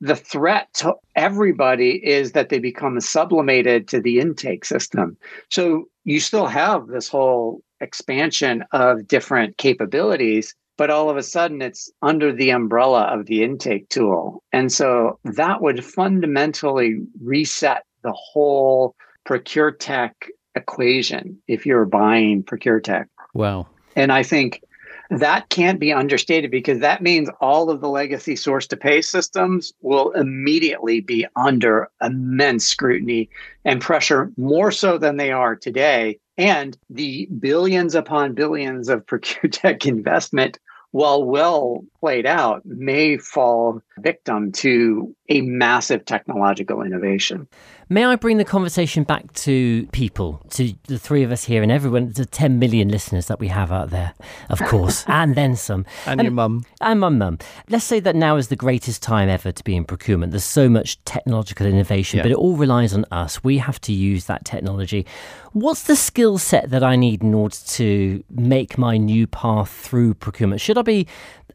The 0.00 0.16
threat 0.16 0.68
to 0.74 0.94
everybody 1.14 2.06
is 2.06 2.32
that 2.32 2.48
they 2.48 2.58
become 2.58 3.00
sublimated 3.00 3.88
to 3.88 4.00
the 4.00 4.20
intake 4.20 4.64
system. 4.64 5.16
So 5.50 5.88
you 6.04 6.20
still 6.20 6.46
have 6.46 6.88
this 6.88 7.08
whole 7.08 7.62
expansion 7.80 8.64
of 8.72 9.08
different 9.08 9.56
capabilities, 9.56 10.54
but 10.76 10.90
all 10.90 11.08
of 11.08 11.16
a 11.16 11.22
sudden 11.22 11.62
it's 11.62 11.90
under 12.02 12.32
the 12.32 12.50
umbrella 12.50 13.02
of 13.04 13.26
the 13.26 13.42
intake 13.42 13.88
tool. 13.88 14.42
And 14.52 14.70
so 14.70 15.18
that 15.24 15.62
would 15.62 15.84
fundamentally 15.84 17.00
reset 17.22 17.84
the 18.02 18.12
whole 18.12 18.94
procure 19.24 19.72
tech 19.72 20.28
equation 20.54 21.38
if 21.48 21.66
you're 21.66 21.84
buying 21.84 22.42
procure 22.42 22.80
tech. 22.80 23.08
Wow. 23.34 23.66
And 23.94 24.12
I 24.12 24.22
think 24.22 24.62
that 25.10 25.48
can't 25.48 25.78
be 25.78 25.92
understated 25.92 26.50
because 26.50 26.80
that 26.80 27.02
means 27.02 27.28
all 27.40 27.70
of 27.70 27.80
the 27.80 27.88
legacy 27.88 28.36
source 28.36 28.66
to 28.68 28.76
pay 28.76 29.00
systems 29.00 29.72
will 29.80 30.10
immediately 30.12 31.00
be 31.00 31.26
under 31.36 31.90
immense 32.02 32.66
scrutiny 32.66 33.28
and 33.64 33.80
pressure 33.80 34.32
more 34.36 34.70
so 34.70 34.98
than 34.98 35.16
they 35.16 35.30
are 35.30 35.54
today. 35.54 36.18
And 36.38 36.76
the 36.90 37.28
billions 37.38 37.94
upon 37.94 38.34
billions 38.34 38.88
of 38.88 39.06
procure 39.06 39.50
tech 39.50 39.86
investment, 39.86 40.58
while 40.90 41.24
well 41.24 41.84
played 42.00 42.26
out, 42.26 42.64
may 42.64 43.16
fall 43.16 43.82
victim 43.98 44.52
to 44.52 45.14
a 45.28 45.40
massive 45.40 46.04
technological 46.04 46.82
innovation. 46.82 47.48
May 47.88 48.04
I 48.04 48.16
bring 48.16 48.36
the 48.36 48.44
conversation 48.44 49.04
back 49.04 49.32
to 49.34 49.86
people, 49.92 50.42
to 50.50 50.74
the 50.88 50.98
three 50.98 51.22
of 51.22 51.30
us 51.30 51.44
here 51.44 51.62
and 51.62 51.70
everyone, 51.70 52.12
the 52.12 52.26
10 52.26 52.58
million 52.58 52.88
listeners 52.88 53.26
that 53.26 53.38
we 53.38 53.46
have 53.48 53.70
out 53.70 53.90
there, 53.90 54.12
of 54.50 54.60
course, 54.62 55.04
and 55.08 55.36
then 55.36 55.54
some. 55.54 55.86
And, 56.04 56.20
and 56.20 56.26
your 56.26 56.32
mum. 56.32 56.64
And 56.80 56.98
my 56.98 57.10
mum. 57.10 57.38
Let's 57.68 57.84
say 57.84 58.00
that 58.00 58.16
now 58.16 58.36
is 58.36 58.48
the 58.48 58.56
greatest 58.56 59.02
time 59.02 59.28
ever 59.28 59.52
to 59.52 59.64
be 59.64 59.76
in 59.76 59.84
procurement. 59.84 60.32
There's 60.32 60.42
so 60.42 60.68
much 60.68 61.02
technological 61.04 61.66
innovation, 61.66 62.18
yeah. 62.18 62.24
but 62.24 62.32
it 62.32 62.36
all 62.36 62.56
relies 62.56 62.92
on 62.92 63.04
us. 63.12 63.44
We 63.44 63.58
have 63.58 63.80
to 63.82 63.92
use 63.92 64.24
that 64.24 64.44
technology. 64.44 65.06
What's 65.52 65.84
the 65.84 65.96
skill 65.96 66.38
set 66.38 66.70
that 66.70 66.82
I 66.82 66.96
need 66.96 67.22
in 67.22 67.34
order 67.34 67.56
to 67.56 68.24
make 68.30 68.76
my 68.76 68.96
new 68.96 69.28
path 69.28 69.70
through 69.70 70.14
procurement? 70.14 70.60
Should 70.60 70.76
I 70.76 70.82
be 70.82 71.06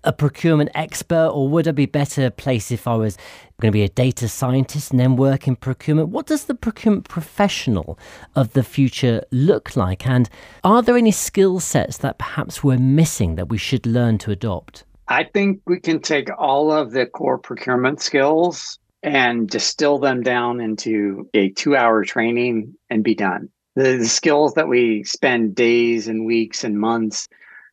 a 0.04 0.14
procurement 0.14 0.70
expert, 0.74 1.30
or 1.34 1.48
would 1.50 1.68
I 1.68 1.72
be 1.72 1.86
better 1.86 2.30
placed 2.30 2.72
if 2.72 2.88
I 2.88 2.96
was 2.96 3.18
going 3.60 3.72
to 3.72 3.76
be 3.76 3.84
a 3.84 3.90
data 3.90 4.28
scientist 4.28 4.92
and 4.92 5.00
then 5.00 5.16
work 5.16 5.48
in 5.48 5.56
procurement? 5.56 6.10
What 6.10 6.26
does 6.26 6.46
the 6.46 6.56
procurement 6.56 7.08
professional 7.08 8.00
of 8.36 8.54
the 8.54 8.64
future 8.64 9.24
look 9.32 9.76
like? 9.76 10.08
And 10.08 10.30
are 10.64 10.82
there 10.82 10.98
any 10.98 11.12
skill 11.12 11.60
sets 11.60 11.98
that 11.98 12.18
perhaps 12.18 12.64
we're 12.64 12.78
missing 12.78 13.36
that 13.36 13.50
we 13.50 13.58
should 13.58 13.86
learn 13.86 14.18
to 14.20 14.32
adopt? 14.32 14.84
I 15.08 15.26
think 15.26 15.62
we 15.68 15.80
can 15.80 16.00
take 16.00 16.30
all 16.38 16.72
of 16.72 16.92
the 16.92 17.06
core 17.06 17.38
procurement 17.38 18.02
skills 18.02 18.80
and 19.04 19.50
distill 19.50 20.00
them 20.00 20.22
down 20.22 20.62
into 20.62 21.28
a 21.34 21.50
two 21.50 21.76
hour 21.76 22.04
training 22.06 22.74
and 22.90 23.04
be 23.04 23.16
done. 23.16 23.50
The, 23.76 23.98
the 23.98 24.08
skills 24.08 24.54
that 24.56 24.68
we 24.68 25.04
spend 25.04 25.56
days 25.56 26.08
and 26.08 26.26
weeks 26.26 26.64
and 26.64 26.80
months 26.80 27.28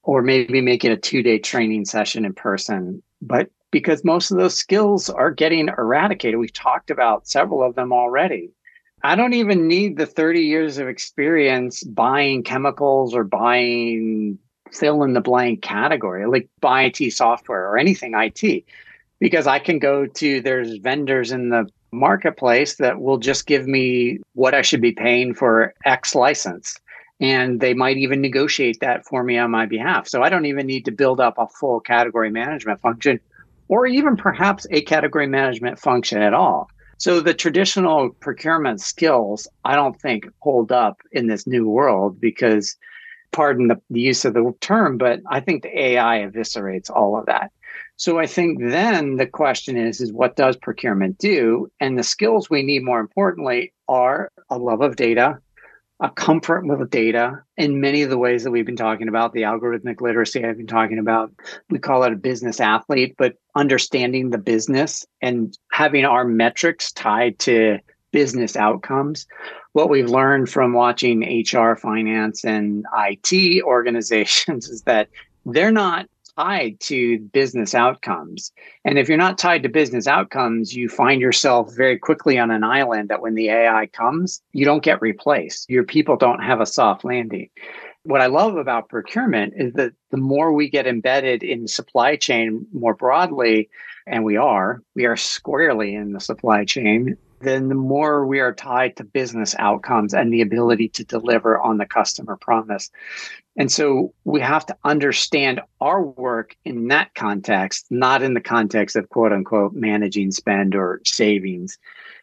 or 0.09 0.23
maybe 0.23 0.63
make 0.63 0.87
it 0.87 0.91
a 0.91 0.97
two 0.97 1.23
day 1.23 1.39
training 1.39 1.85
session 1.85 2.25
in 2.25 2.33
person. 2.33 3.03
But 3.21 3.51
because 3.71 4.03
most 4.05 4.31
of 4.31 4.39
those 4.39 4.57
skills 4.57 5.11
are 5.11 5.31
getting 5.31 5.69
eradicated, 5.69 6.41
we've 6.41 6.51
talked 6.51 6.91
about 6.91 7.29
several 7.29 7.63
of 7.63 7.75
them 7.75 7.93
already. 7.93 8.49
I 9.03 9.17
don't 9.17 9.35
even 9.35 9.69
need 9.69 9.99
the 9.99 10.07
30 10.07 10.41
years 10.41 10.79
of 10.79 10.89
experience 10.89 11.85
buying 11.85 12.43
chemicals 12.43 13.15
or 13.15 13.23
buying 13.23 14.39
fill 14.73 15.03
in 15.03 15.13
the 15.13 15.21
blank 15.21 15.61
category, 15.61 16.27
like 16.27 16.49
buy 16.63 16.85
IT 16.85 17.13
software 17.13 17.69
or 17.69 17.77
anything 17.77 18.15
IT, 18.15 18.65
because 19.19 19.47
I 19.47 19.59
can 19.59 19.79
go 19.79 20.07
to 20.07 20.41
there's 20.41 20.79
vendors 20.79 21.33
in 21.33 21.51
the 21.51 21.69
marketplace 21.93 22.77
that 22.77 23.03
will 23.03 23.19
just 23.19 23.47
give 23.47 23.67
me 23.67 24.21
what 24.33 24.55
I 24.55 24.63
should 24.63 24.81
be 24.81 24.93
paying 24.93 25.35
for 25.35 25.75
X 25.85 26.15
license 26.15 26.81
and 27.21 27.61
they 27.61 27.75
might 27.75 27.97
even 27.97 28.21
negotiate 28.21 28.81
that 28.81 29.05
for 29.07 29.25
me 29.25 29.39
on 29.39 29.51
my 29.51 29.67
behalf. 29.67 30.09
So 30.09 30.23
I 30.23 30.29
don't 30.29 30.47
even 30.47 30.67
need 30.67 30.85
to 30.85 30.93
build 30.93 31.21
up 31.21 31.35
a 31.37 31.49
full 31.49 31.81
category 31.81 32.31
management 32.31 32.81
function 32.81 33.21
or 33.69 33.87
even 33.87 34.17
perhaps 34.17 34.67
a 34.71 34.81
category 34.83 35.27
management 35.27 35.79
function 35.79 36.23
at 36.23 36.35
all. 36.35 36.71
So 36.99 37.21
the 37.21 37.35
traditional 37.35 38.11
procurement 38.11 38.81
skills, 38.81 39.47
I 39.65 39.77
don't 39.77 40.01
think 40.01 40.29
hold 40.41 40.73
up 40.73 41.01
in 41.13 41.29
this 41.29 41.47
new 41.47 41.69
world 41.69 42.21
because 42.21 42.77
pardon 43.31 43.69
the, 43.69 43.81
the 43.91 44.01
use 44.01 44.25
of 44.25 44.35
the 44.35 44.53
term, 44.61 44.99
but 44.99 45.21
I 45.29 45.41
think 45.41 45.63
the 45.63 45.81
AI 45.81 46.27
eviscerates 46.29 46.91
all 46.91 47.17
of 47.17 47.27
that. 47.27 47.53
So 47.97 48.19
I 48.19 48.27
think 48.27 48.61
then 48.61 49.17
the 49.17 49.27
question 49.27 49.77
is, 49.77 50.01
is 50.01 50.13
what 50.13 50.37
does 50.37 50.57
procurement 50.57 51.19
do? 51.19 51.71
And 51.79 51.99
the 51.99 52.03
skills 52.03 52.49
we 52.49 52.63
need 52.63 52.85
more 52.85 53.01
importantly 53.01 53.73
are 53.89 54.33
a 54.51 54.59
love 54.59 54.81
of 54.81 54.97
data, 54.97 55.39
a 56.01 56.11
comfort 56.11 56.65
with 56.65 56.91
data 56.91 57.43
in 57.57 57.81
many 57.81 58.03
of 58.03 58.11
the 58.11 58.19
ways 58.19 58.45
that 58.45 58.53
we've 58.53 58.67
been 58.67 58.77
talking 58.77 59.09
about 59.09 59.33
the 59.33 59.43
algorithmic 59.43 60.01
literacy 60.01 60.45
I've 60.45 60.57
been 60.57 60.67
talking 60.67 60.99
about. 60.99 61.33
We 61.71 61.81
call 61.81 62.05
it 62.05 62.13
a 62.13 62.17
business 62.17 62.61
athlete, 62.61 63.17
but 63.19 63.35
understanding 63.57 64.31
the 64.31 64.39
business 64.39 65.05
and 65.21 65.57
having 65.73 66.05
our 66.05 66.25
metrics 66.25 66.93
tied 66.93 67.39
to 67.41 67.79
business 68.13 68.57
outcomes. 68.57 69.27
What 69.73 69.91
we've 69.91 70.09
learned 70.09 70.49
from 70.49 70.73
watching 70.73 71.21
HR, 71.21 71.75
finance, 71.75 72.45
and 72.45 72.87
IT 72.97 73.63
organizations 73.65 74.69
is 74.69 74.83
that 74.83 75.09
they're 75.45 75.73
not 75.73 76.07
tied 76.39 76.79
to 76.79 77.19
business 77.19 77.75
outcomes. 77.75 78.53
And 78.85 78.99
if 78.99 79.09
you're 79.09 79.19
not 79.19 79.39
tied 79.39 79.65
to 79.65 79.69
business 79.69 80.07
outcomes, 80.07 80.73
you 80.75 80.89
find 80.89 81.21
yourself 81.21 81.75
very 81.75 81.99
quickly 81.99 82.39
on 82.39 82.53
an 82.53 82.63
island 82.63 83.09
that 83.09 83.21
when 83.21 83.35
the 83.35 83.49
AI 83.49 83.87
comes, 83.87 84.41
you 84.53 84.65
don't 84.65 84.83
get 84.83 85.03
replaced. 85.03 85.69
Your 85.69 85.83
people 85.83 86.17
don't 86.17 86.43
have 86.43 86.61
a 86.61 86.67
soft 86.67 87.05
landing. 87.05 87.51
What 88.05 88.21
I 88.21 88.27
love 88.27 88.57
about 88.57 88.89
procurement 88.89 89.55
is 89.57 89.73
that 89.75 89.93
the 90.11 90.17
more 90.17 90.53
we 90.53 90.71
get 90.71 90.87
embedded 90.87 91.43
in 91.43 91.67
supply 91.67 92.15
chain 92.15 92.67
more 92.73 92.95
broadly, 92.95 93.69
and 94.07 94.25
we 94.25 94.37
are, 94.37 94.81
we 94.95 95.07
are 95.07 95.17
squarely 95.17 95.95
in 95.95 96.13
the 96.13 96.21
supply 96.21 96.65
chain, 96.65 97.17
then 97.41 97.69
the 97.69 97.75
more 97.75 98.27
we 98.27 98.41
are 98.41 98.53
tied 98.53 98.97
to 98.97 99.05
business 99.05 99.55
outcomes 99.59 100.15
and 100.15 100.33
the 100.33 100.41
ability 100.41 100.89
to 100.89 101.05
deliver 101.05 101.61
on 101.61 101.79
the 101.79 101.87
customer 101.87 102.37
promise. 102.37 102.91
And 103.57 103.71
so 103.71 104.15
we 104.25 104.41
have 104.41 104.67
to 104.67 104.77
understand 104.85 105.61
our 105.81 106.03
work 106.03 106.57
in 106.65 106.89
that 106.89 107.15
context, 107.15 107.87
not 107.91 108.23
in 108.23 108.35
the 108.35 108.41
context 108.41 108.97
of 108.97 109.09
quote 109.09 109.33
unquote 109.33 109.73
managing 109.73 110.31
spend 110.31 110.75
or 110.75 111.01
savings. 111.05 111.79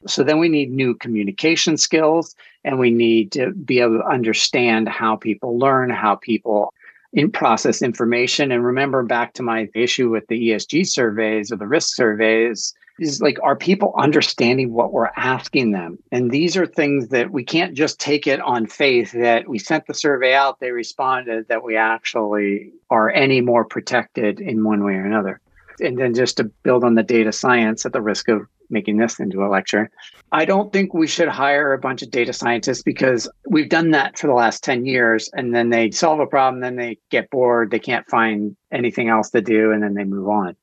So 0.08 0.24
then 0.24 0.40
we 0.40 0.50
need 0.50 0.72
new 0.72 0.96
communication 0.96 1.78
skills 1.78 2.36
and 2.64 2.80
we 2.80 2.92
need 2.92 3.32
to 3.34 3.52
be 3.52 3.80
able 3.80 4.00
to 4.00 4.08
understand 4.08 4.88
how 4.88 5.16
people 5.16 5.58
learn, 5.58 5.90
how 5.90 6.16
people 6.16 6.74
in 7.14 7.32
process 7.32 7.82
information. 7.82 8.52
And 8.52 8.66
remember 8.66 9.04
back 9.04 9.34
to 9.34 9.44
my 9.44 9.70
issue 9.74 10.10
with 10.10 10.28
the 10.28 10.50
ESG 10.50 10.88
surveys 10.88 11.52
or 11.52 11.56
the 11.56 11.68
risk 11.68 11.96
surveys 11.96 12.74
is 13.00 13.22
like 13.22 13.38
are 13.44 13.56
people 13.56 13.94
understanding 13.98 14.74
what 14.74 14.94
we're 14.94 15.12
asking 15.16 15.72
them? 15.72 15.98
And 16.12 16.32
these 16.32 16.56
are 16.56 16.66
things 16.66 17.10
that 17.10 17.32
we 17.32 17.44
can't 17.44 17.74
just 17.74 18.00
take 18.00 18.28
it 18.28 18.40
on 18.42 18.68
faith 18.68 19.12
that 19.12 19.48
we 19.48 19.60
sent 19.60 19.88
the 19.88 19.94
survey 19.94 20.34
out 20.34 20.60
they 20.60 20.72
responded 20.72 21.48
that 21.50 21.64
we 21.64 21.76
actually 21.76 22.72
are 22.90 23.10
any 23.10 23.42
more 23.42 23.66
protected 23.66 24.40
in 24.40 24.64
one 24.64 24.84
way 24.84 24.94
or 24.94 25.06
another. 25.06 25.42
And 25.80 25.98
then 25.98 26.14
just 26.14 26.38
to 26.38 26.46
build 26.46 26.84
on 26.86 26.96
the 26.96 27.04
data 27.04 27.32
science 27.32 27.86
at 27.86 27.92
the 27.92 28.02
risk 28.02 28.30
of 28.30 28.48
making 28.70 28.98
this 28.98 29.20
into 29.20 29.44
a 29.44 29.48
lecture 29.48 29.90
i 30.32 30.46
don't 30.46 30.74
think 30.74 30.94
we 30.94 31.08
should 31.08 31.28
hire 31.28 31.74
a 31.74 31.80
bunch 31.80 32.02
of 32.02 32.12
data 32.12 32.34
scientists 32.34 32.82
because 32.82 33.30
we've 33.48 33.70
done 33.70 33.92
that 33.92 34.18
for 34.18 34.28
the 34.28 34.34
last 34.34 34.64
10 34.64 34.86
years 34.86 35.30
and 35.34 35.54
then 35.54 35.70
they 35.70 35.92
solve 35.92 36.20
a 36.20 36.26
problem 36.26 36.62
then 36.62 36.76
they 36.76 36.98
get 37.10 37.30
bored 37.30 37.72
they 37.72 37.80
can't 37.80 38.08
find 38.08 38.56
anything 38.72 39.10
else 39.10 39.30
to 39.30 39.42
do 39.42 39.72
and 39.72 39.84
then 39.84 39.94
they 39.94 40.04
move 40.04 40.28
on 40.28 40.56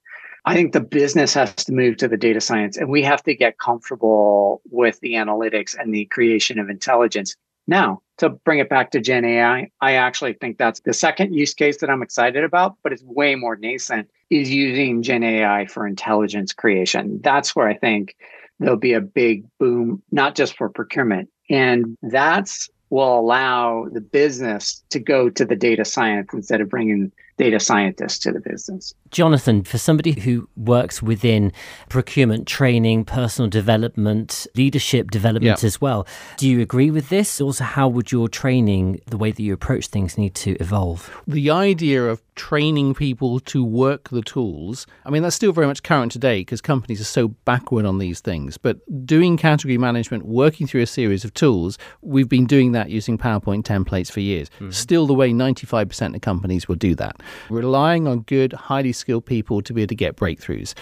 I 0.44 0.54
think 0.54 0.72
the 0.72 0.80
business 0.80 1.34
has 1.34 1.54
to 1.54 1.72
move 1.72 1.98
to 1.98 2.08
the 2.08 2.16
data 2.16 2.40
science 2.40 2.76
and 2.76 2.88
we 2.88 3.02
have 3.02 3.22
to 3.24 3.34
get 3.34 3.58
comfortable 3.58 4.60
with 4.70 4.98
the 5.00 5.14
analytics 5.14 5.76
and 5.78 5.94
the 5.94 6.06
creation 6.06 6.58
of 6.58 6.68
intelligence. 6.68 7.36
Now, 7.68 8.02
to 8.18 8.30
bring 8.30 8.58
it 8.58 8.68
back 8.68 8.90
to 8.90 9.00
Gen 9.00 9.24
AI, 9.24 9.70
I 9.80 9.92
actually 9.94 10.32
think 10.34 10.58
that's 10.58 10.80
the 10.80 10.92
second 10.92 11.32
use 11.32 11.54
case 11.54 11.78
that 11.78 11.90
I'm 11.90 12.02
excited 12.02 12.42
about, 12.42 12.76
but 12.82 12.92
it's 12.92 13.04
way 13.04 13.36
more 13.36 13.54
nascent, 13.56 14.10
is 14.30 14.50
using 14.50 15.02
Gen 15.02 15.22
AI 15.22 15.66
for 15.66 15.86
intelligence 15.86 16.52
creation. 16.52 17.20
That's 17.22 17.54
where 17.54 17.68
I 17.68 17.76
think 17.76 18.16
there'll 18.58 18.76
be 18.76 18.94
a 18.94 19.00
big 19.00 19.44
boom, 19.58 20.02
not 20.10 20.34
just 20.34 20.56
for 20.56 20.68
procurement. 20.68 21.28
And 21.50 21.96
that's 22.02 22.68
will 22.90 23.18
allow 23.18 23.86
the 23.90 24.02
business 24.02 24.84
to 24.90 24.98
go 24.98 25.30
to 25.30 25.46
the 25.46 25.56
data 25.56 25.82
science 25.82 26.28
instead 26.34 26.60
of 26.60 26.68
bringing 26.68 27.10
data 27.42 27.58
scientists 27.58 28.18
to 28.20 28.30
the 28.30 28.40
business. 28.40 28.94
Jonathan, 29.10 29.64
for 29.64 29.78
somebody 29.78 30.12
who 30.12 30.48
works 30.56 31.02
within 31.02 31.52
procurement 31.88 32.46
training, 32.46 33.04
personal 33.04 33.48
development, 33.50 34.46
leadership 34.54 35.10
development 35.10 35.64
as 35.64 35.80
well, 35.80 36.06
do 36.36 36.48
you 36.48 36.60
agree 36.60 36.90
with 36.90 37.08
this? 37.08 37.40
Also, 37.40 37.64
how 37.64 37.88
would 37.88 38.12
your 38.12 38.28
training, 38.28 39.00
the 39.06 39.16
way 39.16 39.32
that 39.32 39.42
you 39.42 39.52
approach 39.52 39.88
things, 39.88 40.16
need 40.16 40.34
to 40.36 40.52
evolve? 40.60 41.10
The 41.26 41.50
idea 41.50 42.04
of 42.04 42.22
training 42.34 42.94
people 42.94 43.40
to 43.40 43.64
work 43.64 44.08
the 44.08 44.22
tools, 44.22 44.86
I 45.04 45.10
mean, 45.10 45.22
that's 45.22 45.36
still 45.36 45.52
very 45.52 45.66
much 45.66 45.82
current 45.82 46.12
today 46.12 46.40
because 46.40 46.60
companies 46.60 47.00
are 47.00 47.04
so 47.04 47.28
backward 47.28 47.84
on 47.84 47.98
these 47.98 48.20
things. 48.20 48.56
But 48.56 48.78
doing 49.06 49.36
category 49.36 49.78
management, 49.78 50.24
working 50.24 50.66
through 50.66 50.82
a 50.82 50.86
series 50.86 51.24
of 51.24 51.34
tools, 51.34 51.78
we've 52.00 52.28
been 52.28 52.46
doing 52.46 52.72
that 52.72 52.90
using 52.90 53.18
PowerPoint 53.18 53.64
templates 53.64 54.10
for 54.10 54.20
years. 54.20 54.48
Mm-hmm. 54.50 54.70
Still, 54.70 55.06
the 55.06 55.14
way 55.14 55.32
95% 55.32 56.14
of 56.14 56.20
companies 56.20 56.68
will 56.68 56.76
do 56.76 56.94
that, 56.94 57.16
relying 57.50 58.08
on 58.08 58.20
good, 58.20 58.52
highly 58.52 58.92
skilled 58.92 59.26
people 59.26 59.62
to 59.62 59.72
be 59.72 59.82
able 59.82 59.88
to 59.88 59.94
get 59.94 60.16
breakthroughs. 60.16 60.74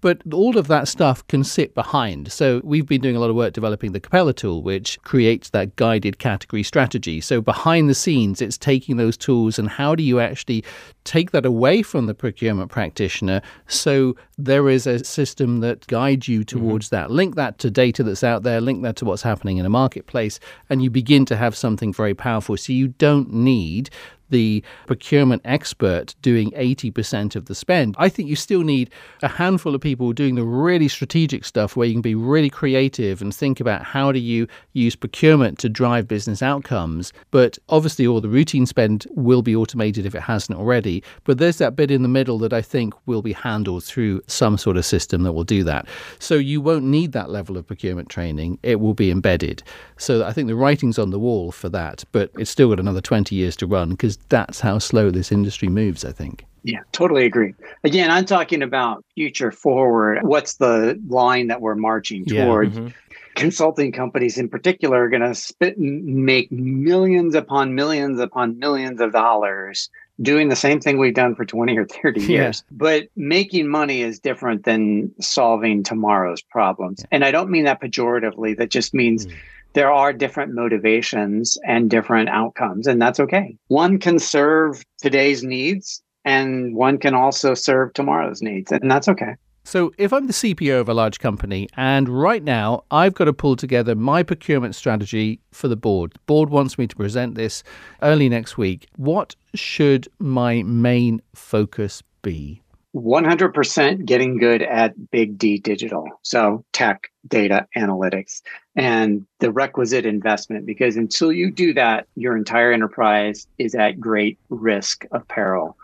But 0.00 0.20
all 0.32 0.58
of 0.58 0.68
that 0.68 0.88
stuff 0.88 1.26
can 1.28 1.44
sit 1.44 1.74
behind. 1.74 2.30
So 2.32 2.60
we've 2.64 2.86
been 2.86 3.00
doing 3.00 3.16
a 3.16 3.20
lot 3.20 3.30
of 3.30 3.36
work 3.36 3.52
developing 3.54 3.92
the 3.92 4.00
Capella 4.00 4.32
tool, 4.32 4.62
which 4.62 5.00
creates 5.02 5.50
that 5.50 5.76
guided 5.76 6.18
category 6.18 6.62
strategy. 6.62 7.20
So 7.20 7.40
behind 7.40 7.88
the 7.88 7.94
scenes, 7.94 8.42
it's 8.42 8.58
taking 8.58 8.96
those 8.96 9.16
tools 9.16 9.58
and 9.58 9.68
how 9.68 9.94
do 9.94 10.02
you 10.02 10.20
actually 10.20 10.64
take 11.08 11.30
that 11.30 11.46
away 11.46 11.82
from 11.82 12.04
the 12.04 12.14
procurement 12.14 12.70
practitioner 12.70 13.40
so 13.66 14.14
there 14.36 14.68
is 14.68 14.86
a 14.86 15.02
system 15.04 15.60
that 15.60 15.86
guides 15.86 16.28
you 16.28 16.40
mm-hmm. 16.40 16.58
towards 16.58 16.86
mm-hmm. 16.86 16.96
that. 16.96 17.10
Link 17.10 17.34
that 17.36 17.58
to 17.58 17.70
data 17.70 18.02
that's 18.02 18.22
out 18.22 18.42
there, 18.42 18.60
link 18.60 18.82
that 18.82 18.96
to 18.96 19.04
what's 19.04 19.22
happening 19.22 19.56
in 19.56 19.66
a 19.66 19.70
marketplace, 19.70 20.38
and 20.70 20.82
you 20.82 20.90
begin 20.90 21.24
to 21.26 21.36
have 21.36 21.56
something 21.56 21.92
very 21.92 22.14
powerful. 22.14 22.56
So 22.56 22.72
you 22.72 22.88
don't 22.88 23.32
need 23.32 23.90
the 24.30 24.62
procurement 24.86 25.42
expert 25.44 26.14
doing 26.22 26.50
80% 26.52 27.36
of 27.36 27.46
the 27.46 27.54
spend. 27.54 27.94
I 27.98 28.08
think 28.08 28.28
you 28.28 28.36
still 28.36 28.62
need 28.62 28.90
a 29.22 29.28
handful 29.28 29.74
of 29.74 29.80
people 29.80 30.12
doing 30.12 30.34
the 30.34 30.44
really 30.44 30.88
strategic 30.88 31.44
stuff 31.44 31.76
where 31.76 31.86
you 31.86 31.94
can 31.94 32.02
be 32.02 32.14
really 32.14 32.50
creative 32.50 33.22
and 33.22 33.34
think 33.34 33.60
about 33.60 33.82
how 33.82 34.12
do 34.12 34.18
you 34.18 34.46
use 34.72 34.96
procurement 34.96 35.58
to 35.60 35.68
drive 35.68 36.08
business 36.08 36.42
outcomes. 36.42 37.12
But 37.30 37.58
obviously, 37.68 38.06
all 38.06 38.20
the 38.20 38.28
routine 38.28 38.66
spend 38.66 39.06
will 39.10 39.42
be 39.42 39.56
automated 39.56 40.06
if 40.06 40.14
it 40.14 40.22
hasn't 40.22 40.58
already. 40.58 41.02
But 41.24 41.38
there's 41.38 41.58
that 41.58 41.76
bit 41.76 41.90
in 41.90 42.02
the 42.02 42.08
middle 42.08 42.38
that 42.38 42.52
I 42.52 42.62
think 42.62 42.94
will 43.06 43.22
be 43.22 43.32
handled 43.32 43.84
through 43.84 44.22
some 44.26 44.58
sort 44.58 44.76
of 44.76 44.84
system 44.84 45.22
that 45.22 45.32
will 45.32 45.44
do 45.44 45.64
that. 45.64 45.86
So 46.18 46.34
you 46.34 46.60
won't 46.60 46.84
need 46.84 47.12
that 47.12 47.30
level 47.30 47.56
of 47.56 47.66
procurement 47.66 48.08
training, 48.08 48.58
it 48.62 48.80
will 48.80 48.94
be 48.94 49.10
embedded. 49.10 49.62
So 49.96 50.24
I 50.24 50.32
think 50.32 50.48
the 50.48 50.54
writing's 50.56 50.98
on 50.98 51.10
the 51.10 51.18
wall 51.18 51.52
for 51.52 51.68
that, 51.70 52.04
but 52.12 52.30
it's 52.38 52.50
still 52.50 52.68
got 52.68 52.80
another 52.80 53.00
20 53.00 53.34
years 53.34 53.56
to 53.56 53.66
run 53.66 53.90
because 53.90 54.17
that's 54.28 54.60
how 54.60 54.78
slow 54.78 55.10
this 55.10 55.32
industry 55.32 55.68
moves, 55.68 56.04
I 56.04 56.12
think. 56.12 56.44
Yeah, 56.64 56.80
totally 56.92 57.24
agree. 57.24 57.54
Again, 57.84 58.10
I'm 58.10 58.24
talking 58.24 58.62
about 58.62 59.04
future 59.14 59.52
forward. 59.52 60.18
What's 60.22 60.56
the 60.56 61.00
line 61.08 61.46
that 61.48 61.60
we're 61.60 61.74
marching 61.74 62.24
towards? 62.24 62.74
Yeah, 62.74 62.82
mm-hmm. 62.82 62.94
Consulting 63.36 63.92
companies 63.92 64.36
in 64.36 64.48
particular 64.48 65.04
are 65.04 65.08
going 65.08 65.22
to 65.22 65.34
spit 65.34 65.78
and 65.78 66.26
make 66.26 66.50
millions 66.50 67.34
upon 67.36 67.74
millions 67.74 68.18
upon 68.18 68.58
millions 68.58 69.00
of 69.00 69.12
dollars 69.12 69.88
doing 70.20 70.48
the 70.48 70.56
same 70.56 70.80
thing 70.80 70.98
we've 70.98 71.14
done 71.14 71.36
for 71.36 71.44
20 71.44 71.78
or 71.78 71.86
30 71.86 72.20
years. 72.20 72.64
Yeah. 72.66 72.76
But 72.76 73.08
making 73.14 73.68
money 73.68 74.02
is 74.02 74.18
different 74.18 74.64
than 74.64 75.14
solving 75.20 75.84
tomorrow's 75.84 76.42
problems. 76.42 77.00
Yeah. 77.02 77.06
And 77.12 77.24
I 77.24 77.30
don't 77.30 77.50
mean 77.50 77.64
that 77.64 77.80
pejoratively. 77.80 78.56
That 78.56 78.70
just 78.70 78.92
means 78.94 79.26
mm 79.26 79.32
there 79.78 79.92
are 79.92 80.12
different 80.12 80.52
motivations 80.52 81.56
and 81.64 81.88
different 81.88 82.28
outcomes, 82.28 82.88
and 82.88 83.00
that's 83.00 83.20
okay. 83.20 83.56
One 83.68 84.00
can 84.00 84.18
serve 84.18 84.82
today's 85.00 85.44
needs, 85.44 86.02
and 86.24 86.74
one 86.74 86.98
can 86.98 87.14
also 87.14 87.54
serve 87.54 87.92
tomorrow's 87.92 88.42
needs, 88.42 88.72
and 88.72 88.90
that's 88.90 89.06
okay. 89.06 89.36
So, 89.62 89.92
if 89.96 90.12
I'm 90.12 90.26
the 90.26 90.32
CPO 90.32 90.80
of 90.80 90.88
a 90.88 90.94
large 90.94 91.20
company 91.20 91.68
and 91.76 92.08
right 92.08 92.42
now 92.42 92.82
I've 92.90 93.14
got 93.14 93.26
to 93.26 93.32
pull 93.32 93.54
together 93.54 93.94
my 93.94 94.24
procurement 94.24 94.74
strategy 94.74 95.38
for 95.52 95.68
the 95.68 95.76
board, 95.76 96.14
the 96.14 96.20
board 96.26 96.50
wants 96.50 96.76
me 96.76 96.88
to 96.88 96.96
present 96.96 97.36
this 97.36 97.62
early 98.02 98.28
next 98.28 98.58
week, 98.58 98.88
what 98.96 99.36
should 99.54 100.08
my 100.18 100.64
main 100.64 101.22
focus 101.36 102.02
be? 102.22 102.62
100% 102.98 104.04
getting 104.04 104.38
good 104.38 104.62
at 104.62 105.10
big 105.10 105.38
D 105.38 105.58
digital. 105.58 106.08
So, 106.22 106.64
tech, 106.72 107.10
data, 107.26 107.66
analytics, 107.76 108.42
and 108.76 109.26
the 109.40 109.52
requisite 109.52 110.06
investment. 110.06 110.66
Because 110.66 110.96
until 110.96 111.32
you 111.32 111.50
do 111.50 111.72
that, 111.74 112.06
your 112.16 112.36
entire 112.36 112.72
enterprise 112.72 113.46
is 113.58 113.74
at 113.74 114.00
great 114.00 114.38
risk 114.48 115.06
of 115.12 115.26
peril. 115.28 115.76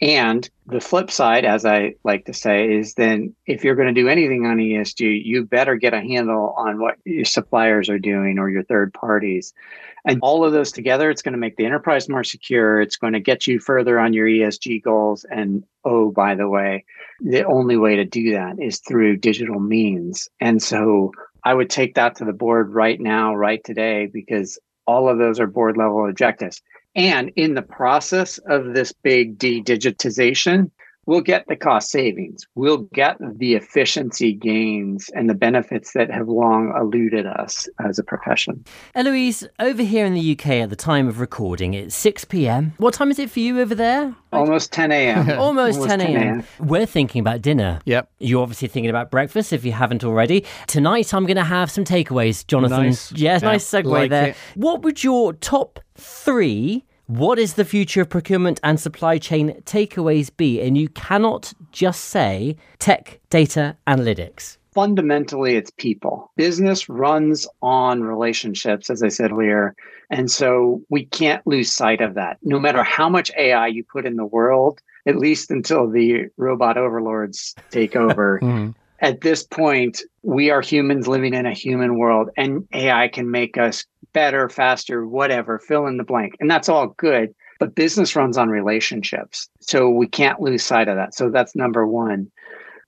And 0.00 0.48
the 0.66 0.80
flip 0.80 1.10
side, 1.10 1.44
as 1.44 1.64
I 1.64 1.94
like 2.04 2.26
to 2.26 2.34
say, 2.34 2.72
is 2.72 2.94
then 2.94 3.34
if 3.46 3.64
you're 3.64 3.74
going 3.74 3.92
to 3.92 4.00
do 4.00 4.08
anything 4.08 4.46
on 4.46 4.58
ESG, 4.58 5.24
you 5.24 5.44
better 5.44 5.74
get 5.74 5.92
a 5.92 6.00
handle 6.00 6.54
on 6.56 6.80
what 6.80 6.98
your 7.04 7.24
suppliers 7.24 7.88
are 7.88 7.98
doing 7.98 8.38
or 8.38 8.48
your 8.48 8.62
third 8.62 8.94
parties. 8.94 9.52
And 10.04 10.20
all 10.22 10.44
of 10.44 10.52
those 10.52 10.70
together, 10.70 11.10
it's 11.10 11.22
going 11.22 11.32
to 11.32 11.38
make 11.38 11.56
the 11.56 11.66
enterprise 11.66 12.08
more 12.08 12.22
secure. 12.22 12.80
It's 12.80 12.96
going 12.96 13.12
to 13.14 13.20
get 13.20 13.46
you 13.48 13.58
further 13.58 13.98
on 13.98 14.12
your 14.12 14.28
ESG 14.28 14.82
goals. 14.82 15.26
And 15.30 15.64
oh, 15.84 16.12
by 16.12 16.36
the 16.36 16.48
way, 16.48 16.84
the 17.20 17.44
only 17.44 17.76
way 17.76 17.96
to 17.96 18.04
do 18.04 18.32
that 18.32 18.60
is 18.60 18.78
through 18.78 19.16
digital 19.16 19.58
means. 19.58 20.28
And 20.40 20.62
so 20.62 21.12
I 21.44 21.54
would 21.54 21.70
take 21.70 21.94
that 21.96 22.14
to 22.16 22.24
the 22.24 22.32
board 22.32 22.72
right 22.72 23.00
now, 23.00 23.34
right 23.34 23.62
today, 23.64 24.06
because 24.06 24.58
all 24.86 25.08
of 25.08 25.18
those 25.18 25.40
are 25.40 25.46
board 25.46 25.76
level 25.76 26.08
objectives. 26.08 26.62
And 26.94 27.30
in 27.36 27.54
the 27.54 27.62
process 27.62 28.38
of 28.38 28.74
this 28.74 28.92
big 28.92 29.38
de 29.38 29.62
digitization, 29.62 30.70
we'll 31.08 31.22
get 31.22 31.46
the 31.48 31.56
cost 31.56 31.90
savings, 31.90 32.46
we'll 32.54 32.86
get 32.92 33.16
the 33.18 33.54
efficiency 33.54 34.34
gains 34.34 35.08
and 35.14 35.28
the 35.28 35.34
benefits 35.34 35.94
that 35.94 36.10
have 36.10 36.28
long 36.28 36.70
eluded 36.78 37.24
us 37.24 37.66
as 37.82 37.98
a 37.98 38.04
profession. 38.04 38.62
Elouise, 38.94 39.48
over 39.58 39.82
here 39.82 40.04
in 40.04 40.12
the 40.12 40.32
UK 40.32 40.46
at 40.48 40.68
the 40.68 40.76
time 40.76 41.08
of 41.08 41.18
recording, 41.18 41.72
it's 41.72 41.96
6 41.96 42.26
p.m. 42.26 42.74
What 42.76 42.92
time 42.92 43.10
is 43.10 43.18
it 43.18 43.30
for 43.30 43.40
you 43.40 43.58
over 43.58 43.74
there? 43.74 44.14
Almost 44.34 44.70
10 44.72 44.92
a.m. 44.92 45.30
Almost, 45.38 45.78
Almost 45.78 45.98
10 45.98 46.00
a.m. 46.02 46.44
We're 46.60 46.84
thinking 46.84 47.20
about 47.20 47.40
dinner. 47.40 47.80
Yep. 47.86 48.10
You're 48.18 48.42
obviously 48.42 48.68
thinking 48.68 48.90
about 48.90 49.10
breakfast 49.10 49.54
if 49.54 49.64
you 49.64 49.72
haven't 49.72 50.04
already. 50.04 50.44
Tonight, 50.66 51.14
I'm 51.14 51.24
going 51.24 51.38
to 51.38 51.44
have 51.44 51.70
some 51.70 51.84
takeaways, 51.84 52.46
Jonathan. 52.46 52.82
Nice. 52.82 53.12
Yes, 53.12 53.40
yeah, 53.42 53.48
nice 53.48 53.64
segue 53.64 53.86
like 53.86 54.10
there. 54.10 54.28
It. 54.28 54.36
What 54.56 54.82
would 54.82 55.02
your 55.02 55.32
top 55.32 55.80
three 55.96 56.84
what 57.08 57.38
is 57.38 57.54
the 57.54 57.64
future 57.64 58.02
of 58.02 58.10
procurement 58.10 58.60
and 58.62 58.78
supply 58.78 59.16
chain 59.16 59.62
takeaways 59.64 60.30
be? 60.34 60.60
And 60.60 60.76
you 60.76 60.90
cannot 60.90 61.54
just 61.72 62.04
say 62.04 62.56
tech, 62.78 63.18
data, 63.30 63.76
analytics. 63.86 64.58
Fundamentally, 64.72 65.56
it's 65.56 65.70
people. 65.70 66.30
Business 66.36 66.86
runs 66.86 67.48
on 67.62 68.02
relationships, 68.02 68.90
as 68.90 69.02
I 69.02 69.08
said 69.08 69.32
earlier. 69.32 69.74
And 70.10 70.30
so 70.30 70.82
we 70.90 71.06
can't 71.06 71.44
lose 71.46 71.72
sight 71.72 72.02
of 72.02 72.12
that. 72.14 72.36
No 72.42 72.60
matter 72.60 72.82
how 72.82 73.08
much 73.08 73.30
AI 73.38 73.68
you 73.68 73.84
put 73.84 74.04
in 74.04 74.16
the 74.16 74.26
world, 74.26 74.82
at 75.06 75.16
least 75.16 75.50
until 75.50 75.88
the 75.90 76.26
robot 76.36 76.76
overlords 76.76 77.54
take 77.70 77.96
over. 78.04 78.38
mm-hmm. 78.42 78.72
At 79.00 79.20
this 79.20 79.42
point, 79.44 80.02
we 80.22 80.50
are 80.50 80.60
humans 80.60 81.06
living 81.06 81.34
in 81.34 81.46
a 81.46 81.52
human 81.52 81.98
world, 81.98 82.30
and 82.36 82.66
AI 82.72 83.08
can 83.08 83.30
make 83.30 83.56
us 83.56 83.84
better, 84.12 84.48
faster, 84.48 85.06
whatever, 85.06 85.58
fill 85.58 85.86
in 85.86 85.96
the 85.96 86.04
blank. 86.04 86.34
And 86.40 86.50
that's 86.50 86.68
all 86.68 86.88
good. 86.96 87.34
But 87.60 87.74
business 87.74 88.14
runs 88.14 88.38
on 88.38 88.48
relationships. 88.48 89.48
So 89.60 89.88
we 89.88 90.06
can't 90.06 90.40
lose 90.40 90.64
sight 90.64 90.88
of 90.88 90.96
that. 90.96 91.14
So 91.14 91.30
that's 91.30 91.56
number 91.56 91.86
one. 91.86 92.30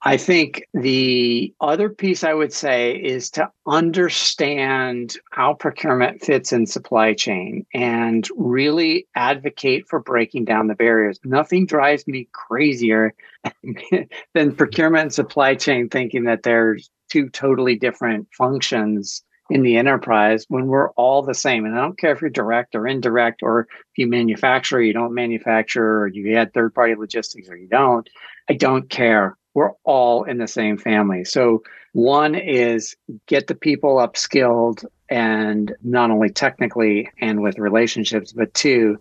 I 0.02 0.16
think 0.16 0.62
the 0.72 1.54
other 1.60 1.90
piece 1.90 2.24
I 2.24 2.32
would 2.32 2.54
say 2.54 2.96
is 2.96 3.28
to 3.32 3.50
understand 3.66 5.16
how 5.30 5.52
procurement 5.52 6.22
fits 6.22 6.54
in 6.54 6.66
supply 6.66 7.12
chain 7.12 7.66
and 7.74 8.26
really 8.34 9.06
advocate 9.14 9.86
for 9.88 10.00
breaking 10.00 10.46
down 10.46 10.68
the 10.68 10.74
barriers. 10.74 11.20
Nothing 11.22 11.66
drives 11.66 12.06
me 12.06 12.28
crazier 12.32 13.12
than 14.34 14.56
procurement 14.56 15.02
and 15.02 15.12
supply 15.12 15.54
chain 15.54 15.90
thinking 15.90 16.24
that 16.24 16.44
there's 16.44 16.90
two 17.10 17.28
totally 17.28 17.76
different 17.76 18.26
functions 18.32 19.22
in 19.50 19.62
the 19.62 19.76
enterprise 19.76 20.46
when 20.48 20.68
we're 20.68 20.90
all 20.92 21.22
the 21.22 21.34
same. 21.34 21.66
And 21.66 21.76
I 21.76 21.82
don't 21.82 21.98
care 21.98 22.12
if 22.12 22.22
you're 22.22 22.30
direct 22.30 22.74
or 22.74 22.86
indirect, 22.86 23.42
or 23.42 23.62
if 23.62 23.98
you 23.98 24.06
manufacture, 24.06 24.78
or 24.78 24.82
you 24.82 24.92
don't 24.94 25.12
manufacture, 25.12 26.02
or 26.02 26.06
you 26.06 26.36
add 26.36 26.54
third 26.54 26.74
party 26.74 26.94
logistics 26.94 27.50
or 27.50 27.56
you 27.56 27.68
don't. 27.68 28.08
I 28.48 28.54
don't 28.54 28.88
care. 28.88 29.36
We're 29.54 29.72
all 29.84 30.24
in 30.24 30.38
the 30.38 30.48
same 30.48 30.76
family. 30.76 31.24
So, 31.24 31.62
one 31.92 32.36
is 32.36 32.94
get 33.26 33.48
the 33.48 33.54
people 33.54 33.96
upskilled 33.96 34.84
and 35.08 35.74
not 35.82 36.12
only 36.12 36.30
technically 36.30 37.10
and 37.20 37.42
with 37.42 37.58
relationships, 37.58 38.32
but 38.32 38.54
two 38.54 38.96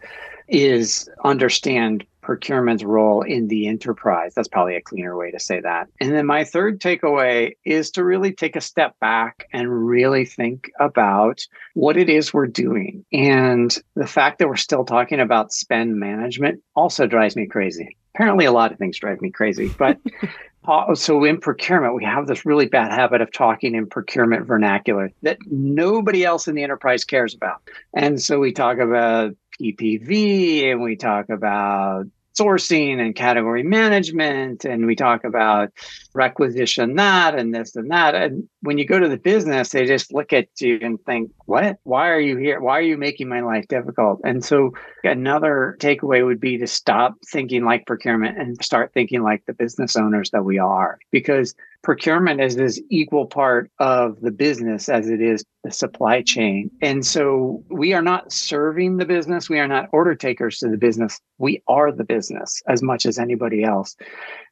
is 0.47 1.07
understand 1.23 2.05
procurement's 2.21 2.83
role 2.83 3.21
in 3.21 3.47
the 3.47 3.67
enterprise. 3.67 4.33
That's 4.35 4.47
probably 4.47 4.75
a 4.75 4.81
cleaner 4.81 5.17
way 5.17 5.31
to 5.31 5.39
say 5.39 5.61
that. 5.61 5.87
And 5.99 6.11
then 6.11 6.25
my 6.25 6.43
third 6.43 6.79
takeaway 6.79 7.53
is 7.65 7.89
to 7.91 8.03
really 8.03 8.31
take 8.31 8.55
a 8.55 8.61
step 8.61 8.93
back 8.99 9.47
and 9.51 9.87
really 9.87 10.25
think 10.25 10.69
about 10.79 11.41
what 11.73 11.97
it 11.97 12.09
is 12.09 12.33
we're 12.33 12.45
doing. 12.45 13.05
And 13.11 13.75
the 13.95 14.07
fact 14.07 14.39
that 14.39 14.47
we're 14.47 14.57
still 14.57 14.85
talking 14.85 15.19
about 15.19 15.53
spend 15.53 15.99
management 15.99 16.61
also 16.75 17.07
drives 17.07 17.35
me 17.35 17.47
crazy. 17.47 17.97
Apparently, 18.19 18.43
a 18.43 18.51
lot 18.51 18.73
of 18.73 18.77
things 18.77 18.99
drive 18.99 19.21
me 19.21 19.31
crazy, 19.31 19.69
but 19.69 19.97
uh, 20.67 20.93
so 20.93 21.23
in 21.23 21.39
procurement, 21.39 21.95
we 21.95 22.03
have 22.03 22.27
this 22.27 22.45
really 22.45 22.65
bad 22.65 22.91
habit 22.91 23.21
of 23.21 23.31
talking 23.31 23.75
in 23.75 23.87
procurement 23.87 24.45
vernacular 24.45 25.13
that 25.21 25.37
nobody 25.49 26.25
else 26.25 26.49
in 26.49 26.53
the 26.53 26.63
enterprise 26.63 27.05
cares 27.05 27.33
about. 27.33 27.61
And 27.93 28.21
so 28.21 28.37
we 28.37 28.51
talk 28.51 28.77
about 28.79 29.37
PPV 29.61 30.69
and 30.69 30.81
we 30.81 30.97
talk 30.97 31.29
about 31.29 32.07
sourcing 32.39 32.99
and 32.99 33.15
category 33.15 33.63
management 33.63 34.65
and 34.65 34.85
we 34.85 34.95
talk 34.95 35.23
about 35.23 35.71
requisition 36.13 36.95
that 36.95 37.35
and 37.35 37.53
this 37.53 37.75
and 37.75 37.91
that. 37.91 38.15
And 38.15 38.47
when 38.61 38.77
you 38.77 38.85
go 38.85 38.99
to 38.99 39.09
the 39.09 39.17
business 39.17 39.69
they 39.69 39.85
just 39.85 40.13
look 40.13 40.33
at 40.33 40.47
you 40.59 40.79
and 40.81 41.03
think 41.05 41.31
what? 41.45 41.77
Why 41.83 42.09
are 42.09 42.19
you 42.19 42.37
here? 42.37 42.59
Why 42.59 42.77
are 42.77 42.83
you 42.83 42.97
making 42.97 43.27
my 43.27 43.41
life 43.41 43.67
difficult? 43.67 44.21
And 44.23 44.43
so 44.43 44.73
another 45.03 45.77
takeaway 45.79 46.25
would 46.25 46.39
be 46.39 46.57
to 46.57 46.67
stop 46.67 47.15
thinking 47.27 47.63
like 47.63 47.85
procurement 47.85 48.37
and 48.37 48.63
start 48.63 48.93
thinking 48.93 49.21
like 49.21 49.45
the 49.45 49.53
business 49.53 49.95
owners 49.95 50.31
that 50.31 50.45
we 50.45 50.59
are 50.59 50.99
because 51.11 51.55
procurement 51.81 52.41
is 52.41 52.55
this 52.55 52.81
equal 52.89 53.25
part 53.25 53.71
of 53.79 54.19
the 54.21 54.31
business 54.31 54.89
as 54.89 55.09
it 55.09 55.21
is 55.21 55.43
the 55.63 55.71
supply 55.71 56.21
chain. 56.21 56.69
And 56.81 57.05
so 57.05 57.63
we 57.69 57.93
are 57.93 58.01
not 58.01 58.31
serving 58.31 58.97
the 58.97 59.05
business. 59.05 59.49
We 59.49 59.59
are 59.59 59.67
not 59.67 59.89
order 59.91 60.15
takers 60.15 60.57
to 60.59 60.69
the 60.69 60.77
business. 60.77 61.19
We 61.37 61.63
are 61.67 61.91
the 61.91 62.03
business 62.03 62.61
as 62.67 62.81
much 62.83 63.05
as 63.05 63.17
anybody 63.17 63.63
else 63.63 63.95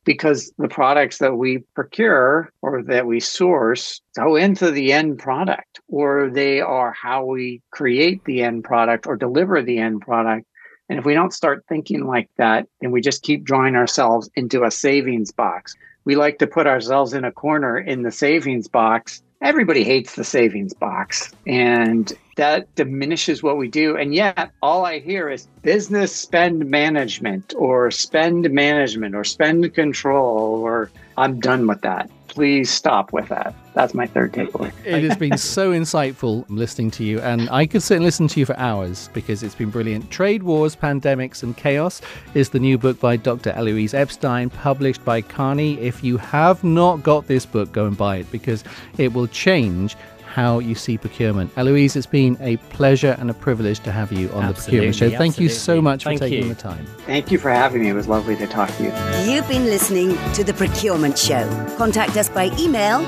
because 0.06 0.54
the 0.58 0.70
products 0.70 1.18
that 1.18 1.36
we 1.36 1.60
procure 1.76 2.52
or 2.62 2.82
that 2.84 3.06
we 3.06 3.20
source 3.20 4.02
go 4.16 4.36
into 4.36 4.72
the 4.72 4.94
end 4.94 5.20
product 5.20 5.82
or 5.90 6.30
they 6.30 6.62
are 6.62 6.94
how 6.94 7.26
we 7.26 7.62
create 7.72 8.24
the 8.26 8.42
end 8.42 8.64
product 8.64 9.06
or 9.06 9.18
deliver 9.18 9.62
the 9.62 9.80
end 9.80 10.02
product 10.02 10.46
And 10.90 11.00
if 11.00 11.06
we 11.06 11.14
don't 11.14 11.34
start 11.34 11.66
thinking 11.68 12.06
like 12.06 12.30
that, 12.38 12.68
then 12.82 12.92
we 12.92 13.02
just 13.02 13.24
keep 13.24 13.44
drawing 13.44 13.76
ourselves 13.76 14.30
into 14.36 14.64
a 14.64 14.72
savings 14.72 15.32
box. 15.32 15.76
We 16.08 16.16
like 16.16 16.40
to 16.40 16.48
put 16.48 16.68
ourselves 16.68 17.12
in 17.12 17.26
a 17.26 17.34
corner 17.34 17.78
in 17.78 18.04
the 18.04 18.14
savings 18.14 18.70
box. 18.70 19.22
Everybody 19.42 19.84
hates 19.84 20.16
the 20.16 20.24
savings 20.24 20.74
box, 20.74 21.34
and 21.46 22.14
that 22.38 22.74
diminishes 22.76 23.44
what 23.44 23.58
we 23.58 23.68
do. 23.68 23.98
And 23.98 24.16
yet, 24.16 24.52
all 24.62 24.86
I 24.86 25.00
hear 25.00 25.30
is 25.30 25.50
business 25.64 26.16
spend 26.16 26.66
management 26.66 27.54
or 27.58 27.92
spend 27.92 28.50
management 28.50 29.16
or 29.16 29.26
spend 29.26 29.74
control, 29.74 30.62
or 30.64 30.90
I'm 31.18 31.42
done 31.42 31.68
with 31.68 31.82
that 31.82 32.10
please 32.38 32.70
stop 32.70 33.14
with 33.14 33.28
that. 33.30 33.52
That's 33.74 33.96
my 33.96 34.06
third 34.06 34.32
takeaway. 34.32 34.72
It 34.86 35.04
has 35.06 35.18
been 35.18 35.40
so 35.40 35.72
insightful 35.72 36.46
listening 36.50 36.92
to 36.92 37.04
you, 37.04 37.20
and 37.22 37.50
I 37.50 37.66
could 37.66 37.82
sit 37.82 37.96
and 37.96 38.06
listen 38.06 38.28
to 38.28 38.40
you 38.40 38.46
for 38.46 38.56
hours 38.60 39.10
because 39.12 39.42
it's 39.42 39.56
been 39.56 39.72
brilliant. 39.72 40.12
Trade 40.12 40.44
Wars, 40.44 40.76
Pandemics, 40.76 41.42
and 41.42 41.58
Chaos 41.58 42.00
is 42.36 42.50
the 42.50 42.60
new 42.60 42.78
book 42.78 43.00
by 43.00 43.18
Dr. 43.18 43.56
Elouise 43.58 43.96
Epstein, 43.96 44.52
published 44.52 45.04
by 45.04 45.20
Kearney. 45.20 45.80
If 45.80 46.04
you 46.04 46.18
have 46.18 46.64
not 46.64 47.02
got 47.02 47.26
this 47.26 47.44
book, 47.44 47.72
go 47.72 47.88
and 47.88 47.98
buy 47.98 48.18
it 48.18 48.32
because 48.32 48.64
it 49.00 49.14
will 49.14 49.26
change 49.26 49.96
how 50.38 50.60
you 50.60 50.76
see 50.76 51.00
procurement. 51.00 51.52
Elouise, 51.58 51.96
it's 51.96 52.06
been 52.06 52.38
a 52.40 52.58
pleasure 52.58 53.18
and 53.20 53.32
a 53.32 53.34
privilege 53.34 53.80
to 53.80 53.92
have 53.92 54.12
you 54.12 54.30
on 54.30 54.44
absolutely, 54.44 54.46
the 54.46 54.54
Procurement 54.54 54.96
Show. 54.96 55.10
Thank 55.10 55.32
absolutely. 55.32 55.44
you 55.44 55.50
so 55.50 55.82
much 55.82 56.04
Thank 56.04 56.20
for 56.20 56.26
taking 56.26 56.44
you. 56.44 56.54
the 56.54 56.62
time. 56.62 56.86
Thank 57.08 57.32
you 57.32 57.40
for 57.40 57.50
having 57.50 57.82
me. 57.82 57.90
It 57.90 57.94
was 57.94 58.08
lovely 58.08 58.36
to 58.36 58.46
talk 58.46 58.70
to 58.76 58.84
you. 58.84 59.34
You've 59.34 59.48
been 59.48 59.66
listening 59.66 60.16
to 60.34 60.44
The 60.44 60.54
Procurement 60.54 61.18
Show. 61.18 61.50
Contact 61.76 62.16
us 62.18 62.30
by 62.30 62.56
email 62.60 63.04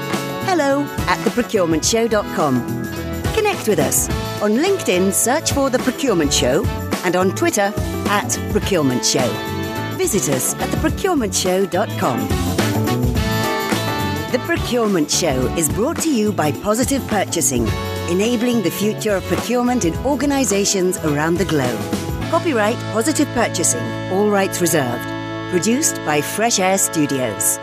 hello 0.50 0.82
at 1.08 1.20
theprocurementshow.com. 1.20 2.64
Connect 3.36 3.68
with 3.68 3.78
us. 3.78 4.10
On 4.42 4.54
LinkedIn, 4.54 5.14
search 5.14 5.52
for 5.52 5.70
The 5.70 5.78
Procurement 5.80 6.34
Show 6.34 6.66
and 7.04 7.16
on 7.16 7.36
Twitter 7.36 7.72
at 8.10 8.40
Procurement 8.50 9.06
Show. 9.06 9.28
Visit 9.98 10.30
us 10.30 10.56
at 10.56 10.68
theprocurementshow.com. 10.70 12.69
The 14.32 14.38
Procurement 14.46 15.10
Show 15.10 15.48
is 15.56 15.68
brought 15.70 15.98
to 16.04 16.14
you 16.14 16.32
by 16.32 16.52
Positive 16.52 17.02
Purchasing, 17.08 17.68
enabling 18.12 18.62
the 18.62 18.70
future 18.70 19.16
of 19.16 19.24
procurement 19.24 19.86
in 19.86 19.98
organizations 20.06 21.00
around 21.00 21.40
the 21.40 21.46
globe. 21.46 21.80
Copyright 22.30 22.78
Positive 22.94 23.28
Purchasing, 23.30 23.82
all 24.12 24.30
rights 24.30 24.62
reserved. 24.62 25.04
Produced 25.50 25.96
by 26.06 26.22
Fresh 26.22 26.60
Air 26.60 26.78
Studios. 26.78 27.58